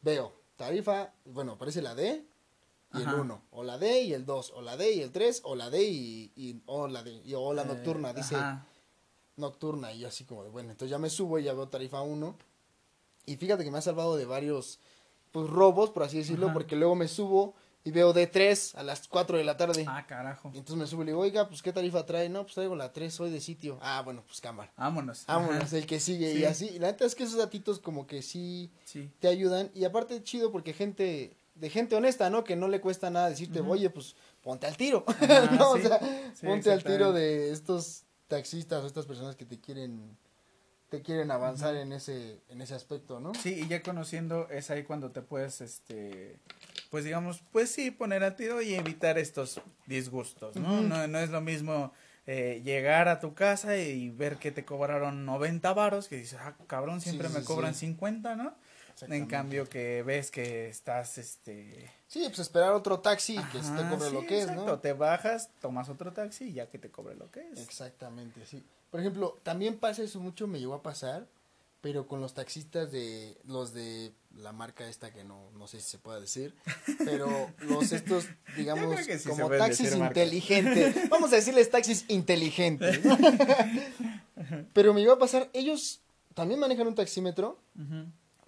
veo 0.00 0.32
tarifa, 0.56 1.12
bueno, 1.26 1.52
aparece 1.52 1.82
la 1.82 1.94
D, 1.94 2.24
y 2.94 3.02
el 3.02 3.08
1, 3.12 3.42
o 3.50 3.64
la 3.64 3.76
D 3.76 4.02
y 4.02 4.12
el 4.14 4.24
2, 4.24 4.52
o 4.54 4.62
la 4.62 4.76
D 4.76 4.92
y 4.92 5.00
el 5.00 5.10
3, 5.12 5.40
o 5.44 5.56
la 5.56 5.68
D 5.68 5.82
y, 5.82 6.32
y 6.36 6.62
o 6.66 6.86
la 6.88 7.02
D, 7.02 7.20
y, 7.24 7.34
o 7.34 7.52
la 7.52 7.62
Eh, 7.62 7.66
nocturna, 7.66 8.12
dice 8.12 8.36
ajá. 8.36 8.64
nocturna, 9.36 9.92
y 9.92 9.98
yo 10.00 10.08
así 10.08 10.24
como 10.24 10.44
de, 10.44 10.50
bueno, 10.50 10.70
entonces 10.70 10.90
ya 10.90 10.98
me 10.98 11.10
subo 11.10 11.38
y 11.38 11.44
ya 11.44 11.52
veo 11.52 11.68
tarifa 11.68 12.00
1, 12.02 12.36
y 13.26 13.36
fíjate 13.36 13.64
que 13.64 13.70
me 13.70 13.78
ha 13.78 13.82
salvado 13.82 14.16
de 14.16 14.24
varios, 14.26 14.78
pues, 15.32 15.50
robos, 15.50 15.90
por 15.90 16.04
así 16.04 16.18
decirlo, 16.18 16.46
Ajá. 16.46 16.54
porque 16.54 16.76
luego 16.76 16.94
me 16.94 17.08
subo 17.08 17.54
y 17.86 17.90
veo 17.90 18.14
D3 18.14 18.74
a 18.76 18.82
las 18.82 19.06
4 19.08 19.36
de 19.36 19.44
la 19.44 19.56
tarde, 19.58 19.84
Ah, 19.86 20.06
carajo. 20.06 20.50
y 20.54 20.58
entonces 20.58 20.76
me 20.80 20.86
subo 20.86 21.02
y 21.02 21.04
le 21.06 21.12
digo, 21.12 21.20
oiga, 21.20 21.48
pues, 21.48 21.62
¿qué 21.62 21.72
tarifa 21.72 22.06
trae? 22.06 22.28
No, 22.30 22.42
pues 22.44 22.54
traigo 22.54 22.74
la 22.74 22.92
3, 22.92 23.12
soy 23.12 23.30
de 23.30 23.40
sitio, 23.40 23.78
ah, 23.82 24.00
bueno, 24.02 24.22
pues, 24.26 24.40
cámara. 24.40 24.72
Vámonos. 24.76 25.24
Vámonos, 25.26 25.64
Ajá. 25.64 25.76
el 25.76 25.86
que 25.86 26.00
sigue, 26.00 26.32
y 26.32 26.38
Sí. 26.38 26.44
así, 26.46 26.66
y 26.68 26.78
la 26.78 26.88
neta 26.88 27.04
es 27.04 27.14
que 27.14 27.24
esos 27.24 27.36
datitos 27.38 27.78
como 27.80 28.06
que 28.06 28.22
sí 28.22 28.72
Sí. 28.84 29.10
te 29.20 29.28
ayudan 29.28 29.70
y 29.74 29.84
aparte 29.84 30.22
chido 30.22 30.50
porque 30.50 30.72
gente 30.72 31.36
de 31.54 31.70
gente 31.70 31.94
honesta, 31.94 32.30
¿no? 32.30 32.42
Que 32.42 32.56
no 32.56 32.66
le 32.66 32.80
cuesta 32.80 33.10
nada 33.10 33.28
decirte, 33.30 33.60
Ujú. 33.60 33.72
oye, 33.72 33.88
pues 33.90 34.16
ponte 34.42 34.66
al 34.66 34.76
tiro, 34.76 35.04
Ajá, 35.06 35.16
¿no? 35.62 35.70
O 35.72 35.78
sea, 35.78 36.00
ponte 36.42 36.72
al 36.72 36.82
tiro 36.82 37.12
de 37.12 37.52
estos 37.52 38.02
taxistas 38.26 38.82
o 38.82 38.86
estas 38.86 39.06
personas 39.06 39.36
que 39.36 39.44
te 39.44 39.60
quieren 39.60 40.16
te 40.88 41.02
quieren 41.02 41.30
avanzar 41.30 41.74
en 41.76 41.92
ese 41.92 42.40
en 42.48 42.60
ese 42.60 42.74
aspecto, 42.74 43.20
¿no? 43.20 43.34
Sí, 43.34 43.60
y 43.64 43.68
ya 43.68 43.82
conociendo 43.82 44.48
es 44.50 44.70
ahí 44.70 44.84
cuando 44.84 45.10
te 45.10 45.22
puedes, 45.22 45.60
este, 45.60 46.38
pues 46.90 47.04
digamos, 47.04 47.42
pues 47.52 47.70
sí, 47.70 47.90
poner 47.90 48.22
al 48.22 48.36
tiro 48.36 48.62
y 48.62 48.74
evitar 48.74 49.18
estos 49.18 49.60
disgustos, 49.86 50.56
¿no? 50.56 50.82
No, 50.82 51.06
no 51.08 51.18
es 51.18 51.30
lo 51.30 51.40
mismo 51.40 51.92
eh, 52.26 52.62
llegar 52.64 53.08
a 53.08 53.20
tu 53.20 53.34
casa 53.34 53.76
y 53.76 54.10
ver 54.10 54.36
que 54.38 54.50
te 54.52 54.64
cobraron 54.64 55.26
90 55.26 55.72
varos, 55.74 56.08
que 56.08 56.16
dices, 56.16 56.38
ah, 56.40 56.56
cabrón, 56.66 57.00
siempre 57.00 57.28
Sí, 57.28 57.34
me 57.34 57.44
cobran 57.44 57.74
sí. 57.74 57.86
50, 57.86 58.36
¿no? 58.36 58.54
En 59.08 59.26
cambio 59.26 59.68
que 59.68 60.04
ves 60.04 60.30
que 60.30 60.68
estás, 60.68 61.18
este... 61.18 61.90
Sí, 62.06 62.22
pues 62.28 62.38
esperar 62.38 62.72
otro 62.72 63.00
taxi 63.00 63.34
que 63.34 63.58
te 63.58 63.58
ajá, 63.58 63.90
cobre 63.90 64.10
lo 64.12 64.24
que 64.24 64.42
es, 64.42 64.52
¿no? 64.52 64.78
Te 64.78 64.92
bajas, 64.92 65.50
tomas 65.60 65.88
otro 65.88 66.12
taxi 66.12 66.44
y 66.44 66.52
ya 66.52 66.68
que 66.68 66.78
te 66.78 66.90
cobre 66.90 67.16
lo 67.16 67.28
que 67.30 67.40
es. 67.50 67.58
Exactamente, 67.58 68.46
sí. 68.46 68.64
Por 68.94 69.00
ejemplo, 69.00 69.40
también 69.42 69.76
pasa 69.76 70.04
eso 70.04 70.20
mucho, 70.20 70.46
me 70.46 70.60
llegó 70.60 70.72
a 70.72 70.80
pasar, 70.84 71.26
pero 71.80 72.06
con 72.06 72.20
los 72.20 72.32
taxistas 72.32 72.92
de 72.92 73.36
los 73.44 73.74
de 73.74 74.12
la 74.36 74.52
marca 74.52 74.86
esta 74.88 75.12
que 75.12 75.24
no 75.24 75.50
no 75.58 75.66
sé 75.66 75.80
si 75.80 75.90
se 75.90 75.98
pueda 75.98 76.20
decir, 76.20 76.54
pero 77.04 77.50
los 77.58 77.90
estos 77.90 78.28
digamos 78.56 78.96
sí 79.00 79.28
como 79.28 79.50
taxis 79.50 79.96
inteligentes. 79.96 81.08
Vamos 81.10 81.32
a 81.32 81.34
decirles 81.34 81.72
taxis 81.72 82.04
inteligentes. 82.06 83.00
pero 84.72 84.94
me 84.94 85.00
llegó 85.00 85.14
a 85.14 85.18
pasar, 85.18 85.50
ellos 85.54 86.00
también 86.34 86.60
manejan 86.60 86.86
un 86.86 86.94
taxímetro, 86.94 87.58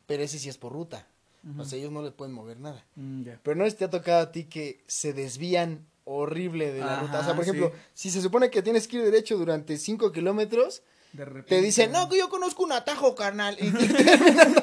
pero 0.06 0.22
ese 0.22 0.38
sí 0.38 0.48
es 0.48 0.58
por 0.58 0.72
ruta. 0.72 1.08
ujú. 1.42 1.62
O 1.62 1.64
sea, 1.64 1.76
ellos 1.76 1.90
no 1.90 2.02
le 2.02 2.12
pueden 2.12 2.32
mover 2.32 2.60
nada. 2.60 2.86
Mm. 2.94 3.22
Pero 3.42 3.56
no 3.56 3.64
es 3.64 3.76
te 3.76 3.84
ha 3.84 3.90
tocado 3.90 4.20
a 4.20 4.30
ti 4.30 4.44
que 4.44 4.84
se 4.86 5.12
desvían 5.12 5.88
horrible 6.08 6.72
de 6.72 6.80
la 6.80 6.94
Ajá, 6.94 7.02
ruta. 7.02 7.20
O 7.20 7.24
sea, 7.24 7.34
por 7.34 7.42
ejemplo, 7.42 7.72
sí. 7.92 8.08
si 8.08 8.10
se 8.10 8.22
supone 8.22 8.48
que 8.48 8.62
tienes 8.62 8.88
que 8.88 8.96
ir 8.96 9.02
derecho 9.02 9.36
durante 9.36 9.76
5 9.76 10.12
kilómetros, 10.12 10.82
De 11.12 11.24
repente. 11.24 11.48
te 11.56 11.60
dicen, 11.60 11.90
no, 11.92 12.08
que 12.08 12.16
yo 12.16 12.28
conozco 12.30 12.62
un 12.62 12.72
atajo, 12.72 13.14
carnal. 13.16 13.56
Y 13.60 13.70
te 13.72 13.88
terminan, 14.04 14.54
dando, 14.54 14.60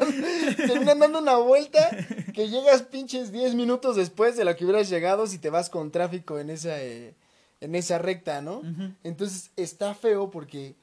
terminan 0.55 0.99
dando 0.99 1.19
una 1.19 1.35
vuelta 1.35 1.89
que 2.33 2.47
llegas 2.49 2.83
pinches 2.83 3.31
10 3.31 3.55
minutos 3.55 3.95
después 3.97 4.37
de 4.37 4.45
lo 4.45 4.55
que 4.55 4.63
hubieras 4.65 4.89
llegado 4.89 5.27
si 5.27 5.37
te 5.37 5.49
vas 5.49 5.69
con 5.69 5.91
tráfico 5.91 6.39
en 6.39 6.49
esa, 6.49 6.81
eh, 6.81 7.13
en 7.59 7.75
esa 7.75 7.97
recta, 7.97 8.41
¿no? 8.41 8.61
Entonces 9.03 9.51
está 9.57 9.93
feo 9.95 10.31
porque 10.31 10.75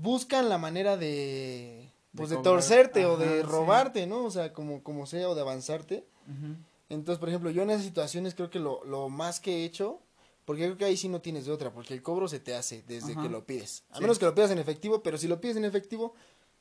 buscan 0.00 0.48
la 0.48 0.58
manera 0.58 0.96
de, 0.96 1.92
pues, 2.16 2.30
de, 2.30 2.36
torcerte 2.38 3.06
o 3.06 3.16
de 3.16 3.40
sí. 3.40 3.42
robarte, 3.42 4.06
¿no? 4.06 4.24
O 4.24 4.30
sea, 4.30 4.52
como, 4.52 4.82
como 4.82 5.06
sea, 5.06 5.28
o 5.28 5.34
de 5.36 5.40
avanzarte. 5.42 6.04
Ujú. 6.26 6.56
Entonces, 6.88 7.18
por 7.18 7.28
ejemplo, 7.28 7.50
yo 7.50 7.62
en 7.62 7.70
esas 7.70 7.84
situaciones 7.84 8.34
creo 8.34 8.50
que 8.50 8.58
lo, 8.58 8.84
lo 8.84 9.08
más 9.08 9.40
que 9.40 9.58
he 9.58 9.64
hecho, 9.64 10.00
porque 10.44 10.62
creo 10.64 10.76
que 10.76 10.84
ahí 10.84 10.96
sí 10.96 11.08
no 11.08 11.20
tienes 11.20 11.46
de 11.46 11.52
otra, 11.52 11.72
porque 11.72 11.94
el 11.94 12.02
cobro 12.02 12.28
se 12.28 12.40
te 12.40 12.54
hace 12.54 12.82
desde 12.86 13.12
Ajá. 13.12 13.22
que 13.22 13.28
lo 13.28 13.44
pides. 13.46 13.84
A 13.90 13.96
Sí. 13.96 14.02
menos 14.02 14.18
que 14.18 14.26
lo 14.26 14.34
pidas 14.34 14.50
en 14.50 14.58
efectivo, 14.58 15.02
pero 15.02 15.16
si 15.16 15.26
lo 15.26 15.40
pides 15.40 15.56
en 15.56 15.64
efectivo, 15.64 16.14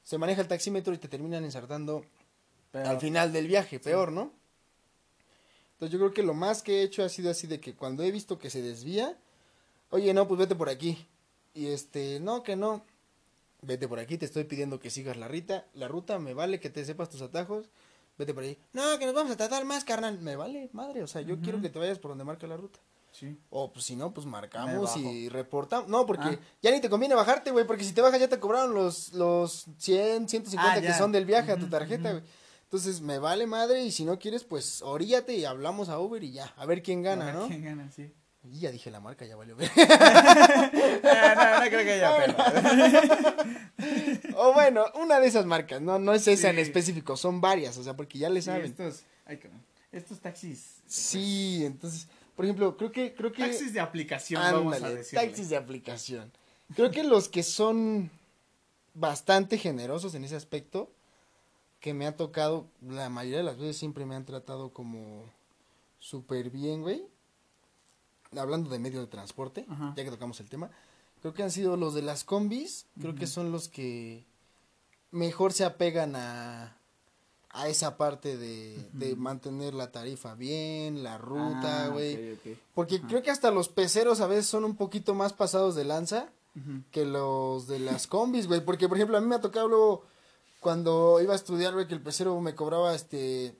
se 0.03 0.17
maneja 0.17 0.41
el 0.41 0.47
taxímetro 0.47 0.93
y 0.93 0.97
te 0.97 1.07
terminan 1.07 1.43
ensartando 1.43 2.05
al 2.71 2.99
final 2.99 3.32
del 3.32 3.47
viaje, 3.47 3.80
peor, 3.80 4.11
¿no? 4.11 4.32
Entonces 5.74 5.91
yo 5.91 5.99
creo 5.99 6.13
que 6.13 6.24
lo 6.24 6.34
más 6.34 6.61
que 6.63 6.80
he 6.80 6.84
hecho 6.84 7.03
ha 7.03 7.09
sido 7.09 7.30
así 7.30 7.45
de 7.47 7.59
que 7.59 7.76
cuando 7.76 8.03
he 8.03 8.11
visto 8.11 8.39
que 8.39 8.49
se 8.49 8.61
desvía, 8.61 9.17
oye, 9.89 10.13
no, 10.13 10.28
pues 10.28 10.39
vete 10.39 10.55
por 10.55 10.69
aquí. 10.69 11.07
Y 11.53 11.67
este, 11.67 12.19
no, 12.19 12.41
que 12.43 12.55
no. 12.55 12.84
Vete 13.61 13.88
por 13.88 13.99
aquí, 13.99 14.17
te 14.17 14.26
estoy 14.26 14.43
pidiendo 14.43 14.80
que 14.80 14.89
sigas 14.89 15.15
la 15.17 15.28
ruta, 15.28 15.65
la 15.74 15.88
ruta, 15.88 16.19
me 16.19 16.34
vale 16.34 16.59
que 16.59 16.69
te 16.69 16.84
sepas 16.84 17.09
tus 17.09 17.21
atajos. 17.21 17.69
Vete 18.18 18.34
por 18.34 18.43
ahí. 18.43 18.57
No, 18.74 18.97
que 18.99 19.05
nos 19.05 19.16
vamos 19.16 19.32
a 19.32 19.38
tratar 19.38 19.66
más, 19.66 19.84
carnal. 19.84 20.20
Me 20.20 20.36
vale, 20.36 20.70
madre, 20.74 21.01
o 21.03 21.07
sea, 21.07 21.22
yo 21.22 21.39
quiero 21.41 21.61
que 21.61 21.70
te 21.70 21.80
vayas 21.80 21.99
por 21.99 22.11
donde 22.11 22.24
marca 22.24 22.45
la 22.47 22.57
ruta. 22.57 22.80
Sí. 23.11 23.38
O 23.51 23.72
pues 23.72 23.86
si 23.86 23.95
no, 23.95 24.11
pues 24.14 24.26
marcamos 24.26 24.95
y 24.97 25.30
reportamos. 25.30 25.88
No, 25.88 26.05
porque 26.05 26.30
Ah. 26.30 26.39
ya 26.64 26.72
ni 26.72 26.82
te 26.82 26.89
conviene 26.89 27.14
bajarte, 27.16 27.51
güey, 27.51 27.66
porque 27.66 27.84
si 27.84 27.93
te 27.93 28.01
bajas 28.01 28.20
ya 28.20 28.28
te 28.28 28.39
cobraron 28.39 28.74
los, 28.74 29.14
los 29.14 29.66
100, 29.78 30.28
150 30.30 30.74
Ah, 30.74 30.82
que 30.82 30.93
son 30.93 31.11
del 31.11 31.26
viaje 31.26 31.51
a 31.51 31.57
tu 31.57 31.68
tarjeta, 31.68 32.11
güey. 32.11 32.24
Entonces, 32.64 33.01
me 33.01 33.20
vale 33.20 33.45
madre 33.45 33.84
y 33.84 33.91
si 33.91 34.03
no 34.03 34.18
quieres, 34.18 34.43
pues 34.43 34.82
oríllate 34.82 35.36
y 35.36 35.45
hablamos 35.45 35.89
a 35.89 35.99
Uber 35.99 36.24
y 36.24 36.32
ya, 36.32 36.51
a 36.57 36.66
ver 36.66 36.82
quién 36.82 37.05
A 37.05 37.11
gana, 37.11 37.26
ver 37.26 37.36
¿no? 37.36 37.47
¿Quién 37.47 37.64
gana? 37.64 37.91
Sí. 37.91 38.11
Y 38.51 38.59
ya 38.59 38.71
dije 38.71 38.91
la 38.91 38.99
marca, 38.99 39.25
ya 39.25 39.35
valió 39.37 39.55
ver. 39.55 39.71
Ah, 39.77 41.33
no, 41.59 41.63
no 41.63 41.69
creo 41.69 41.83
que 41.85 41.93
haya 41.93 42.11
o 44.35 44.53
bueno, 44.53 44.85
una 44.95 45.19
de 45.19 45.27
esas 45.27 45.45
marcas, 45.45 45.81
no, 45.81 45.99
no 45.99 46.13
es 46.13 46.27
esa 46.27 46.49
en 46.49 46.55
Sí. 46.57 46.61
específico, 46.61 47.15
son 47.17 47.39
varias, 47.41 47.77
o 47.77 47.83
sea, 47.83 47.95
porque 47.95 48.17
ya 48.19 48.29
le 48.29 48.41
Sí, 48.41 48.47
saben. 48.47 48.65
estos, 48.65 49.03
ay, 49.25 49.39
estos 49.91 50.19
taxis. 50.19 50.77
Sí, 50.87 51.63
entonces, 51.65 52.07
por 52.35 52.45
ejemplo, 52.45 52.75
creo 52.77 52.91
que, 52.91 53.13
creo 53.13 53.31
que. 53.31 53.43
Taxis 53.43 53.73
de 53.73 53.79
aplicación, 53.79 54.41
vamos 54.41 54.81
a 54.81 54.89
decirle. 54.89 55.25
taxis 55.25 55.49
de 55.49 55.57
aplicación. 55.57 56.31
Creo 56.75 56.91
que 56.91 57.03
los 57.03 57.29
que 57.29 57.43
son 57.43 58.09
bastante 58.93 59.57
generosos 59.57 60.15
en 60.15 60.23
ese 60.25 60.35
aspecto, 60.35 60.91
que 61.79 61.93
me 61.93 62.07
ha 62.07 62.15
tocado, 62.17 62.67
la 62.81 63.09
mayoría 63.09 63.37
de 63.39 63.43
las 63.43 63.57
veces 63.57 63.77
siempre 63.77 64.05
me 64.05 64.15
han 64.15 64.25
tratado 64.25 64.71
como 64.71 65.23
súper 65.99 66.49
bien, 66.49 66.81
güey. 66.81 67.05
Hablando 68.38 68.69
de 68.69 68.79
medio 68.79 68.99
de 69.01 69.07
transporte, 69.07 69.65
Ajá. 69.69 69.93
ya 69.95 70.03
que 70.03 70.11
tocamos 70.11 70.39
el 70.39 70.49
tema, 70.49 70.69
creo 71.21 71.34
que 71.34 71.43
han 71.43 71.51
sido 71.51 71.77
los 71.77 71.93
de 71.93 72.01
las 72.01 72.23
combis, 72.23 72.86
creo 72.99 73.15
que 73.15 73.27
son 73.27 73.51
los 73.51 73.67
que 73.69 74.25
mejor 75.11 75.53
se 75.53 75.63
apegan 75.65 76.15
a, 76.15 76.77
a 77.51 77.67
esa 77.67 77.97
parte 77.97 78.36
de, 78.38 78.89
de 78.93 79.15
mantener 79.15 79.73
la 79.73 79.91
tarifa 79.91 80.34
bien, 80.36 81.03
la 81.03 81.17
ruta, 81.17 81.86
Ah, 81.86 81.88
güey. 81.89 82.38
Porque 82.73 82.95
Ajá. 82.97 83.07
creo 83.07 83.21
que 83.21 83.31
hasta 83.31 83.51
los 83.51 83.69
peceros 83.69 84.21
a 84.21 84.27
veces 84.27 84.47
son 84.47 84.65
un 84.65 84.75
poquito 84.75 85.13
más 85.13 85.34
pasados 85.34 85.75
de 85.75 85.84
lanza 85.86 86.29
que 86.91 87.03
los 87.05 87.67
de 87.67 87.79
las 87.79 88.05
combis, 88.05 88.47
güey. 88.47 88.63
Porque, 88.63 88.88
por 88.88 88.97
ejemplo, 88.97 89.17
a 89.17 89.21
mí 89.21 89.27
me 89.27 89.36
ha 89.36 89.41
tocado 89.41 89.67
luego 89.67 90.03
cuando 90.59 91.19
iba 91.21 91.34
a 91.34 91.36
estudiar, 91.36 91.73
güey, 91.73 91.88
que 91.88 91.93
el 91.95 92.01
pecero 92.01 92.39
me 92.41 92.53
cobraba, 92.55 92.93
este, 92.95 93.57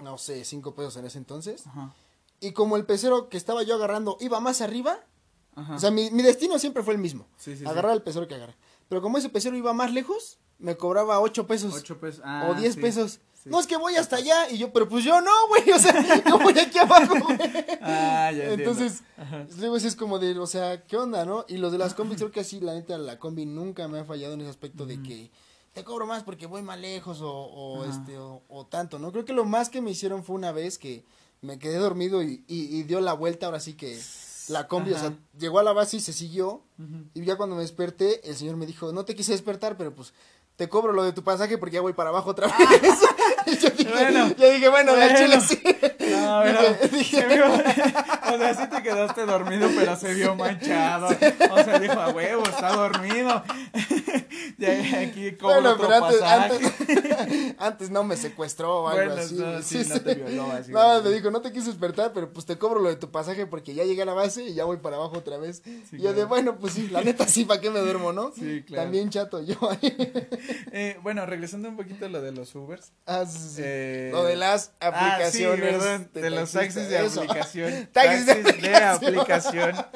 no 0.00 0.18
sé, 0.18 0.44
cinco 0.44 0.74
pesos 0.74 0.96
en 0.96 1.06
ese 1.06 1.18
entonces. 1.18 1.66
Ajá. 1.66 1.94
Y 2.42 2.52
como 2.52 2.76
el 2.76 2.84
pecero 2.84 3.28
que 3.30 3.36
estaba 3.38 3.62
yo 3.62 3.74
agarrando 3.76 4.16
iba 4.20 4.40
más 4.40 4.60
arriba, 4.60 4.98
Ajá. 5.54 5.76
o 5.76 5.78
sea, 5.78 5.90
mi, 5.90 6.10
mi 6.10 6.22
destino 6.22 6.58
siempre 6.58 6.82
fue 6.82 6.92
el 6.94 7.00
mismo. 7.00 7.26
Sí, 7.38 7.52
sí, 7.52 7.58
sí. 7.58 7.66
agarrar 7.66 7.92
al 7.92 8.02
pecero 8.02 8.28
que 8.28 8.34
agarra. 8.34 8.56
Pero 8.88 9.00
como 9.00 9.16
ese 9.16 9.28
pecero 9.30 9.56
iba 9.56 9.72
más 9.72 9.92
lejos, 9.92 10.38
me 10.58 10.76
cobraba 10.76 11.18
ocho 11.20 11.46
pesos. 11.46 11.72
Ocho 11.74 11.98
pesos. 11.98 12.20
o 12.20 12.22
Ah, 12.26 12.54
diez 12.58 12.74
sí. 12.74 12.80
pesos. 12.80 13.20
Sí. 13.42 13.48
No, 13.48 13.58
es 13.58 13.66
que 13.66 13.76
voy 13.76 13.96
hasta 13.96 14.16
allá. 14.16 14.50
Y 14.50 14.58
yo, 14.58 14.72
pero 14.72 14.88
pues 14.88 15.02
yo 15.04 15.20
no, 15.20 15.30
güey. 15.48 15.70
O 15.72 15.78
sea, 15.78 16.22
yo 16.28 16.38
voy 16.38 16.56
aquí 16.58 16.78
abajo, 16.78 17.14
güey. 17.18 17.38
Ah, 17.80 18.30
ya. 18.32 18.52
Entonces, 18.52 19.02
luego 19.58 19.76
es 19.76 19.96
como 19.96 20.18
de, 20.18 20.38
o 20.38 20.46
sea, 20.46 20.84
¿qué 20.84 20.96
onda, 20.96 21.24
no? 21.24 21.44
Y 21.48 21.56
los 21.58 21.72
de 21.72 21.78
las 21.78 21.94
combis, 21.94 22.18
creo 22.18 22.30
que 22.30 22.40
así, 22.40 22.60
la 22.60 22.74
neta, 22.74 22.98
la 22.98 23.18
combi 23.18 23.46
nunca 23.46 23.88
me 23.88 23.98
ha 23.98 24.04
fallado 24.04 24.34
en 24.34 24.42
ese 24.42 24.50
aspecto 24.50 24.86
de 24.86 25.02
que 25.02 25.30
te 25.72 25.82
cobro 25.84 26.06
más 26.06 26.22
porque 26.22 26.46
voy 26.46 26.62
más 26.62 26.78
lejos 26.78 27.20
o, 27.22 27.30
o, 27.32 27.84
este, 27.84 28.18
o, 28.18 28.42
o 28.48 28.66
tanto, 28.66 28.98
¿no? 28.98 29.10
Creo 29.10 29.24
que 29.24 29.32
lo 29.32 29.44
más 29.44 29.70
que 29.70 29.80
me 29.80 29.90
hicieron 29.90 30.22
fue 30.22 30.36
una 30.36 30.52
vez 30.52 30.76
que 30.78 31.04
me 31.42 31.58
quedé 31.58 31.76
dormido 31.76 32.22
y, 32.22 32.44
y, 32.48 32.76
y 32.78 32.82
dio 32.84 33.00
la 33.00 33.12
vuelta, 33.12 33.46
ahora 33.46 33.60
sí 33.60 33.74
que 33.74 33.98
la 34.48 34.66
combi, 34.68 34.92
o 34.92 34.98
sea, 34.98 35.12
llegó 35.38 35.58
a 35.58 35.62
la 35.62 35.72
base 35.72 35.98
y 35.98 36.00
se 36.00 36.12
siguió. 36.12 36.62
Y 37.14 37.24
ya 37.24 37.36
cuando 37.36 37.54
me 37.56 37.62
desperté, 37.62 38.28
el 38.28 38.34
señor 38.36 38.56
me 38.56 38.66
dijo, 38.66 38.92
no 38.92 39.04
te 39.04 39.14
quise 39.14 39.32
despertar, 39.32 39.76
pero 39.76 39.94
pues 39.94 40.12
te 40.56 40.68
cobro 40.68 40.92
lo 40.92 41.04
de 41.04 41.12
tu 41.12 41.22
pasaje 41.22 41.58
porque 41.58 41.74
ya 41.74 41.80
voy 41.80 41.92
para 41.92 42.10
abajo 42.10 42.30
otra 42.30 42.46
vez. 42.48 42.56
y 43.46 43.56
yo 43.58 43.70
dije, 43.70 43.90
Bueno. 43.92 44.34
yo 44.36 44.50
dije, 44.50 44.68
Bueno. 44.68 44.92
chile 45.16 45.40
sí. 45.40 45.62
No, 46.32 46.42
pero 46.42 46.88
Dije- 46.96 47.26
vio, 47.26 47.46
o 47.52 48.38
sea, 48.38 48.54
sí 48.54 48.66
te 48.68 48.82
quedaste 48.82 49.26
dormido, 49.26 49.68
pero 49.76 49.96
se 49.96 50.14
vio 50.14 50.34
manchado. 50.34 51.08
O 51.08 51.62
sea, 51.62 51.78
dijo, 51.78 52.00
a 52.00 52.08
huevo, 52.10 52.44
está 52.44 52.72
dormido. 52.72 53.42
ya 54.58 55.00
aquí 55.00 55.32
cobro 55.32 55.54
bueno, 55.54 55.70
otro 55.72 55.88
pero 55.88 56.04
antes, 56.04 56.22
antes, 56.22 57.54
antes, 57.58 57.90
no 57.90 58.04
me 58.04 58.16
secuestró 58.16 58.82
o 58.82 58.88
algo 58.88 59.14
así. 59.14 59.34
No, 59.34 59.62
sí, 59.62 59.82
no 59.88 60.00
te 60.00 60.14
violó 60.14 60.52
así. 60.52 60.72
No, 60.72 61.02
me 61.02 61.10
dijo, 61.10 61.30
no 61.30 61.40
te 61.40 61.52
quise 61.52 61.66
despertar, 61.66 62.12
pero 62.12 62.32
pues 62.32 62.46
te 62.46 62.56
cobro 62.58 62.80
lo 62.80 62.88
de 62.88 62.96
tu 62.96 63.10
pasaje 63.10 63.46
porque 63.46 63.74
ya 63.74 63.84
llegué 63.84 64.02
a 64.02 64.06
la 64.06 64.14
base 64.14 64.44
y 64.44 64.54
ya 64.54 64.64
voy 64.64 64.78
para 64.78 64.96
abajo 64.96 65.18
otra 65.18 65.38
vez. 65.38 65.62
y 65.92 66.00
yo 66.00 66.12
de, 66.12 66.24
bueno, 66.24 66.58
pues 66.58 66.74
sí, 66.74 66.88
la 66.88 67.02
neta 67.02 67.26
sí, 67.26 67.44
¿para 67.44 67.60
qué 67.60 67.70
me 67.70 67.80
duermo, 67.80 68.12
no? 68.12 68.32
Sí, 68.34 68.62
claro. 68.66 68.84
También 68.84 69.10
chato 69.10 69.42
yo 69.42 69.56
ahí. 69.70 69.78
eh, 70.72 70.98
bueno, 71.02 71.26
regresando 71.26 71.68
un 71.68 71.76
poquito 71.76 72.06
a 72.06 72.08
lo 72.08 72.20
de 72.20 72.32
los 72.32 72.54
Ubers. 72.54 72.92
Ah, 73.06 73.24
sí, 73.26 73.38
sí. 73.56 73.62
Eh... 73.64 74.10
Lo 74.12 74.24
de 74.24 74.36
las 74.36 74.72
aplicaciones. 74.80 75.82
Ah, 75.82 75.98
sí, 75.98 76.20
de, 76.22 76.30
los 76.30 76.52
taxis 76.52 76.88
de 76.88 76.98
aplicación. 76.98 77.88
taxis, 77.92 78.26
de 78.26 78.76
aplicación. 78.76 79.74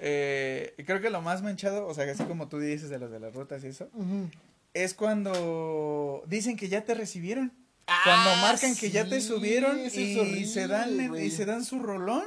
Eh, 0.00 0.74
creo 0.86 1.00
que 1.00 1.10
lo 1.10 1.20
más 1.20 1.42
manchado, 1.42 1.84
o 1.88 1.92
sea, 1.92 2.08
así 2.08 2.22
como 2.22 2.46
tú 2.46 2.60
dices 2.60 2.88
de 2.88 3.00
los 3.00 3.10
de 3.10 3.18
las 3.18 3.34
rutas 3.34 3.64
y 3.64 3.66
eso, 3.66 3.88
es 4.72 4.94
cuando 4.94 6.22
dicen 6.28 6.56
que 6.56 6.68
ya 6.68 6.84
te 6.84 6.94
recibieron. 6.94 7.52
cuando 8.04 8.30
ah, 8.30 8.38
marcan 8.42 8.76
que 8.76 8.92
ya 8.92 9.08
te 9.08 9.20
subieron 9.20 9.80
y, 9.80 9.90
se 10.46 10.68
dan 10.68 11.16
y 11.16 11.30
se 11.30 11.44
dan 11.46 11.64
su 11.64 11.80
rolón. 11.80 12.24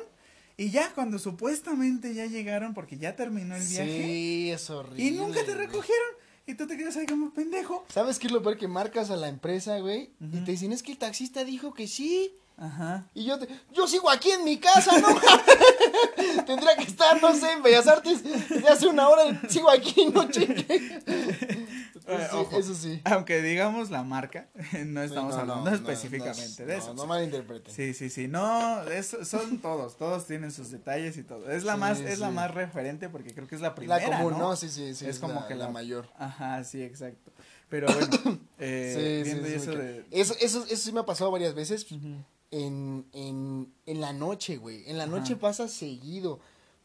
Y 0.57 0.69
ya 0.69 0.91
cuando 0.93 1.17
supuestamente 1.17 2.13
ya 2.13 2.25
llegaron 2.25 2.73
porque 2.73 2.97
ya 2.97 3.15
terminó 3.15 3.55
el 3.55 3.63
viaje. 3.63 4.03
Sí, 4.03 4.51
es 4.51 4.69
horrible. 4.69 5.03
Y 5.03 5.11
nunca 5.11 5.43
te 5.45 5.55
recogieron. 5.55 6.09
Y 6.45 6.55
tú 6.55 6.67
te 6.67 6.77
quedas 6.77 6.97
ahí 6.97 7.05
como 7.05 7.33
pendejo. 7.33 7.85
¿Sabes 7.89 8.19
qué 8.19 8.27
es 8.27 8.33
lo 8.33 8.41
peor 8.41 8.57
que 8.57 8.67
marcas 8.67 9.09
a 9.09 9.15
la 9.15 9.27
empresa, 9.27 9.79
güey? 9.79 10.11
Y 10.19 10.43
te 10.43 10.51
dicen, 10.51 10.71
es 10.71 10.83
que 10.83 10.91
el 10.91 10.97
taxista 10.97 11.45
dijo 11.45 11.73
que 11.73 11.87
sí. 11.87 12.35
Ajá. 12.61 13.09
Y 13.15 13.25
yo, 13.25 13.39
te, 13.39 13.47
yo 13.73 13.87
sigo 13.87 14.07
aquí 14.07 14.29
en 14.29 14.43
mi 14.43 14.59
casa, 14.59 14.91
no 14.99 15.07
Tendría 16.45 16.75
que 16.75 16.83
estar, 16.83 17.19
no 17.19 17.33
sé, 17.33 17.53
en 17.53 17.63
Bellas 17.63 17.87
Artes 17.87 18.23
desde 18.23 18.67
hace 18.67 18.85
una 18.85 19.09
hora 19.09 19.41
sigo 19.49 19.71
aquí, 19.71 20.05
no 20.13 20.25
cheque. 20.29 21.01
eso 22.51 22.75
sí. 22.75 23.01
Aunque 23.05 23.41
digamos 23.41 23.89
la 23.89 24.03
marca, 24.03 24.47
no 24.85 25.01
estamos 25.01 25.33
hablando 25.33 25.71
específicamente 25.71 26.63
de 26.67 26.77
eso. 26.77 26.93
No, 26.93 27.07
malinterpreten. 27.07 27.73
Sí, 27.73 27.95
sí, 27.95 28.11
sí. 28.11 28.27
No, 28.27 28.83
es, 28.83 29.17
son 29.23 29.57
todos, 29.57 29.97
todos 29.97 30.27
tienen 30.27 30.51
sus 30.51 30.69
detalles 30.69 31.17
y 31.17 31.23
todo. 31.23 31.49
Es 31.49 31.63
la 31.63 31.77
más, 31.77 31.99
es 31.99 32.19
la 32.19 32.29
más 32.29 32.53
referente 32.53 33.09
porque 33.09 33.33
creo 33.33 33.47
que 33.47 33.55
es 33.55 33.61
la 33.61 33.73
primera. 33.73 34.07
La 34.07 34.17
común, 34.19 34.37
¿no? 34.37 34.55
Sí, 34.55 34.69
sí, 34.69 34.93
sí. 34.93 35.07
Es, 35.07 35.17
como 35.17 35.47
que 35.47 35.55
la, 35.55 35.69
mayor. 35.69 36.07
Ajá, 36.15 36.63
sí, 36.63 36.83
exacto. 36.83 37.31
Pero 37.69 37.87
bueno, 37.87 38.39
eh, 38.59 39.21
viendo 39.25 39.47
eso 39.47 39.71
de. 39.71 40.05
Eso, 40.11 40.35
eso, 40.39 40.63
eso 40.65 40.75
sí 40.75 40.91
me 40.91 40.99
ha 40.99 41.05
pasado 41.07 41.31
varias 41.31 41.55
veces 41.55 41.85
en, 42.51 43.05
en, 43.13 43.73
en 43.85 44.01
la 44.01 44.13
noche, 44.13 44.57
güey. 44.57 44.83
En 44.87 44.97
la 44.97 45.07
noche 45.07 45.35
pasa 45.35 45.67
seguido. 45.67 46.39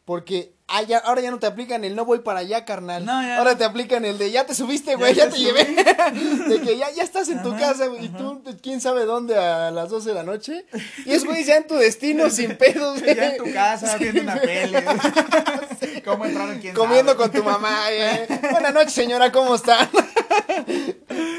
Porque 0.07 0.53
ah, 0.69 0.83
ahora 1.03 1.19
ya 1.19 1.31
no 1.31 1.37
te 1.37 1.47
aplican 1.47 1.83
el 1.83 1.93
no 1.93 2.05
voy 2.05 2.19
para 2.19 2.39
allá, 2.39 2.63
carnal. 2.63 3.03
No, 3.03 3.21
ya. 3.21 3.39
Ahora 3.39 3.57
te 3.57 3.65
aplican 3.65 4.05
el 4.05 4.17
de 4.17 4.31
ya 4.31 4.45
te 4.45 4.55
subiste, 4.55 4.95
güey, 4.95 5.13
ya, 5.13 5.29
te, 5.29 5.37
llevé. 5.37 5.65
de 6.47 6.61
que 6.61 6.77
ya, 6.77 6.89
ya 6.91 7.03
estás 7.03 7.27
en 7.27 7.43
tu 7.43 7.51
casa, 7.57 7.87
güey, 7.87 8.05
y 8.05 8.07
tú, 8.07 8.41
quién 8.61 8.79
sabe 8.79 9.03
dónde 9.03 9.37
a 9.37 9.69
las 9.69 9.89
12 9.89 10.07
de 10.07 10.15
la 10.15 10.23
noche. 10.23 10.65
Y 11.05 11.11
es, 11.11 11.25
güey, 11.25 11.43
ya 11.43 11.57
en 11.57 11.67
tu 11.67 11.75
destino, 11.75 12.29
sin 12.29 12.55
pedos, 12.55 13.01
güey. 13.01 13.17
Ya 13.17 13.31
en 13.31 13.37
tu 13.37 13.51
casa, 13.51 13.97
viendo 13.97 14.21
una 14.21 14.39
peli. 14.39 14.77
¿Cómo 16.05 16.23
entraron? 16.23 16.57
¿Quién 16.59 16.73
Comiendo 16.73 17.17
con 17.17 17.29
tu 17.29 17.43
mamá, 17.43 17.91
eh. 17.91 18.27
Buenas 18.49 18.73
noches, 18.73 18.93
señora, 18.93 19.29
¿cómo 19.29 19.55
está? 19.55 19.89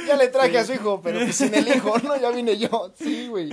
Ya 0.06 0.16
le 0.16 0.28
traje 0.28 0.58
a 0.58 0.64
su 0.64 0.72
hijo, 0.74 1.00
pero 1.02 1.20
pues 1.20 1.36
sin 1.36 1.54
el 1.54 1.68
hijo, 1.68 1.98
¿no? 1.98 2.16
Ya 2.20 2.30
vine 2.30 2.56
yo. 2.58 2.92
Sí, 2.96 3.28
güey. 3.28 3.50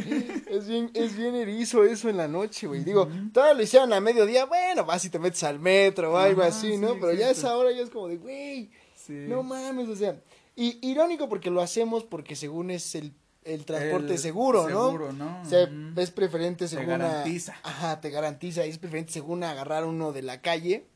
Es 0.47 0.67
bien, 0.67 0.91
es 0.93 1.15
bien 1.15 1.35
erizo 1.35 1.83
eso 1.83 2.09
en 2.09 2.17
la 2.17 2.27
noche, 2.27 2.67
güey. 2.67 2.83
Digo, 2.83 3.07
todo 3.33 3.53
lo 3.53 3.61
hicieron 3.61 3.91
a 3.93 3.99
mediodía, 3.99 4.45
bueno, 4.45 4.85
vas 4.85 5.03
y 5.05 5.09
te 5.09 5.19
metes 5.19 5.43
al 5.43 5.59
metro 5.59 6.13
o 6.13 6.17
algo 6.17 6.41
así, 6.41 6.77
¿no? 6.77 6.95
pero 6.99 7.13
ya 7.13 7.29
esa 7.29 7.55
hora 7.57 7.71
ya 7.71 7.81
es 7.81 7.89
como 7.89 8.07
de, 8.07 8.17
güey, 8.17 8.71
no 9.09 9.43
mames, 9.43 9.89
o 9.89 9.95
sea. 9.95 10.19
Y 10.55 10.79
irónico 10.89 11.27
porque 11.27 11.51
lo 11.51 11.61
hacemos 11.61 12.05
porque 12.05 12.35
según 12.35 12.71
es 12.71 12.95
el 12.95 13.13
el 13.45 13.63
transporte 13.63 14.17
seguro, 14.17 14.67
¿no? 14.67 14.87
Seguro, 14.87 15.13
¿no? 15.13 15.41
O 15.41 15.45
sea, 15.45 15.69
es 15.97 16.11
preferente 16.11 16.67
según. 16.67 16.85
Te 16.85 16.91
garantiza. 16.91 17.55
ajá, 17.63 18.01
te 18.01 18.09
garantiza. 18.09 18.65
Es 18.65 18.79
preferente 18.79 19.13
según 19.13 19.43
agarrar 19.43 19.85
uno 19.85 20.11
de 20.11 20.23
la 20.23 20.41
calle. 20.41 20.87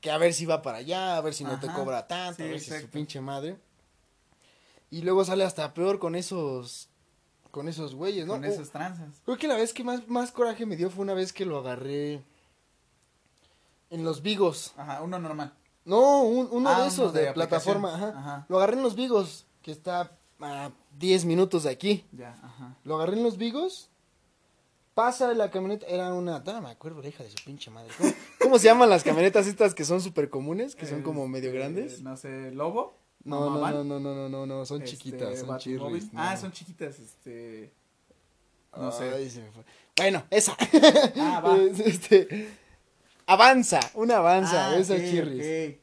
Que 0.00 0.10
a 0.10 0.18
ver 0.18 0.34
si 0.34 0.46
va 0.46 0.62
para 0.62 0.78
allá, 0.78 1.16
a 1.16 1.20
ver 1.20 1.34
si 1.34 1.44
no 1.44 1.58
te 1.58 1.68
cobra 1.68 2.06
tanto, 2.06 2.42
a 2.42 2.46
ver 2.46 2.60
si 2.60 2.72
es 2.72 2.82
su 2.82 2.88
pinche 2.88 3.20
madre. 3.20 3.58
Y 4.90 5.02
luego 5.02 5.24
sale 5.24 5.44
hasta 5.44 5.74
peor 5.74 5.98
con 5.98 6.14
esos 6.14 6.88
con 7.50 7.68
esos 7.68 7.94
güeyes, 7.94 8.26
¿no? 8.26 8.34
Con 8.34 8.44
esos 8.44 8.70
tranzas. 8.70 9.22
Creo 9.24 9.38
que 9.38 9.48
la 9.48 9.56
vez 9.56 9.72
que 9.72 9.82
más, 9.82 10.06
más 10.08 10.30
coraje 10.30 10.66
me 10.66 10.76
dio 10.76 10.90
fue 10.90 11.02
una 11.02 11.14
vez 11.14 11.32
que 11.32 11.46
lo 11.46 11.58
agarré 11.58 12.22
en 13.88 14.04
los 14.04 14.20
Vigos. 14.20 14.74
Ajá, 14.76 15.00
uno 15.02 15.18
normal. 15.18 15.54
No, 15.86 16.22
uno 16.22 16.68
de 16.68 16.82
ah, 16.82 16.86
esos 16.86 17.12
de, 17.12 17.32
plataforma, 17.32 17.94
ajá. 17.94 18.46
Lo 18.48 18.58
agarré 18.58 18.76
en 18.76 18.82
los 18.82 18.94
Vigos, 18.94 19.46
que 19.62 19.70
está 19.70 20.12
a 20.40 20.70
10 20.98 21.24
minutos 21.24 21.62
de 21.62 21.70
aquí. 21.70 22.04
Ya, 22.12 22.38
ajá. 22.42 22.76
Lo 22.84 22.96
agarré 22.96 23.16
en 23.16 23.22
los 23.22 23.38
Vigos. 23.38 23.88
Pasa 24.96 25.34
la 25.34 25.50
camioneta, 25.50 25.84
era 25.88 26.14
una, 26.14 26.38
no 26.38 26.62
me 26.62 26.70
acuerdo 26.70 27.02
la 27.02 27.08
hija 27.08 27.22
de 27.22 27.28
su 27.28 27.36
pinche 27.44 27.70
madre. 27.70 27.92
¿Cómo, 28.40 28.58
se 28.58 28.64
llaman 28.64 28.88
las 28.88 29.04
camionetas 29.04 29.46
estas 29.46 29.74
que 29.74 29.84
son 29.84 30.00
súper 30.00 30.30
comunes, 30.30 30.74
que 30.74 30.86
son 30.86 31.02
como 31.02 31.28
medio 31.28 31.50
este, 31.50 31.58
grandes? 31.58 32.00
No 32.00 32.16
sé, 32.16 32.50
Lobo. 32.52 32.96
No, 33.22 33.50
no, 33.50 33.84
no, 33.84 33.84
no, 33.84 34.00
no, 34.00 34.28
no, 34.30 34.46
no, 34.46 34.64
son 34.64 34.80
este, 34.80 34.96
chiquitas, 34.96 35.40
son 35.40 35.58
chirris. 35.58 36.08
Ah, 36.14 36.34
son 36.38 36.50
chiquitas, 36.50 36.98
este. 36.98 37.74
No 38.74 38.90
sé. 38.90 39.30
Bueno, 39.98 40.24
esa. 40.30 40.56
Ah, 41.16 41.42
va. 41.44 41.58
este, 41.84 42.48
avanza, 43.26 43.80
una 43.92 44.16
avanza, 44.16 44.70
ah, 44.70 44.78
esa 44.78 44.96
chirris. 44.96 45.76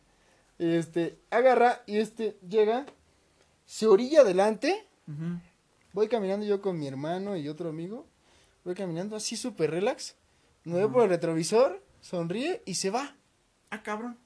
Este, 0.57 1.19
agarra 1.29 1.83
y 1.85 1.99
este 1.99 2.39
llega, 2.49 2.87
se 3.67 3.85
orilla 3.85 4.21
adelante. 4.21 4.87
Voy 5.91 6.07
caminando 6.07 6.47
yo 6.47 6.63
con 6.63 6.79
mi 6.79 6.87
hermano 6.87 7.37
y 7.37 7.47
otro 7.47 7.69
amigo. 7.69 8.07
Voy 8.63 8.75
caminando 8.75 9.15
así 9.15 9.35
súper 9.35 9.71
relax. 9.71 10.15
Me 10.63 10.75
veo 10.75 10.91
por 10.91 11.03
el 11.03 11.09
retrovisor, 11.09 11.83
sonríe 12.01 12.61
y 12.65 12.75
se 12.75 12.89
va. 12.89 13.15
Ah, 13.69 13.83
cabrón 13.83 14.17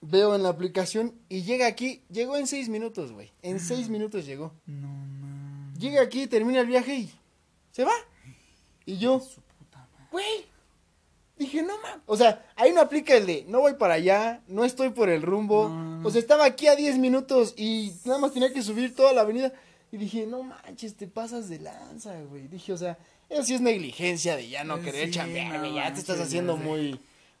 veo 0.00 0.34
en 0.34 0.42
la 0.42 0.50
aplicación 0.50 1.14
y 1.28 1.42
llega 1.42 1.66
aquí, 1.66 2.02
llegó 2.10 2.36
en 2.36 2.46
seis 2.46 2.68
minutos, 2.68 3.12
güey. 3.12 3.32
En 3.42 3.60
seis 3.60 3.88
minutos 3.88 4.26
llegó. 4.26 4.54
No, 4.66 4.88
no. 4.88 5.72
Llega 5.78 6.02
aquí, 6.02 6.26
termina 6.26 6.60
el 6.60 6.66
viaje 6.66 6.94
y 6.94 7.10
se 7.72 7.84
va. 7.84 7.92
Y 8.84 8.98
yo, 8.98 9.22
güey, 10.10 10.46
dije, 11.36 11.62
no 11.62 11.76
mames. 11.78 12.02
O 12.06 12.16
sea, 12.16 12.46
ahí 12.56 12.72
no 12.72 12.80
aplica 12.80 13.14
el 13.14 13.26
de, 13.26 13.44
no 13.48 13.60
voy 13.60 13.74
para 13.74 13.94
allá, 13.94 14.42
no 14.48 14.64
estoy 14.64 14.90
por 14.90 15.08
el 15.08 15.22
rumbo. 15.22 15.70
O 16.04 16.10
sea, 16.10 16.20
estaba 16.20 16.44
aquí 16.44 16.66
a 16.66 16.76
diez 16.76 16.98
minutos 16.98 17.54
y 17.56 17.92
nada 18.04 18.18
más 18.18 18.32
tenía 18.32 18.52
que 18.52 18.62
subir 18.62 18.94
toda 18.94 19.12
la 19.12 19.22
avenida. 19.22 19.52
Y 19.90 19.96
dije, 19.96 20.26
no 20.26 20.42
manches, 20.42 20.96
te 20.96 21.06
pasas 21.06 21.48
de 21.48 21.60
lanza, 21.60 22.20
güey. 22.22 22.48
Dije, 22.48 22.72
o 22.72 22.76
sea, 22.76 22.98
eso 23.28 23.42
sí 23.44 23.54
es 23.54 23.60
negligencia 23.60 24.36
de 24.36 24.48
ya 24.48 24.64
no 24.64 24.78
eh, 24.78 24.82
querer 24.82 25.10
chambearme, 25.10 25.74
ya 25.74 25.92
te 25.92 26.00
estás 26.00 26.20
haciendo 26.20 26.56
muy 26.56 26.98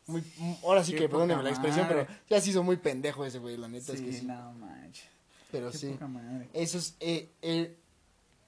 muy, 0.08 0.24
ahora 0.62 0.82
sí 0.82 0.94
que 0.94 1.08
perdóneme 1.08 1.42
la 1.42 1.50
expresión, 1.50 1.86
pero 1.86 2.06
ya 2.28 2.40
se 2.40 2.50
hizo 2.50 2.62
muy 2.62 2.78
pendejo 2.78 3.26
ese 3.26 3.38
güey, 3.38 3.58
la 3.58 3.68
neta 3.68 3.92
es 3.92 4.00
que 4.00 4.12
sí. 4.12 4.24
No 4.24 4.52
manches. 4.54 5.04
Pero 5.52 5.70
sí. 5.70 5.96
Eso 6.54 6.78
es, 6.78 6.96
eh, 7.00 7.30
eh, 7.42 7.76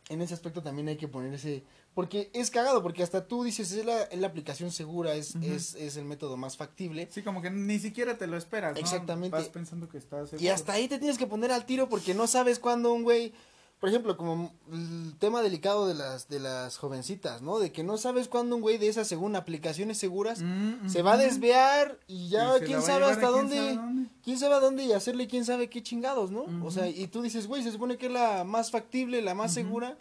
en 0.09 0.23
ese 0.23 0.33
aspecto 0.33 0.63
también 0.63 0.89
hay 0.89 0.97
que 0.97 1.07
ponerse, 1.07 1.63
porque 1.95 2.31
es 2.33 2.51
cagado, 2.51 2.83
porque 2.83 3.03
hasta 3.03 3.29
tú 3.29 3.45
dices, 3.45 3.73
es 3.73 3.85
la, 3.85 4.09
la 4.11 4.27
aplicación 4.27 4.73
segura, 4.73 5.15
es, 5.15 5.35
es, 5.37 5.75
es, 5.75 5.99
el 5.99 6.07
método 6.07 6.39
más 6.39 6.57
factible. 6.57 7.09
Sí, 7.11 7.23
como 7.23 7.43
que 7.43 7.51
ni 7.51 7.79
siquiera 7.79 8.17
te 8.17 8.27
lo 8.27 8.39
esperas, 8.39 8.73
¿no? 8.73 8.81
Exactamente. 8.81 9.37
Vas 9.37 9.51
pensando 9.51 9.87
que 9.87 9.99
estás... 9.99 10.33
Y 10.41 10.49
hasta 10.49 10.73
ahí 10.73 10.89
te 10.89 10.99
tienes 10.99 11.19
que 11.19 11.27
poner 11.27 11.53
al 11.53 11.67
tiro 11.67 11.91
porque 11.91 12.15
no 12.15 12.27
sabes 12.27 12.59
cuándo 12.59 12.93
un 12.95 13.03
güey 13.03 13.35
por 13.81 13.89
ejemplo, 13.89 14.19
como 14.19 14.53
el 14.71 15.15
tema 15.19 15.41
delicado 15.41 15.89
de 15.89 15.95
las 15.95 16.29
de 16.29 16.39
las 16.39 16.77
jovencitas, 16.77 17.41
¿no? 17.41 17.59
De 17.59 17.73
que 17.73 17.83
no 17.83 17.97
sabes 17.97 18.29
cuándo 18.29 18.57
un 18.57 18.63
güey 18.63 18.77
de 18.77 18.89
esas, 18.89 19.09
según 19.09 19.37
aplicaciones 19.37 19.97
seguras, 19.97 20.43
mm, 20.43 20.87
se 20.87 21.01
va 21.01 21.15
a 21.15 21.17
desviar 21.17 21.99
y 22.07 22.29
ya 22.29 22.61
quién 22.61 22.83
sabe 22.83 23.07
hasta 23.07 23.29
dónde, 23.29 23.79
quién 24.23 24.39
sabe 24.39 24.57
a 24.57 24.61
dónde 24.61 24.85
y 24.85 24.93
hacerle 24.93 25.29
quién 25.29 25.47
sabe 25.47 25.71
qué 25.71 25.83
chingados, 25.83 26.31
¿no? 26.31 26.45
O 26.63 26.71
sea, 26.71 26.89
y 26.89 27.07
tú 27.07 27.23
dices, 27.23 27.47
güey, 27.47 27.63
se 27.63 27.73
supone 27.73 27.97
que 27.97 28.07
es 28.07 28.13
la 28.13 28.45
más 28.45 28.71
factible, 28.71 29.23
la 29.23 29.35
más 29.35 29.55
segura 29.55 29.97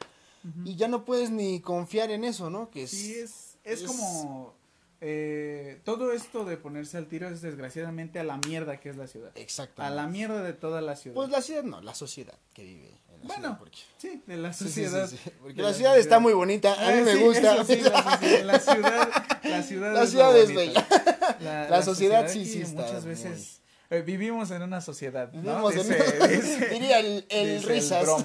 y 0.65 0.75
ya 0.75 0.89
no 0.89 1.05
puedes 1.05 1.32
ni 1.32 1.61
confiar 1.61 2.11
en 2.11 2.25
eso, 2.25 2.49
¿no? 2.49 2.69
Que 2.69 2.86
sí, 2.86 3.13
es, 3.13 3.57
es, 3.63 3.84
como 3.84 4.55
eh, 4.99 5.80
todo 5.86 6.11
esto 6.11 6.43
de 6.43 6.57
ponerse 6.57 6.97
al 6.97 7.07
tiro 7.07 7.30
es 7.30 7.41
desgraciadamente 7.41 8.19
a 8.19 8.25
la 8.25 8.38
mierda 8.45 8.82
que 8.82 8.89
es 8.89 8.97
la 8.97 9.07
ciudad. 9.07 9.32
Exacto. 9.36 9.82
A 9.82 9.89
la 9.89 10.07
mierda 10.07 10.43
de 10.43 10.51
toda 10.51 10.82
la 10.82 10.97
ciudad. 10.97 11.15
Pues 11.15 11.30
la 11.30 11.41
ciudad 11.41 11.63
no, 11.63 11.82
la 11.82 11.95
sociedad 11.95 12.38
que 12.53 12.63
vive 12.63 12.99
bueno, 13.24 13.57
porque... 13.59 13.80
sí, 13.97 14.22
de 14.26 14.38
la 14.38 14.53
sociedad. 14.53 15.09
porque 15.41 15.61
la, 15.61 15.74
ciudad, 15.74 15.97
está 15.97 16.20
muy 16.20 16.34
bonita, 16.34 16.74
a 16.74 16.91
mí 16.95 17.01
me 17.01 17.15
gusta. 17.15 17.55
la, 17.55 17.65
ciudad, 17.65 18.43
la 18.43 18.59
ciudad, 18.59 19.93
la 19.93 20.05
ciudad 20.05 20.38
es, 20.38 20.53
bella. 20.53 20.88
La, 21.39 21.82
sociedad, 21.82 22.28
sí, 22.28 22.45
sí 22.45 22.61
está. 22.61 22.84
Muchas 22.84 23.05
veces 23.05 23.59
eh, 23.91 24.03
vivimos 24.03 24.51
en 24.51 24.61
una 24.61 24.82
sociedad, 24.82 25.32
¿no? 25.34 25.67
Vivimos 25.67 25.76
en 25.76 26.70
diría 26.70 26.99
el, 26.99 27.26
el 27.30 27.63
risas. 27.63 28.07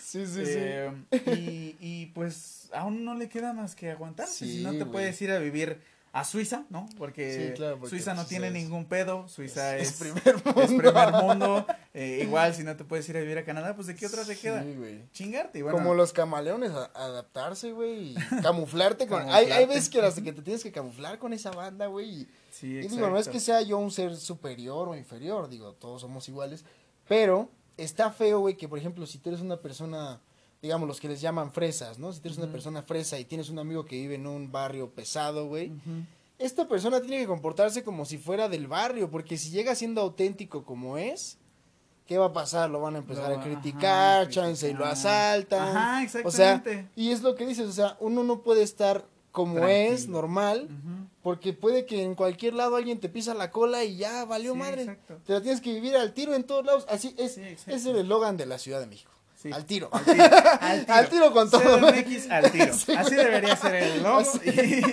sí, 0.00 0.26
sí, 0.26 0.46
sí. 0.46 0.52
Eh, 0.54 0.92
y, 1.10 1.76
y 1.80 2.06
pues 2.14 2.70
aún 2.72 3.04
no 3.04 3.14
le 3.14 3.28
queda 3.28 3.52
más 3.52 3.74
que 3.74 3.90
aguantar. 3.90 4.28
si 4.28 4.62
no 4.62 4.72
te 4.74 4.86
puedes 4.86 5.20
ir 5.22 5.32
a 5.32 5.38
vivir 5.38 5.80
a 6.16 6.24
Suiza, 6.24 6.64
¿no? 6.70 6.88
Porque, 6.96 7.54
Suiza 7.86 8.14
no 8.14 8.24
tiene 8.24 8.50
ningún 8.50 8.86
pedo, 8.86 9.28
Suiza 9.28 9.76
es, 9.76 9.90
es, 9.90 9.96
primer 10.00 10.42
mundo. 10.42 10.62
Es 10.62 10.72
primer 10.72 11.12
mundo. 11.12 11.66
Eh, 11.92 12.20
igual, 12.22 12.54
si 12.54 12.64
no 12.64 12.74
te 12.74 12.84
puedes 12.84 13.06
ir 13.10 13.18
a 13.18 13.20
vivir 13.20 13.36
a 13.36 13.44
Canadá, 13.44 13.74
pues 13.74 13.86
¿de 13.86 13.94
qué 13.94 14.06
otra 14.06 14.24
te 14.24 14.34
queda? 14.34 14.62
güey. 14.62 15.02
Chingarte. 15.12 15.62
Bueno. 15.62 15.76
Como 15.76 15.92
los 15.92 16.14
camaleones, 16.14 16.70
adaptarse, 16.70 17.72
güey, 17.72 18.12
y 18.12 18.14
camuflarte 18.42 19.06
con... 19.06 19.28
hay, 19.28 19.50
hay 19.50 19.66
veces 19.66 19.90
que, 19.90 20.00
que 20.22 20.32
te 20.32 20.40
tienes 20.40 20.62
que 20.62 20.72
camuflar 20.72 21.18
con 21.18 21.34
esa 21.34 21.50
banda, 21.50 21.86
güey. 21.86 22.26
Sí, 22.50 22.68
y 22.78 22.88
digo, 22.88 23.10
no 23.10 23.18
es 23.18 23.28
que 23.28 23.38
sea 23.38 23.60
yo 23.60 23.76
un 23.76 23.90
ser 23.90 24.16
superior 24.16 24.88
o 24.88 24.96
inferior, 24.96 25.50
digo, 25.50 25.74
todos 25.74 26.00
somos 26.00 26.26
iguales, 26.30 26.64
pero 27.06 27.50
está 27.76 28.10
feo, 28.10 28.40
güey, 28.40 28.56
que 28.56 28.68
por 28.68 28.78
ejemplo, 28.78 29.04
si 29.04 29.18
tú 29.18 29.28
eres 29.28 29.42
una 29.42 29.58
persona 29.58 30.18
digamos, 30.66 30.88
los 30.88 31.00
que 31.00 31.08
les 31.08 31.20
llaman 31.20 31.52
fresas, 31.52 31.98
¿no? 31.98 32.12
Si 32.12 32.20
tienes 32.20 32.38
una 32.38 32.50
persona 32.50 32.82
fresa 32.82 33.18
y 33.18 33.24
tienes 33.24 33.48
un 33.48 33.58
amigo 33.58 33.84
que 33.84 33.96
vive 33.96 34.16
en 34.16 34.26
un 34.26 34.50
barrio 34.50 34.90
pesado, 34.90 35.46
güey, 35.46 35.72
esta 36.38 36.66
persona 36.68 37.00
tiene 37.00 37.18
que 37.18 37.26
comportarse 37.26 37.82
como 37.82 38.04
si 38.04 38.18
fuera 38.18 38.48
del 38.48 38.66
barrio, 38.66 39.10
porque 39.10 39.38
si 39.38 39.50
llega 39.50 39.74
siendo 39.74 40.00
auténtico 40.00 40.64
como 40.64 40.98
es, 40.98 41.38
¿qué 42.06 42.18
va 42.18 42.26
a 42.26 42.32
pasar? 42.32 42.68
Lo 42.68 42.80
van 42.80 42.96
a 42.96 42.98
empezar 42.98 43.32
a 43.32 43.40
criticar, 43.40 44.28
chance 44.28 44.68
y 44.68 44.74
lo 44.74 44.84
asaltan. 44.84 45.76
Ajá, 45.76 46.02
exactamente. 46.02 46.28
O 46.28 46.72
sea, 46.72 46.90
y 46.96 47.10
es 47.10 47.22
lo 47.22 47.34
que 47.36 47.46
dices, 47.46 47.68
o 47.68 47.72
sea, 47.72 47.96
uno 48.00 48.24
no 48.24 48.42
puede 48.42 48.62
estar 48.62 49.06
como 49.30 49.68
es, 49.68 50.08
normal, 50.08 50.68
porque 51.22 51.52
puede 51.52 51.84
que 51.84 52.02
en 52.02 52.14
cualquier 52.14 52.54
lado 52.54 52.76
alguien 52.76 53.00
te 53.00 53.08
pisa 53.08 53.34
la 53.34 53.50
cola 53.50 53.84
y 53.84 53.96
ya 53.98 54.24
valió 54.24 54.54
madre. 54.54 54.98
Te 55.26 55.32
la 55.32 55.42
tienes 55.42 55.60
que 55.60 55.74
vivir 55.74 55.94
al 55.94 56.12
tiro 56.12 56.34
en 56.34 56.44
todos 56.44 56.64
lados. 56.64 56.86
Así 56.88 57.14
es, 57.18 57.38
es 57.38 57.86
el 57.86 57.96
eslogan 57.96 58.36
de 58.36 58.46
la 58.46 58.58
Ciudad 58.58 58.80
de 58.80 58.86
México. 58.86 59.12
Al 59.52 59.64
tiro. 59.66 59.90
Al 59.92 61.08
tiro. 61.08 61.32
con 61.32 61.50
todo. 61.50 61.78
CDMX 61.90 62.30
al 62.30 62.50
tiro. 62.52 62.72
Así 62.96 63.14
debería 63.14 63.56
ser 63.56 63.74
el 63.74 64.02
logo 64.02 64.22
y 64.44 64.48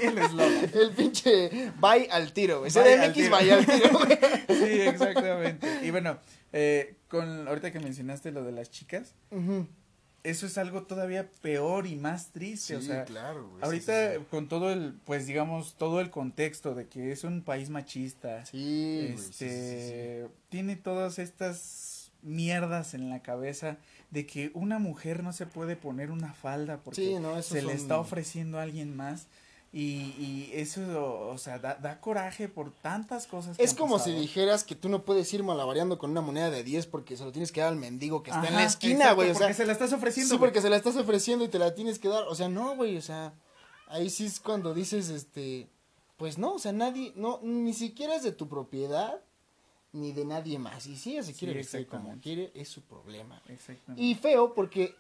el 0.06 0.18
eslogan. 0.18 0.72
El 0.74 0.92
pinche 0.92 1.72
bye 1.80 2.08
al 2.12 2.34
tiro, 2.34 2.60
güey. 2.60 2.72
CDMX 2.72 3.30
vaya 3.30 3.58
al 3.58 3.66
tiro, 3.66 4.00
Sí, 4.48 4.82
exactamente. 4.82 5.68
Y 5.84 5.92
bueno, 5.92 6.18
eh, 6.52 6.96
con 7.08 7.48
ahorita 7.48 7.72
que 7.72 7.80
mencionaste 7.80 8.32
lo 8.32 8.44
de 8.44 8.52
las 8.52 8.70
chicas, 8.70 9.16
eso 10.24 10.46
es 10.46 10.58
algo 10.58 10.84
todavía 10.84 11.30
peor 11.42 11.86
y 11.86 11.96
más 11.96 12.32
triste. 12.32 12.76
o 12.78 12.82
sea, 12.82 13.04
claro, 13.06 13.50
güey, 13.50 13.64
ahorita 13.64 14.20
con 14.32 14.48
todo 14.48 14.72
el, 14.72 14.94
pues 15.06 15.28
digamos, 15.28 15.76
todo 15.78 16.00
el 16.00 16.10
contexto 16.10 16.76
de 16.76 16.88
que 16.88 17.12
es 17.12 17.24
un 17.24 17.42
país 17.42 17.70
machista. 17.70 18.46
Sí, 18.46 19.14
este, 19.14 20.28
tiene 20.50 20.76
todas 20.78 21.20
estas 21.20 22.12
mierdas 22.22 22.94
en 22.94 23.10
la 23.10 23.22
cabeza 23.22 23.78
de 24.14 24.28
que 24.28 24.52
una 24.54 24.78
mujer 24.78 25.24
no 25.24 25.34
se 25.34 25.48
puede 25.48 25.76
poner 25.76 26.12
una 26.12 26.34
falda 26.34 26.78
porque 26.84 27.20
se 27.42 27.64
le 27.64 27.74
está 27.74 28.00
ofreciendo 28.00 28.60
a 28.60 28.62
alguien 28.62 28.96
más. 28.96 29.26
Y, 29.76 30.14
y 30.20 30.52
eso, 30.54 31.30
o 31.32 31.38
sea, 31.40 31.58
da, 31.58 32.00
coraje 32.00 32.48
por 32.48 32.72
tantas 32.72 33.26
cosas. 33.26 33.58
es 33.58 33.74
como 33.74 33.98
si 33.98 34.12
dijeras 34.12 34.64
que 34.64 34.76
tú 34.76 34.88
no 34.88 35.04
puedes 35.04 35.34
ir 35.34 35.42
malabareando 35.42 35.98
con 35.98 36.12
una 36.12 36.22
moneda 36.22 36.52
de 36.52 36.64
10 36.64 36.86
porque 36.86 37.18
se 37.18 37.26
lo 37.26 37.32
tienes 37.32 37.52
que 37.52 37.62
dar 37.62 37.70
al 37.70 37.76
mendigo 37.76 38.22
que 38.22 38.30
está 38.30 38.48
en 38.48 38.54
la 38.54 38.66
esquina, 38.66 39.14
güey. 39.14 39.32
O 39.32 39.34
sea, 39.34 39.48
porque 39.48 39.56
se 39.56 39.66
la 39.66 39.72
estás 39.74 39.92
ofreciendo. 39.92 40.36
Sí, 40.36 40.38
porque 40.38 40.62
se 40.62 40.70
la 40.70 40.76
estás 40.76 40.96
ofreciendo 40.96 41.44
y 41.44 41.48
te 41.48 41.58
la 41.58 41.74
tienes 41.74 41.98
que 41.98 42.08
dar. 42.08 42.26
O 42.28 42.36
sea, 42.36 42.50
no, 42.50 42.76
güey, 42.76 42.98
o 42.98 43.02
sea, 43.02 43.34
ahí 43.88 44.12
sí 44.12 44.28
es 44.28 44.40
cuando 44.40 44.76
dices, 44.76 45.10
este, 45.10 45.68
pues 46.18 46.38
no, 46.38 46.54
o 46.54 46.60
sea, 46.60 46.72
nadie, 46.72 47.12
no, 47.16 47.40
ni 47.42 47.74
siquiera 47.74 48.16
es 48.16 48.22
de 48.22 48.32
tu 48.32 48.48
propiedad 48.48 49.22
ni 49.94 50.12
de 50.12 50.26
nadie 50.26 50.60
más. 50.60 50.86
Y 50.88 50.98
si 50.98 51.14
ella 51.14 51.24
se 51.24 51.34
quiere 51.34 51.54
vestir 51.54 51.88
como 51.88 52.20
quiere, 52.20 52.52
es 52.54 52.68
su 52.68 52.82
problema. 52.82 53.42
Y 53.96 54.16
feo 54.16 54.54
porque 54.54 54.96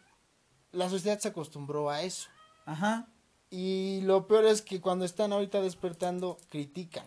la 0.72 0.89
sociedad 0.89 1.20
se 1.20 1.28
acostumbró 1.30 1.89
a 1.89 2.02
eso. 2.04 2.30
Ajá. 2.66 3.08
Y 3.50 4.02
lo 4.02 4.28
peor 4.28 4.46
es 4.46 4.62
que 4.62 4.82
cuando 4.82 5.06
están 5.06 5.34
ahorita 5.34 5.62
despertando, 5.62 6.38
critican. 6.50 7.06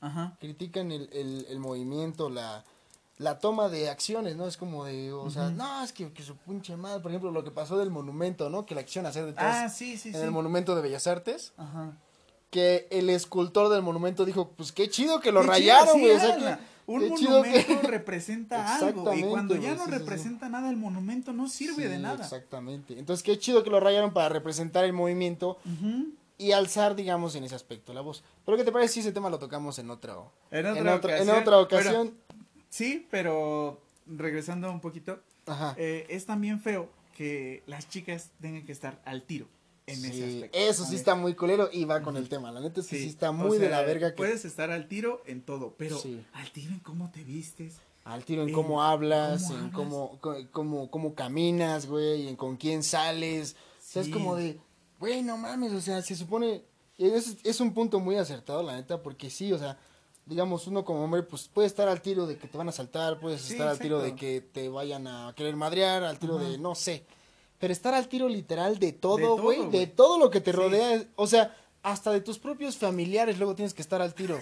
Ajá. 0.00 0.36
Critican 0.38 0.92
el, 0.92 1.08
el, 1.12 1.46
el 1.48 1.58
movimiento, 1.58 2.28
la, 2.28 2.64
la 3.18 3.38
toma 3.38 3.68
de 3.68 3.88
acciones, 3.88 4.36
¿no? 4.36 4.46
Es 4.46 4.56
como 4.56 4.84
de, 4.84 5.12
o 5.12 5.30
sea, 5.30 5.50
no, 5.50 5.82
es 5.82 5.92
que, 5.92 6.12
que, 6.12 6.22
su 6.22 6.36
pinche 6.36 6.76
madre, 6.76 7.00
por 7.00 7.10
ejemplo, 7.10 7.30
lo 7.30 7.42
que 7.42 7.50
pasó 7.50 7.76
del 7.78 7.90
monumento, 7.90 8.48
¿no? 8.48 8.64
Que 8.64 8.74
la 8.74 8.80
acción 8.80 9.06
hacer 9.06 9.26
detrás. 9.26 9.56
Ah, 9.56 9.68
sí, 9.68 9.96
sí, 9.96 10.10
en 10.10 10.22
el 10.22 10.30
monumento 10.30 10.76
de 10.76 10.82
Bellas 10.82 11.06
Artes. 11.06 11.52
Ajá. 11.56 11.96
Que 12.50 12.86
el 12.90 13.10
escultor 13.10 13.68
del 13.68 13.82
monumento 13.82 14.24
dijo, 14.24 14.50
pues 14.56 14.72
qué 14.72 14.88
chido 14.88 15.20
que 15.20 15.32
lo 15.32 15.42
rayaron, 15.42 16.00
güey. 16.00 16.12
o 16.12 16.20
sea, 16.20 16.36
que, 16.36 16.58
un 16.88 17.08
monumento 17.10 17.82
representa 17.82 18.76
algo 18.78 19.12
y 19.14 19.22
cuando 19.22 19.54
ya 19.56 19.74
no 19.74 19.86
representa 19.86 20.48
nada 20.48 20.70
el 20.70 20.76
monumento 20.76 21.32
no 21.32 21.48
sirve 21.48 21.86
de 21.86 21.98
nada. 21.98 22.24
Exactamente. 22.24 22.98
Entonces 22.98 23.22
qué 23.22 23.38
chido 23.38 23.62
que 23.62 23.70
lo 23.70 23.78
rayaron 23.78 24.12
para 24.12 24.30
representar 24.30 24.84
el 24.84 24.94
movimiento 24.94 25.58
y 26.38 26.52
alzar, 26.52 26.96
digamos, 26.96 27.34
en 27.34 27.44
ese 27.44 27.54
aspecto 27.54 27.92
la 27.92 28.00
voz. 28.00 28.24
Pero 28.44 28.56
¿qué 28.56 28.64
te 28.64 28.72
parece 28.72 28.94
si 28.94 29.00
ese 29.00 29.12
tema 29.12 29.28
lo 29.28 29.38
tocamos 29.38 29.78
en 29.78 29.90
otra, 29.90 30.16
en 30.50 30.66
otra, 30.66 30.94
ocasión? 30.96 31.28
En 31.28 31.42
otra 31.42 31.58
ocasión. 31.58 32.14
sí, 32.70 33.06
pero 33.10 33.80
regresando 34.06 34.70
un 34.72 34.80
poquito, 34.80 35.20
eh, 35.76 36.06
es 36.08 36.24
también 36.24 36.60
feo 36.60 36.88
que 37.14 37.62
las 37.66 37.88
chicas 37.88 38.30
tengan 38.40 38.64
que 38.64 38.72
estar 38.72 38.98
al 39.04 39.22
tiro 39.22 39.46
sí, 39.94 40.44
Eso 40.52 40.84
sí 40.84 40.96
está 40.96 41.14
muy 41.14 41.34
culero 41.34 41.68
y 41.72 41.84
va 41.84 42.02
con 42.02 42.16
el 42.16 42.28
tema. 42.28 42.50
La 42.50 42.60
neta 42.60 42.80
es 42.80 42.86
que 42.86 42.98
sí, 42.98 43.08
está 43.08 43.32
muy 43.32 43.58
de 43.58 43.68
la 43.68 43.82
verga. 43.82 44.10
Que... 44.10 44.16
Puedes 44.16 44.44
estar 44.44 44.70
al 44.70 44.88
tiro 44.88 45.22
en 45.26 45.42
todo, 45.42 45.74
pero 45.76 46.00
al 46.32 46.50
tiro 46.52 46.72
en 46.72 46.80
cómo 46.80 47.10
te 47.10 47.24
vistes. 47.24 47.76
Al 48.04 48.24
tiro 48.24 48.42
en, 48.42 48.52
cómo 48.52 48.82
hablas, 48.82 49.50
en 49.50 49.70
cómo, 49.70 50.18
cómo, 50.50 50.90
cómo 50.90 51.14
caminas, 51.14 51.86
güey, 51.86 52.26
en 52.28 52.36
con 52.36 52.56
quién 52.56 52.82
sales. 52.82 53.54
O 53.54 53.92
sea, 53.92 54.02
es 54.02 54.08
como 54.08 54.34
de, 54.34 54.58
güey, 54.98 55.22
no 55.22 55.36
mames, 55.36 55.72
o 55.72 55.80
sea, 55.80 56.00
se 56.02 56.16
supone... 56.16 56.62
Es, 56.96 57.36
es 57.44 57.60
un 57.60 57.74
punto 57.74 58.00
muy 58.00 58.16
acertado, 58.16 58.62
la 58.62 58.74
neta, 58.74 59.02
porque 59.02 59.30
sí, 59.30 59.52
o 59.52 59.58
sea, 59.58 59.78
digamos, 60.28 60.66
uno 60.66 60.84
como 60.84 61.04
hombre, 61.04 61.22
pues 61.22 61.48
puede 61.48 61.66
estar 61.66 61.88
al 61.88 62.02
tiro 62.02 62.26
de 62.26 62.36
que 62.36 62.48
te 62.48 62.58
van 62.58 62.68
a 62.68 62.72
saltar, 62.72 63.18
puedes 63.18 63.50
estar 63.50 63.68
al 63.68 63.78
tiro 63.78 64.00
de 64.00 64.14
que 64.14 64.40
te 64.40 64.68
vayan 64.68 65.06
a 65.06 65.32
querer 65.34 65.56
madrear, 65.56 66.04
al 66.04 66.18
tiro 66.18 66.38
de, 66.38 66.58
no 66.58 66.74
sé, 66.74 67.04
pero 67.58 67.72
estar 67.72 67.94
al 67.94 68.08
tiro 68.08 68.28
literal 68.28 68.78
de 68.78 68.92
todo, 68.92 69.36
güey, 69.40 69.68
de, 69.70 69.86
todo 69.86 70.18
lo 70.18 70.30
que 70.30 70.40
te 70.40 70.52
rodea, 70.52 71.04
o 71.16 71.26
sea, 71.26 71.56
hasta 71.82 72.10
de 72.12 72.20
tus 72.20 72.38
propios 72.38 72.76
familiares 72.76 73.38
luego 73.38 73.54
tienes 73.54 73.74
que 73.74 73.82
estar 73.82 74.02
al 74.02 74.14
tiro. 74.14 74.40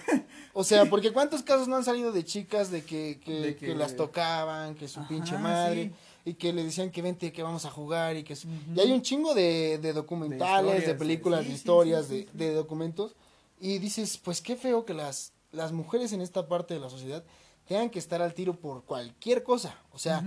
O 0.53 0.63
sea, 0.63 0.85
porque 0.89 1.11
cuántos 1.11 1.43
casos 1.43 1.67
no 1.67 1.75
han 1.75 1.83
salido 1.83 2.11
de 2.11 2.23
chicas 2.23 2.71
de 2.71 2.83
que, 2.83 3.19
que, 3.59 3.75
las 3.75 3.95
tocaban, 3.95 4.75
que 4.75 4.87
su 4.87 5.05
pinche 5.07 5.37
madre, 5.37 5.91
y 6.25 6.33
que 6.33 6.51
le 6.51 6.63
decían 6.63 6.91
que 6.91 7.01
vente, 7.01 7.31
que 7.31 7.41
vamos 7.41 7.65
a 7.65 7.69
jugar, 7.69 8.17
y 8.17 8.23
que... 8.23 8.37
Y 8.75 8.79
hay 8.79 8.91
un 8.91 9.01
chingo 9.01 9.33
de, 9.33 9.79
de 9.81 9.93
documentales, 9.93 10.85
de, 10.85 10.93
películas, 10.93 11.45
de 11.45 11.53
historias, 11.53 12.09
de, 12.09 12.27
de 12.33 12.53
documentos, 12.53 13.15
y 13.59 13.79
dices, 13.79 14.17
pues 14.17 14.41
qué 14.41 14.55
feo 14.55 14.85
que 14.85 14.93
las, 14.93 15.31
las 15.51 15.71
mujeres 15.71 16.11
en 16.13 16.21
esta 16.21 16.47
parte 16.47 16.73
de 16.73 16.79
la 16.79 16.89
sociedad 16.89 17.23
tengan 17.67 17.89
que 17.89 17.99
estar 17.99 18.21
al 18.21 18.33
tiro 18.33 18.53
por 18.53 18.83
cualquier 18.83 19.43
cosa, 19.43 19.77
o 19.91 19.99
sea, 19.99 20.23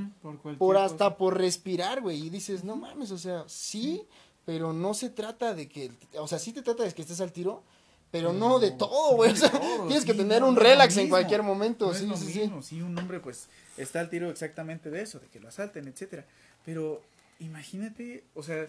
por, 0.59 0.77
hasta 0.77 1.17
por 1.17 1.39
respirar, 1.39 2.01
güey, 2.03 2.27
y 2.27 2.31
dices, 2.31 2.65
no 2.65 2.77
mames, 2.77 3.11
o 3.11 3.19
sea, 3.19 3.45
sí, 3.49 4.07
pero 4.45 4.73
no 4.73 4.95
se 4.95 5.11
trata 5.11 5.55
de 5.55 5.69
que, 5.69 5.91
o 6.19 6.29
sea, 6.29 6.39
sí 6.39 6.53
te 6.53 6.63
trata 6.63 6.85
de 6.85 6.93
que 6.93 7.03
estés 7.03 7.21
al 7.21 7.33
tiro, 7.33 7.63
pero 8.11 8.33
no 8.33 8.59
de 8.59 8.73
todo, 8.73 9.17
güey, 9.17 9.33
o 9.33 9.37
sea, 9.37 9.51
tienes 9.87 10.05
que 10.05 10.15
tener 10.15 10.45
un 10.45 10.57
relax 10.57 10.97
en 10.99 11.09
cualquier 11.09 11.43
momento, 11.43 11.95
sí, 11.95 12.11
sí, 12.17 12.33
sí. 12.33 12.53
Sí, 12.63 12.83
un 12.83 12.97
hombre 12.99 13.21
pues 13.21 13.49
está 13.77 14.01
al 14.01 14.11
tiro 14.11 14.31
exactamente 14.31 14.91
de 14.91 15.03
eso, 15.03 15.19
de 15.19 15.29
que 15.29 15.41
lo 15.41 15.49
asalten, 15.49 15.89
etcétera, 15.89 16.27
pero 16.65 17.01
imagínate, 17.39 18.25
o 18.35 18.43
sea, 18.43 18.67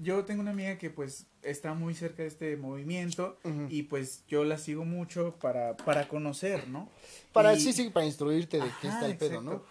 yo 0.00 0.24
tengo 0.24 0.40
una 0.40 0.50
amiga 0.50 0.78
que 0.78 0.90
pues 0.90 1.26
está 1.42 1.74
muy 1.74 1.94
cerca 1.94 2.22
de 2.22 2.28
este 2.28 2.56
movimiento 2.56 3.38
y 3.68 3.84
pues 3.84 4.24
yo 4.28 4.44
la 4.44 4.58
sigo 4.58 4.84
mucho 4.84 5.36
para, 5.40 5.76
para 5.76 6.08
conocer, 6.08 6.68
¿no? 6.68 6.88
Para, 7.32 7.56
sí, 7.56 7.72
sí, 7.72 7.90
para 7.90 8.06
instruirte 8.06 8.58
de 8.58 8.70
qué 8.80 8.88
está 8.88 9.06
el 9.06 9.16
pedo, 9.16 9.40
¿no? 9.40 9.64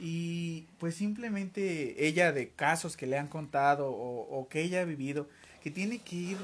Y 0.00 0.62
pues 0.78 0.96
simplemente 0.96 2.06
ella 2.06 2.32
de 2.32 2.50
casos 2.50 2.96
que 2.96 3.06
le 3.06 3.18
han 3.18 3.28
contado 3.28 3.90
o, 3.90 4.48
que 4.48 4.62
ella 4.62 4.80
ha 4.80 4.84
vivido, 4.84 5.28
que 5.62 5.70
tiene 5.70 5.98
que 5.98 6.16
ir 6.16 6.38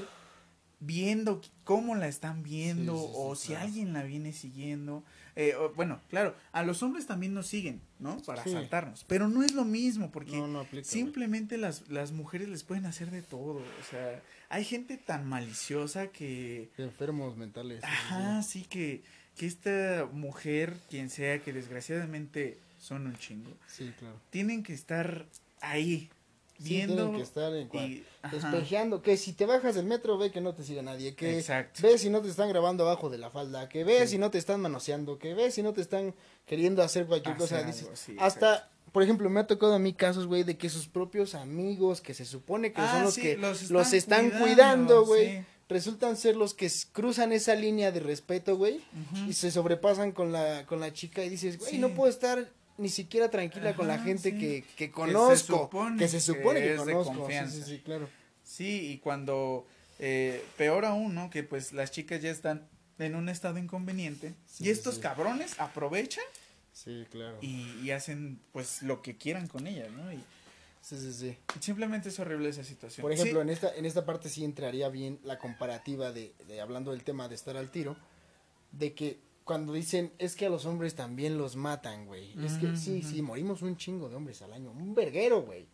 viendo 0.81 1.41
cómo 1.65 1.95
la 1.95 2.09
están 2.09 2.43
viendo 2.43 2.95
o 2.97 3.35
si 3.35 3.55
alguien 3.55 3.93
la 3.93 4.03
viene 4.03 4.33
siguiendo. 4.33 5.05
Eh, 5.37 5.55
bueno, 5.77 6.01
claro, 6.09 6.35
a 6.53 6.63
los 6.63 6.83
hombres 6.83 7.07
también 7.07 7.35
nos 7.35 7.47
siguen, 7.47 7.81
¿no? 7.99 8.19
Para 8.23 8.43
asaltarnos. 8.43 9.05
Pero 9.05 9.29
no 9.29 9.43
es 9.43 9.53
lo 9.55 9.65
mismo, 9.65 10.11
porque 10.11 10.43
simplemente 10.83 11.59
las, 11.59 11.89
las 11.89 12.13
mujeres 12.13 12.49
les 12.49 12.65
pueden 12.65 12.87
hacer 12.87 13.11
de 13.11 13.23
todo. 13.23 13.59
O 13.59 13.85
sea, 13.91 14.23
hay 14.49 14.65
gente 14.65 14.97
tan 14.97 15.29
maliciosa 15.29 16.09
que... 16.09 16.71
Enfermos 16.79 17.37
mentales. 17.37 17.83
Ajá, 17.85 18.43
sí, 18.43 18.65
que, 18.65 19.03
que 19.37 19.47
esta 19.47 20.09
mujer, 20.13 20.77
quien 20.91 21.11
sea, 21.11 21.41
que 21.41 21.53
desgraciadamente 21.53 22.59
son 22.81 23.07
un 23.07 23.17
chingo. 23.17 23.51
Sí, 23.67 23.93
claro. 23.99 24.21
Tienen 24.31 24.63
que 24.63 24.73
estar 24.73 25.27
ahí, 25.61 26.11
viendo 26.59 27.13
que 27.13 27.23
estar 27.23 27.55
en 27.55 27.69
espejeando 28.33 29.03
que 29.03 29.17
si 29.17 29.33
te 29.33 29.47
bajas 29.47 29.75
del 29.75 29.87
metro 29.87 30.19
ve 30.19 30.31
que 30.31 30.41
no 30.41 30.55
te 30.55 30.65
sigue 30.65 30.83
nadie 30.83 31.15
que 31.15 31.45
ves 31.81 32.01
si 32.01 32.11
no 32.11 32.21
te 32.21 32.29
están 32.29 32.49
grabando 32.49 32.85
abajo 32.85 33.09
de 33.11 33.19
la 33.19 33.31
falda 33.31 33.69
que 33.69 33.85
ves 33.85 34.11
si 34.11 34.19
no 34.19 34.31
te 34.31 34.39
están 34.39 34.61
manoseando 34.61 35.19
que 35.19 35.35
ves 35.35 35.55
si 35.55 35.63
no 35.63 35.73
te 35.73 35.81
están 35.81 36.15
queriendo 36.47 36.83
hacer 36.83 37.07
cualquier 37.07 37.37
cosa. 37.37 37.65
hasta 38.19 38.71
por 38.93 39.03
ejemplo 39.03 39.31
me 39.31 39.41
ha 39.41 39.47
tocado 39.47 39.75
a 39.75 39.79
mí 39.79 39.93
casos 39.93 40.27
güey 40.27 40.43
de 40.43 40.57
que 40.57 40.69
sus 40.69 40.89
propios 40.89 41.35
amigos 41.35 42.01
que 42.01 42.15
se 42.15 42.25
supone 42.25 42.73
que 42.73 42.81
son 42.81 42.89
ah, 42.91 43.03
los 43.03 43.17
que 43.17 43.37
los 43.37 43.93
están, 43.93 44.31
cuidando 44.31 45.05
güey 45.05 45.45
resultan 45.69 46.17
ser 46.17 46.35
los 46.35 46.55
que 46.55 46.71
cruzan 46.93 47.33
esa 47.33 47.55
línea 47.55 47.93
de 47.93 48.01
respeto, 48.01 48.57
güey, 48.57 48.81
y 49.29 49.35
se 49.35 49.51
sobrepasan 49.51 50.13
con 50.13 50.33
la, 50.33 50.65
con 50.67 50.81
la 50.81 50.93
chica 50.93 51.23
y 51.25 51.29
dices, 51.29 51.59
güey, 51.59 51.79
no 51.79 51.91
puedo 51.91 52.11
estar 52.11 52.51
ni 52.79 52.89
siquiera 52.89 53.31
tranquila 53.31 53.75
con 53.75 53.89
la 53.89 53.99
gente 53.99 54.37
que, 54.39 54.65
que 54.77 54.91
conozco, 54.91 55.69
que 55.99 56.09
se 56.09 56.21
supone 56.21 56.61
que, 56.61 56.77
conozco. 56.77 57.29
Sí, 57.29 57.63
sí, 57.63 57.79
claro. 57.85 58.09
Sí, 58.45 58.93
y 58.93 58.99
cuando, 58.99 59.67
eh, 59.99 60.43
peor 60.57 60.85
aún, 60.85 61.15
¿no? 61.15 61.29
Que 61.29 61.43
pues 61.43 61.73
las 61.73 61.91
chicas 61.91 62.23
ya 62.23 62.31
están 62.31 62.67
en 62.99 63.15
un 63.15 63.29
estado 63.29 63.59
inconveniente 63.59 64.35
y 64.59 64.71
estos 64.71 64.99
cabrones 64.99 65.59
aprovechan. 65.59 66.25
Sí, 66.73 67.05
claro. 67.11 67.37
Y, 67.43 67.91
hacen 67.91 68.41
pues 68.53 68.83
lo 68.83 69.03
que 69.03 69.17
quieran 69.17 69.49
con 69.49 69.67
ellas, 69.67 69.91
¿no? 69.91 70.13
Y, 70.13 70.23
Sí, 70.81 70.97
sí, 70.97 71.13
sí. 71.13 71.37
Simplemente 71.61 72.09
es 72.09 72.19
horrible 72.19 72.49
esa 72.49 72.65
situación. 72.65 73.03
Por 73.03 73.13
ejemplo, 73.13 73.43
en 73.43 73.51
esta 73.51 73.75
en 73.75 73.85
esta 73.85 74.07
parte 74.07 74.31
sí 74.31 74.43
entraría 74.43 74.89
bien 74.89 75.19
la 75.23 75.37
comparativa 75.39 76.13
de, 76.13 76.33
de, 76.47 76.63
hablando 76.63 76.93
del 76.93 77.03
tema 77.03 77.29
de 77.29 77.35
estar 77.35 77.59
al 77.59 77.71
tiro, 77.71 77.95
de 78.73 78.95
que 78.95 79.19
cuando 79.49 79.73
dicen 79.73 80.13
es 80.19 80.37
que 80.37 80.45
a 80.45 80.51
los 80.51 80.67
hombres 80.67 80.95
también 80.95 81.39
los 81.39 81.57
matan, 81.57 82.05
güey. 82.05 82.35
Es 82.45 82.59
que 82.59 82.77
sí, 82.77 83.03
sí, 83.03 83.23
morimos 83.23 83.63
un 83.63 83.79
chingo 83.79 84.11
de 84.11 84.15
hombres 84.15 84.43
al 84.43 84.53
año, 84.53 84.71
un 84.73 84.95
verguero, 84.95 85.41
güey. 85.41 85.67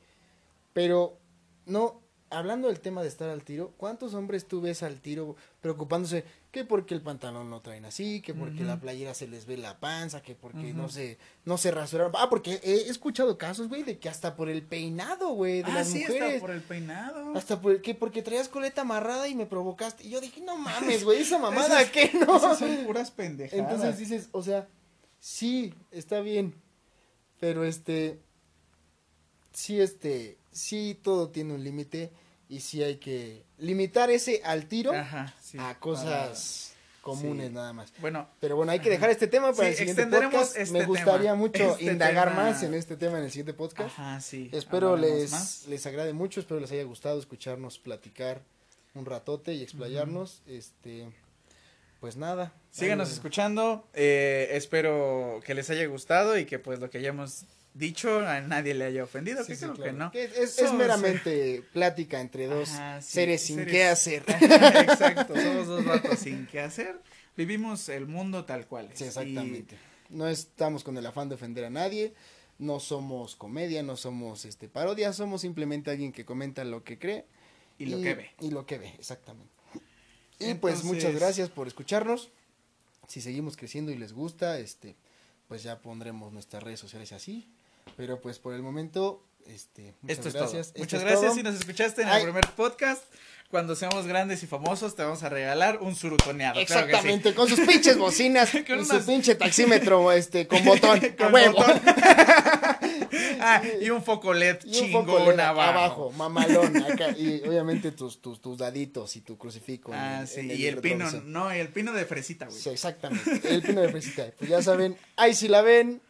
Pero 0.73 1.19
no 1.67 2.04
hablando 2.31 2.69
del 2.69 2.81
tema 2.81 3.03
de 3.03 3.09
estar 3.09 3.29
al 3.29 3.45
tiro, 3.45 3.73
¿cuántos 3.77 4.15
hombres 4.15 4.47
tú 4.47 4.61
ves 4.61 4.83
al 4.83 5.01
tiro 5.01 5.37
preocupándose 5.61 6.25
que 6.51 6.65
porque 6.65 6.95
el 6.95 7.01
pantalón 7.01 7.51
no 7.51 7.61
traen 7.61 7.85
así, 7.85 8.21
que 8.21 8.35
porque 8.35 8.63
la 8.63 8.81
playera 8.81 9.15
se 9.15 9.27
les 9.27 9.47
ve 9.47 9.57
la 9.57 9.81
panza, 9.81 10.23
que 10.23 10.35
porque 10.35 10.73
no 10.73 10.89
se 10.89 11.19
no 11.45 11.59
se 11.59 11.71
rasuraron? 11.71 12.13
Ah, 12.17 12.29
porque 12.31 12.61
he 12.63 12.89
escuchado 12.89 13.39
casos, 13.39 13.69
güey, 13.69 13.83
de 13.83 13.99
que 13.99 14.09
hasta 14.09 14.37
por 14.37 14.49
el 14.49 14.63
peinado, 14.63 15.31
güey, 15.31 15.63
de 15.63 15.71
ah, 15.71 15.75
las 15.75 15.89
sí, 15.89 16.01
mujeres. 16.01 16.23
hasta 16.23 16.41
por 16.41 16.51
el 16.51 16.63
peinado. 16.63 17.37
Hasta 17.37 17.61
por 17.61 17.83
que 17.83 17.95
porque 17.95 18.23
traías 18.23 18.49
coleta 18.49 18.83
amarrada 18.83 19.29
y 19.29 19.35
me 19.35 19.47
provocaste. 19.47 20.05
Y 20.05 20.11
yo 20.11 20.21
dije, 20.21 20.41
"No 20.41 20.57
mames, 20.57 21.05
güey, 21.05 21.23
esa 21.23 21.39
mamada 21.39 21.85
que 21.93 22.13
no." 22.15 22.37
Esas 22.37 22.59
son 22.59 22.85
puras 22.85 23.11
pendejadas. 23.11 23.65
Entonces 23.65 23.99
dices, 23.99 24.29
o 24.33 24.43
sea, 24.43 24.69
sí, 25.19 25.75
está 25.91 26.21
bien. 26.21 26.55
Pero 27.41 27.65
este 27.65 28.21
sí 29.53 29.81
este 29.81 30.39
sí 30.55 30.99
todo 31.03 31.29
tiene 31.29 31.53
un 31.53 31.63
límite 31.63 32.11
y 32.49 32.61
sí 32.61 32.83
hay 32.83 32.97
que 32.97 33.45
limitar 33.59 34.11
ese 34.11 34.41
al 34.45 34.67
tiro 34.67 34.93
a 34.95 35.79
cosas 35.81 36.75
comunes 37.03 37.53
nada 37.53 37.73
más. 37.73 37.93
Bueno, 37.99 38.27
pero 38.41 38.57
bueno, 38.57 38.73
hay 38.73 38.81
que 38.81 38.89
dejar 38.89 39.11
este 39.11 39.27
tema 39.27 39.53
para 39.53 39.69
el 39.69 39.75
siguiente 39.75 40.07
podcast. 40.07 40.57
Este 40.57 40.73
Me 40.73 40.87
gustaría 40.87 41.35
mucho 41.35 41.73
este 41.73 41.85
indagar 41.85 42.35
más 42.35 42.63
en 42.63 42.75
este 42.75 42.97
tema 42.97 43.19
en 43.19 43.25
el 43.25 43.31
siguiente 43.31 43.53
podcast. 43.53 43.99
Ajá, 43.99 44.21
sí. 44.21 44.49
Espero 44.53 44.97
les 44.97 45.67
les 45.69 45.87
agrade 45.87 46.15
mucho, 46.15 46.41
espero 46.41 46.61
les 46.61 46.73
haya 46.73 46.85
gustado 46.85 47.19
escucharnos 47.19 47.79
platicar 47.79 48.43
un 48.95 49.05
ratote 49.05 49.53
y 49.53 49.63
explayarnos. 49.63 50.43
Este 50.47 51.07
pues 52.01 52.17
nada. 52.17 52.53
Síganos 52.71 53.11
escuchando. 53.13 53.87
Eh, 53.95 54.49
espero 54.53 55.41
que 55.45 55.55
les 55.55 55.71
haya 55.71 55.87
gustado 55.87 56.39
y 56.39 56.45
que 56.45 56.59
pues 56.59 56.81
lo 56.81 56.91
que 56.91 56.99
hayamos 56.99 57.45
dicho 57.75 58.21
a 58.21 58.41
nadie 58.41 58.73
le 58.73 58.85
haya 58.87 59.05
ofendido, 59.05 59.45
que 59.45 59.57
creo 59.57 59.75
que 59.75 59.93
no. 59.93 60.11
es, 60.15 60.73
meramente 60.73 61.63
plática 61.73 62.21
entre 62.21 62.47
dos 62.47 62.71
seres 63.01 63.43
sin 63.43 63.67
qué 63.67 63.85
hacer. 63.85 64.25
Exacto, 64.29 65.35
somos 65.41 65.67
dos 65.67 65.85
vatos 65.85 66.19
sin 66.21 66.47
qué 66.47 66.61
hacer. 66.61 67.01
Vivimos 67.37 67.89
el 67.89 68.07
mundo 68.07 68.45
tal 68.45 68.67
cual 68.67 68.89
Sí, 68.95 69.05
exactamente. 69.05 69.77
No 70.09 70.29
estamos 70.29 70.85
con 70.85 70.97
el 70.97 71.05
afán 71.05 71.29
de 71.29 71.35
ofender 71.35 71.65
a 71.65 71.71
nadie, 71.71 72.15
no 72.59 72.79
somos 72.79 73.35
comedia, 73.35 73.83
no 73.83 73.97
somos 73.97 74.45
este 74.45 74.69
parodia, 74.69 75.13
somos 75.13 75.41
simplemente 75.41 75.91
alguien 75.91 76.13
que 76.13 76.25
comenta 76.25 76.65
lo 76.65 76.85
que 76.85 76.99
cree. 76.99 77.27
Y, 77.77 77.87
lo 77.87 78.01
que 78.01 78.15
ve. 78.15 78.31
Y 78.41 78.51
lo 78.51 78.67
que 78.67 78.79
ve, 78.79 78.95
exactamente. 78.99 79.53
Y 80.39 80.55
pues 80.55 80.85
muchas 80.85 81.15
gracias 81.15 81.51
por 81.51 81.67
escucharnos. 81.67 82.31
Si 83.09 83.21
seguimos 83.21 83.57
creciendo 83.57 83.91
y 83.91 83.97
les 83.97 84.13
gusta, 84.13 84.59
este, 84.61 84.95
pues 85.49 85.65
ya 85.65 85.81
pondremos 85.81 86.33
nuestras 86.33 86.63
redes 86.63 86.79
sociales 86.79 87.13
así. 87.13 87.49
Pero 87.97 88.21
pues 88.21 88.39
por 88.39 88.55
el 88.55 88.63
momento, 88.63 89.25
este, 89.47 89.95
muchas 90.01 90.27
Esto 90.27 90.39
gracias. 90.39 90.73
muchas 90.77 91.03
gracias 91.03 91.35
si 91.35 91.43
nos 91.43 91.55
escuchaste 91.55 92.03
en 92.03 92.09
el 92.09 92.23
primer 92.23 92.47
podcast. 92.57 93.03
Cuando 93.51 93.77
seamos 93.77 94.07
grandes 94.07 94.43
y 94.43 94.49
famosos, 94.49 94.97
te 94.97 95.05
vamos 95.05 95.23
a 95.23 95.29
regalar 95.29 95.79
un 95.81 95.95
surutoneado. 95.95 96.59
Exactamente, 96.59 97.35
con 97.35 97.49
sus 97.49 97.61
pinches 97.61 97.97
bocinas, 97.97 98.51
con 98.67 98.85
su 98.85 99.07
pinche 99.07 99.37
taxímetro, 99.37 100.11
este, 100.11 100.49
con 100.49 100.65
botón, 100.65 100.99
con 101.17 101.31
Botón. 101.31 101.81
ah, 103.41 103.63
y 103.81 103.91
un 103.91 104.03
foco 104.03 104.35
LED 104.35 104.59
chingón 104.69 105.39
abajo. 105.39 105.61
abajo. 105.61 106.13
mamalón, 106.13 106.77
acá, 106.83 107.11
y 107.11 107.43
obviamente 107.47 107.93
tus, 107.93 108.21
tus, 108.21 108.41
tus 108.41 108.59
daditos 108.59 109.15
y 109.15 109.21
tu 109.21 109.39
crucifijo. 109.39 109.93
Ah, 109.95 110.25
sí, 110.27 110.51
y 110.51 110.67
el 110.67 110.79
pino, 110.79 111.09
no, 111.25 111.55
y 111.55 111.61
el 111.61 111.69
pino 111.69 111.93
de 111.93 112.07
fresita, 112.07 112.47
güey. 112.47 112.59
Sí, 112.59 112.71
exactamente, 112.71 113.55
el 113.55 113.63
pino 113.63 113.83
de 113.83 113.89
fresita. 113.89 114.33
Pues 114.37 114.51
ya 114.51 114.63
saben, 114.63 114.97
ahí 115.17 115.33
si 115.33 115.47
la 115.47 115.63
ven, 115.63 116.03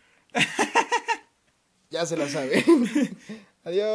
ya 1.95 2.05
se 2.07 2.17
la 2.17 2.29
sabe. 2.29 2.65
Adiós. 3.65 3.93